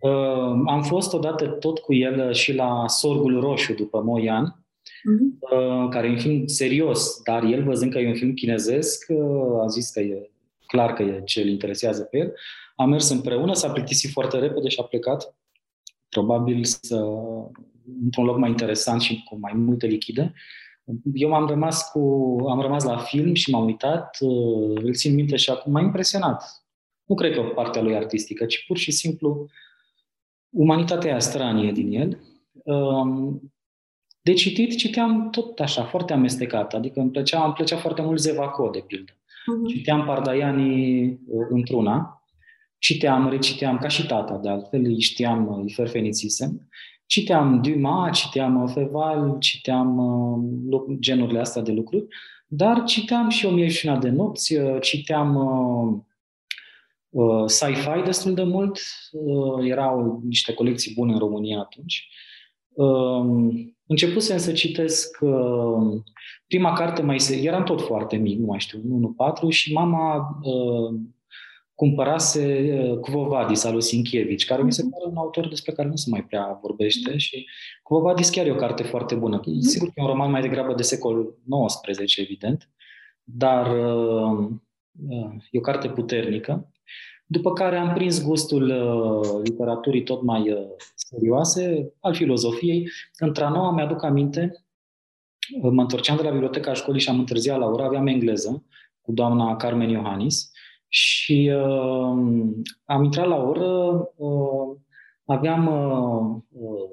[0.01, 4.60] uh, am fost odată tot cu el și la Sorgul Roșu după Moian,
[5.01, 5.39] mm-hmm.
[5.41, 9.63] uh, care e un film serios, dar el văzând că e un film chinezesc, uh,
[9.63, 10.31] a zis că e
[10.67, 12.33] clar că e ce îl interesează pe el.
[12.77, 15.35] A mers împreună, s-a plictisit foarte repede și a plecat,
[16.09, 17.05] probabil să,
[18.03, 20.33] într-un loc mai interesant și cu mai multe lichide.
[21.15, 22.01] Eu m-am rămas, cu,
[22.49, 26.65] am rămas la film și m-am uitat, uh, îl țin minte și acum m-a impresionat.
[27.05, 29.49] Nu cred că partea lui artistică, ci pur și simplu
[30.51, 32.21] umanitatea stranie din el.
[32.53, 33.53] Um,
[34.23, 38.71] de citit, citeam tot așa, foarte amestecat, adică îmi plăcea, îmi plăcea foarte mult Zevaco,
[38.71, 39.13] de pildă.
[39.13, 39.69] Uh-huh.
[39.69, 42.25] Citeam Pardaiani uh, într-una,
[42.79, 46.69] citeam, reciteam, ca și tata, de altfel, îi știam, îi ferfenițisem.
[47.07, 49.99] Citeam Dumas, citeam Feval, citeam
[50.69, 52.07] uh, genurile astea de lucruri,
[52.47, 55.99] dar citeam și O mie și una de nopți, uh, citeam uh,
[57.09, 58.79] uh, sci-fi destul de mult,
[59.13, 62.09] uh, erau niște colecții bune în România atunci.
[63.91, 66.03] Uh, începusem să citesc uh,
[66.47, 71.01] prima carte, mai se, eram tot foarte mic, nu mai știu, 1-4, și mama uh,
[71.75, 74.91] cumpărase uh, Cuvovadis al lui Sinkievici, care mi se mhm.
[74.91, 77.47] pare un autor despre care nu se mai prea vorbește și
[77.83, 79.41] Cuvovadis chiar e o carte foarte bună.
[79.47, 79.61] Mhm.
[79.61, 81.35] Sigur că e un roman mai degrabă de secol
[81.67, 82.71] XIX, evident,
[83.23, 84.49] dar uh,
[85.09, 86.73] uh, e o carte puternică.
[87.33, 92.91] După care am prins gustul uh, literaturii tot mai uh, serioase, al filozofiei.
[93.19, 94.65] Într-a mi-aduc aminte,
[95.63, 98.65] uh, mă întorceam de la biblioteca școlii și am întârziat la ora, aveam engleză
[99.01, 100.51] cu doamna Carmen Iohannis
[100.89, 102.45] și uh,
[102.85, 104.77] am intrat la oră, uh,
[105.25, 106.91] aveam, uh, uh,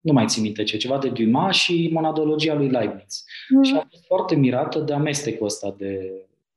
[0.00, 3.24] nu mai țin minte ce, ceva de Dumas și monadologia lui Leibniz.
[3.48, 3.62] Mm.
[3.62, 6.10] Și am fost foarte mirată de amestecul ăsta de,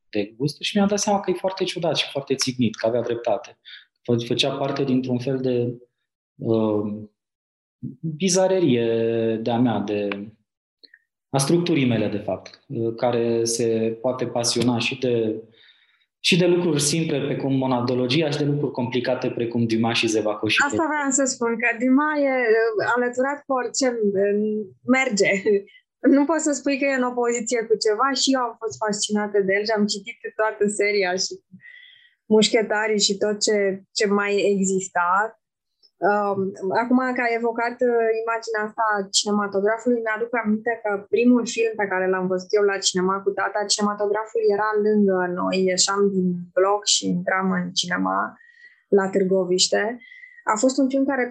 [0.09, 3.01] de gust și mi-am dat seama că e foarte ciudat și foarte țignit, că avea
[3.01, 3.57] dreptate.
[4.27, 5.77] Făcea parte dintr-un fel de
[6.35, 7.07] uh,
[8.15, 8.85] bizarerie
[9.41, 10.31] de-a mea, de
[11.29, 15.43] a structurii mele, de fapt, uh, care se poate pasiona și de
[16.21, 20.47] și de lucruri simple precum monadologia și de lucruri complicate precum Dumas și Zevaco.
[20.47, 23.87] Și Asta vreau să spun, că Dumas e uh, alăturat cu orice
[24.95, 25.31] merge.
[25.99, 29.37] Nu poți să spui că e în opoziție cu ceva și eu am fost fascinată
[29.45, 31.33] de el și am citit toată seria și
[32.33, 33.57] mușchetarii și tot ce,
[33.97, 35.09] ce mai exista.
[36.09, 36.39] Um,
[36.81, 41.89] acum că ai evocat uh, imaginea asta a cinematografului, mi-aduc aminte că primul film pe
[41.91, 46.27] care l-am văzut eu la cinema cu tata, cinematograful era lângă noi, ieșeam din
[46.57, 48.17] bloc și intram în cinema
[48.97, 49.83] la Târgoviște.
[50.53, 51.25] A fost un film care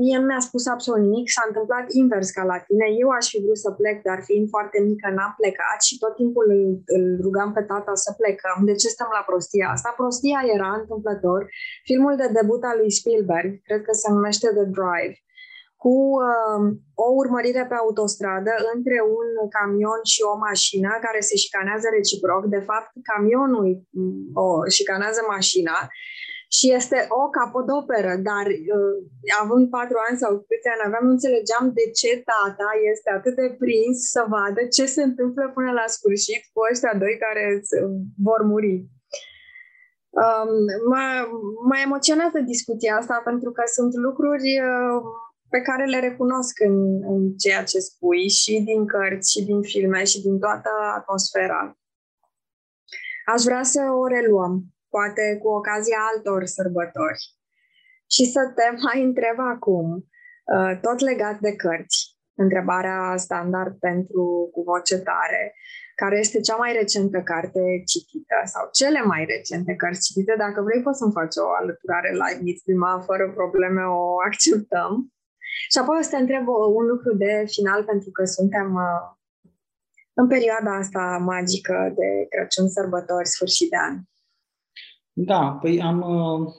[0.00, 2.86] mie nu mi-a spus absolut nimic, s-a întâmplat invers ca la tine.
[3.02, 6.46] Eu aș fi vrut să plec, dar fiind foarte mică, n-am plecat și tot timpul
[6.56, 6.64] îl,
[6.96, 8.58] îl rugam pe tata să plecăm.
[8.70, 9.90] De ce stăm la prostia asta?
[10.00, 11.40] Prostia era întâmplător
[11.88, 15.16] filmul de debut al lui Spielberg, cred că se numește The Drive,
[15.84, 15.96] cu
[16.28, 16.64] uh,
[17.06, 22.42] o urmărire pe autostradă între un camion și o mașină care se șicanează reciproc.
[22.56, 23.66] De fapt, camionul
[23.98, 24.46] mm, o
[24.76, 25.76] șicanează mașina
[26.56, 28.96] și este o capodoperă, dar uh,
[29.42, 33.48] având patru ani sau câte ani aveam, nu înțelegeam de ce tata este atât de
[33.62, 37.44] prins să vadă ce se întâmplă până la sfârșit cu ăștia doi care
[38.28, 38.74] vor muri.
[40.22, 40.52] Um,
[40.92, 41.04] mă,
[41.68, 44.98] mă emoționează discuția asta pentru că sunt lucruri uh,
[45.54, 46.76] pe care le recunosc în,
[47.12, 51.78] în ceea ce spui și din cărți și din filme și din toată atmosfera.
[53.34, 57.22] Aș vrea să o reluăm poate cu ocazia altor sărbători.
[58.14, 59.86] Și să te mai întreb acum,
[60.54, 62.00] uh, tot legat de cărți,
[62.44, 65.42] întrebarea standard pentru cu voce tare,
[66.00, 67.62] care este cea mai recentă carte
[67.92, 70.34] citită sau cele mai recente cărți citite.
[70.44, 74.92] Dacă vrei, poți să-mi faci o alăturare live Mitzlima, fără probleme o acceptăm.
[75.72, 76.44] Și apoi o să te întreb
[76.78, 79.02] un lucru de final, pentru că suntem uh,
[80.20, 83.94] în perioada asta magică de Crăciun, sărbători, sfârșit de an.
[85.16, 86.52] Da, păi am uh,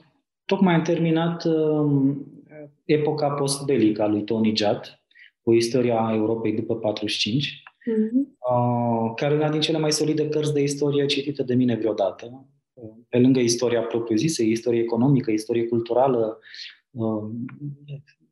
[0.44, 2.16] tocmai am terminat uh,
[2.84, 5.00] epoca postbelică a lui Tony Judd,
[5.42, 8.12] o istorie a Europei după 45, mm-hmm.
[8.50, 12.46] uh, care e una din cele mai solide cărți de istorie citite de mine vreodată.
[13.08, 16.38] Pe lângă istoria propriu-zisă, istorie economică, istorie culturală,
[16.90, 17.22] uh,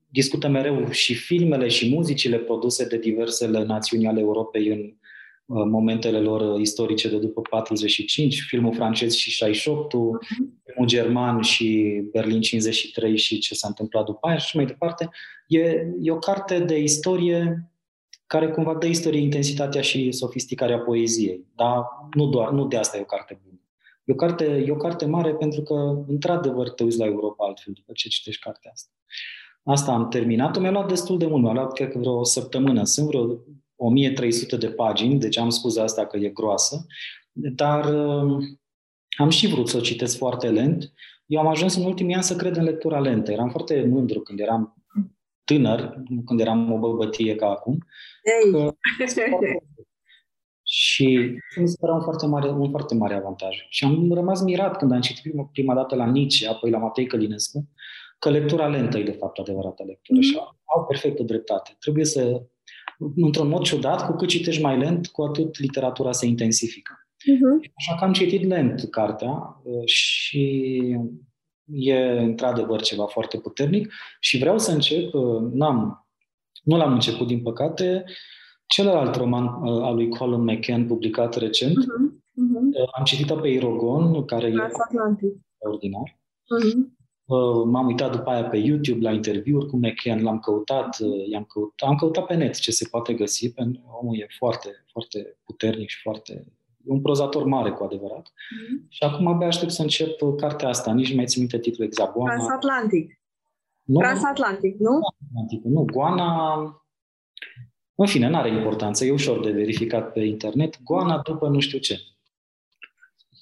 [0.09, 5.04] discută mereu și filmele și muzicile produse de diversele națiuni ale Europei în Uh,
[5.47, 9.97] momentele lor istorice de după 45, filmul francez și 68, uh-huh.
[10.65, 15.09] filmul german și Berlin 53 și ce s-a întâmplat după aia și mai departe.
[15.47, 17.69] E, e o carte de istorie
[18.27, 21.45] care cumva dă istorie intensitatea și sofisticarea poeziei.
[21.55, 21.85] Dar
[22.15, 23.61] nu, doar, nu de asta e o carte bună.
[24.05, 27.73] E o carte, e o carte mare pentru că, într-adevăr, te uiți la Europa altfel
[27.73, 28.91] după ce citești cartea asta.
[29.63, 30.61] Asta am terminat-o.
[30.61, 31.43] Mi-a luat destul de mult.
[31.43, 32.85] Mi-a luat, cred că, vreo o săptămână.
[32.85, 33.39] Sunt vreo
[33.85, 36.87] 1300 de pagini, deci am spus asta că e groasă.
[37.33, 38.45] Dar uh,
[39.17, 40.93] am și vrut să o citesc foarte lent.
[41.27, 43.33] Eu am ajuns în ultimii ani să cred în lectura lentă.
[43.33, 44.85] Eram foarte mândru când eram
[45.45, 47.79] tânăr, când eram o băbătie ca acum.
[48.45, 48.53] Ei.
[48.53, 48.77] Că
[50.67, 53.67] și mi se părea un foarte mare, un foarte mare avantaj.
[53.69, 57.07] Și am rămas mirat când am citit prima, prima dată la Nietzsche, apoi la Matei
[57.07, 57.69] Călinescu,
[58.19, 60.19] că lectura lentă e de fapt adevărată lectură.
[60.19, 60.23] Mm-hmm.
[60.23, 60.39] Și
[60.77, 61.77] au perfectă dreptate.
[61.79, 62.43] Trebuie să,
[63.17, 66.93] într-un mod ciudat, cu cât citești mai lent, cu atât literatura se intensifică.
[67.25, 67.73] Mm-hmm.
[67.77, 70.79] Așa că am citit lent cartea uh, și
[71.67, 76.07] e într-adevăr ceva foarte puternic și vreau să încep, uh, n-am,
[76.63, 78.05] nu l-am început din păcate,
[78.67, 81.77] celălalt roman uh, al lui Colin McCann, publicat recent.
[81.77, 82.23] Uh-huh.
[82.35, 82.91] Uh-huh.
[82.99, 86.09] Am citit-o pe Irogon, care e extraordinar.
[86.11, 86.94] Uh-huh.
[87.65, 91.89] M-am uitat după aia pe YouTube la interviuri cu McCann, l-am căutat, uh, i-am căutat,
[91.89, 95.89] am căutat pe net ce se poate găsi, pentru că omul e foarte, foarte puternic
[95.89, 96.33] și foarte
[96.87, 98.29] e un prozator mare cu adevărat.
[98.29, 98.89] Mm-hmm.
[98.89, 100.93] Și acum abia aștept să încep uh, cartea asta.
[100.93, 102.13] Nici nu mai țin minte titlul exact.
[102.13, 102.35] Goana...
[102.35, 103.19] Transatlantic.
[103.83, 103.99] Nu?
[103.99, 104.99] Transatlantic, nu?
[105.01, 105.85] Transatlantic, nu.
[105.85, 106.63] Goana
[107.95, 110.83] în fine, nu are importanță, e ușor de verificat pe internet.
[110.83, 111.99] Goana după nu știu ce.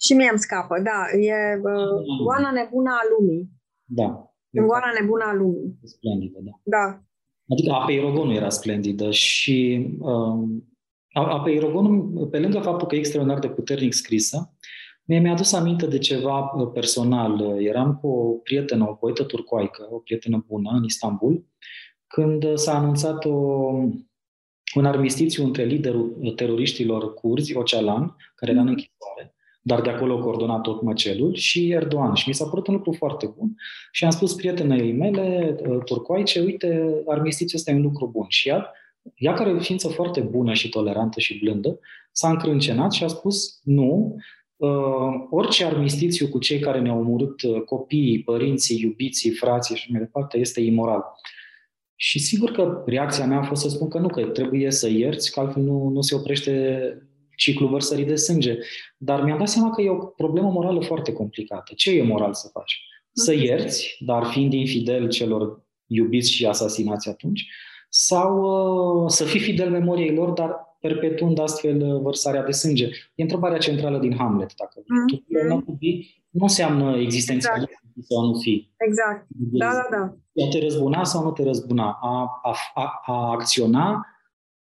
[0.01, 1.19] Și mie îmi scapă, da.
[1.19, 3.51] E uh, Goana nebună a lumii.
[3.95, 4.35] Da.
[4.51, 5.79] În Goana nebună a lumii.
[5.83, 6.51] Splendidă, da.
[6.63, 7.03] Da.
[7.49, 10.49] Adică Apeirogonul era splendidă și uh,
[11.13, 14.55] Apeirogonul, pe lângă faptul că e extraordinar de puternic scrisă,
[15.05, 17.57] mie mi-a adus aminte de ceva uh, personal.
[17.59, 21.47] Eram cu o prietenă, o poetă turcoaică, o prietenă bună în Istanbul,
[22.07, 23.71] când s-a anunțat o
[24.75, 28.77] un armistițiu între liderul teroriștilor curzi, Ocalan, care era în mhm.
[28.77, 32.15] închisoare, dar de acolo coordona tot măcelul, și Erdogan.
[32.15, 33.57] Și mi s-a părut un lucru foarte bun.
[33.91, 38.27] Și am spus prietenei mele, uh, turcoaice, uite, armistițiul ăsta e un lucru bun.
[38.29, 38.73] Și ea,
[39.17, 41.79] ea care e o ființă foarte bună și tolerantă și blândă,
[42.13, 44.17] s-a încrâncenat și a spus, nu,
[44.57, 50.01] uh, orice armistițiu cu cei care ne-au omorât uh, copiii, părinții, iubiții, frații și mai
[50.01, 51.05] departe este imoral.
[51.97, 55.33] Și sigur că reacția mea a fost să spun că nu, că trebuie să ierți,
[55.33, 57.12] că altfel nu, nu se oprește
[57.43, 58.59] ciclul vărsării de sânge.
[58.97, 61.73] Dar mi-am dat seama că e o problemă morală foarte complicată.
[61.77, 62.81] Ce e moral să faci?
[63.13, 63.43] Să mhm.
[63.43, 67.47] ierți, dar fiind infidel celor iubiți și asasinați atunci,
[67.89, 68.41] sau
[69.05, 72.89] uh, să fii fidel memoriei lor, dar perpetuând astfel uh, vărsarea de sânge.
[73.15, 78.07] E întrebarea centrală din Hamlet, dacă mm-hmm nu înseamnă existențialism exact.
[78.09, 78.71] sau nu fi.
[78.77, 79.27] Exact.
[79.29, 80.45] Da, da, da.
[80.45, 81.99] A te răzbuna sau nu te răzbuna?
[82.03, 84.07] A, a, a, a acționa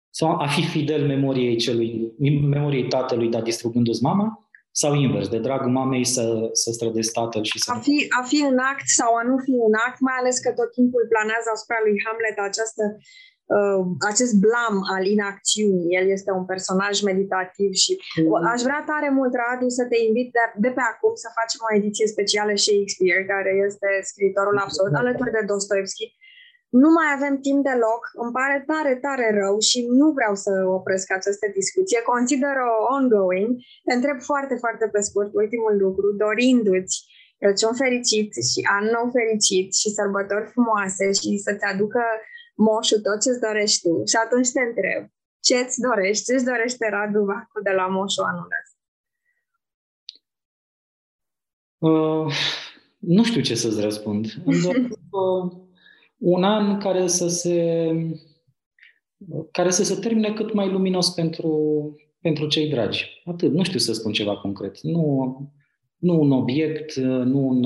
[0.10, 2.14] sau a fi fidel memoriei, celui,
[2.56, 4.27] memoriei tatălui, dar distrugându-ți mama?
[4.72, 6.26] Sau invers, de dragul mamei să,
[6.61, 7.72] să strădezi tatăl și să...
[7.76, 10.49] A fi, a fi în act sau a nu fi în act, mai ales că
[10.60, 12.84] tot timpul planează asupra lui Hamlet această
[13.56, 13.81] uh,
[14.11, 15.94] acest blam al inacțiunii.
[15.99, 18.52] El este un personaj meditativ și mm.
[18.53, 21.72] aș vrea tare mult, Radu, să te invit de, de pe acum să facem o
[21.80, 26.06] ediție specială Shakespeare, care este scriitorul absolut, alături de Dostoevski.
[26.69, 31.11] Nu mai avem timp deloc, îmi pare tare, tare rău și nu vreau să opresc
[31.11, 31.99] această discuție.
[32.01, 33.49] Consider-o ongoing.
[33.85, 36.97] Te întreb foarte, foarte pe scurt ultimul lucru, dorindu-ți
[37.41, 42.03] Crăciun fericit și an nou fericit și sărbători frumoase și să-ți aducă
[42.55, 43.93] moșul tot ce-ți dorești tu.
[44.11, 45.01] Și atunci te întreb,
[45.47, 46.23] ce-ți dorești?
[46.27, 48.77] Ce-ți dorește Radu Vacu de la moșul anul ăsta?
[51.87, 52.33] Uh,
[52.97, 54.25] nu știu ce să-ți răspund.
[55.19, 55.43] uh,
[56.19, 57.91] un an care să se
[59.51, 63.21] care să se termine cât mai luminos pentru, pentru cei dragi.
[63.25, 63.51] Atât.
[63.51, 64.81] Nu știu să spun ceva concret.
[64.81, 65.37] Nu,
[65.97, 67.63] nu un obiect, nu un...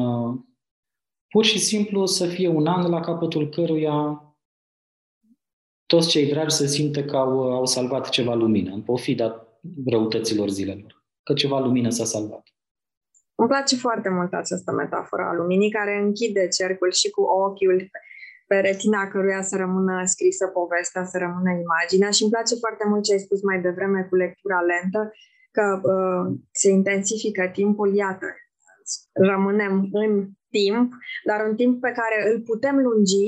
[1.28, 4.28] Pur și simplu să fie un an la capătul căruia
[5.86, 9.48] toți cei dragi să simte că au, au salvat ceva lumină, în pofida
[9.86, 12.44] răutăților zilelor, că ceva lumină s-a salvat.
[13.36, 17.90] Îmi place foarte mult această metaforă a luminii care închide cercul și cu ochiul
[18.54, 23.04] pe retina căruia să rămână scrisă povestea, să rămână imaginea și îmi place foarte mult
[23.04, 25.02] ce ai spus mai devreme cu lectura lentă,
[25.56, 26.24] că uh,
[26.62, 28.28] se intensifică timpul, iată,
[29.32, 30.12] rămânem în
[30.58, 30.88] timp,
[31.30, 33.28] dar un timp pe care îl putem lungi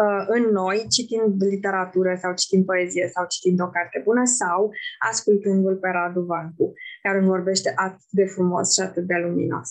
[0.00, 4.70] uh, în noi, citind literatură sau citind poezie sau citind o carte bună sau
[5.10, 6.72] ascultându-l pe Radu Vancu,
[7.02, 9.70] care vorbește atât de frumos și atât de luminos.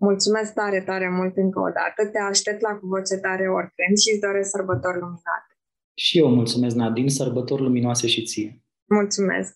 [0.00, 2.10] Mulțumesc tare, tare mult încă o dată.
[2.12, 5.52] Te aștept la cu voce tare oricând și îți doresc sărbători luminate.
[5.94, 8.62] Și eu mulțumesc, Nadine, sărbători luminoase și ție.
[8.84, 9.54] Mulțumesc!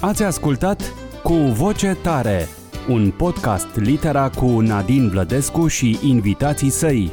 [0.00, 0.80] Ați ascultat
[1.22, 2.46] Cu Voce Tare,
[2.88, 7.10] un podcast litera cu Nadine Vlădescu și invitații săi.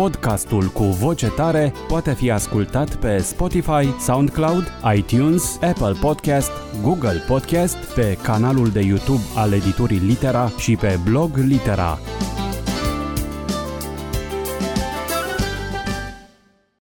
[0.00, 6.50] Podcastul cu voce tare poate fi ascultat pe Spotify, SoundCloud, iTunes, Apple Podcast,
[6.82, 11.98] Google Podcast, pe canalul de YouTube al editurii Litera și pe blog Litera.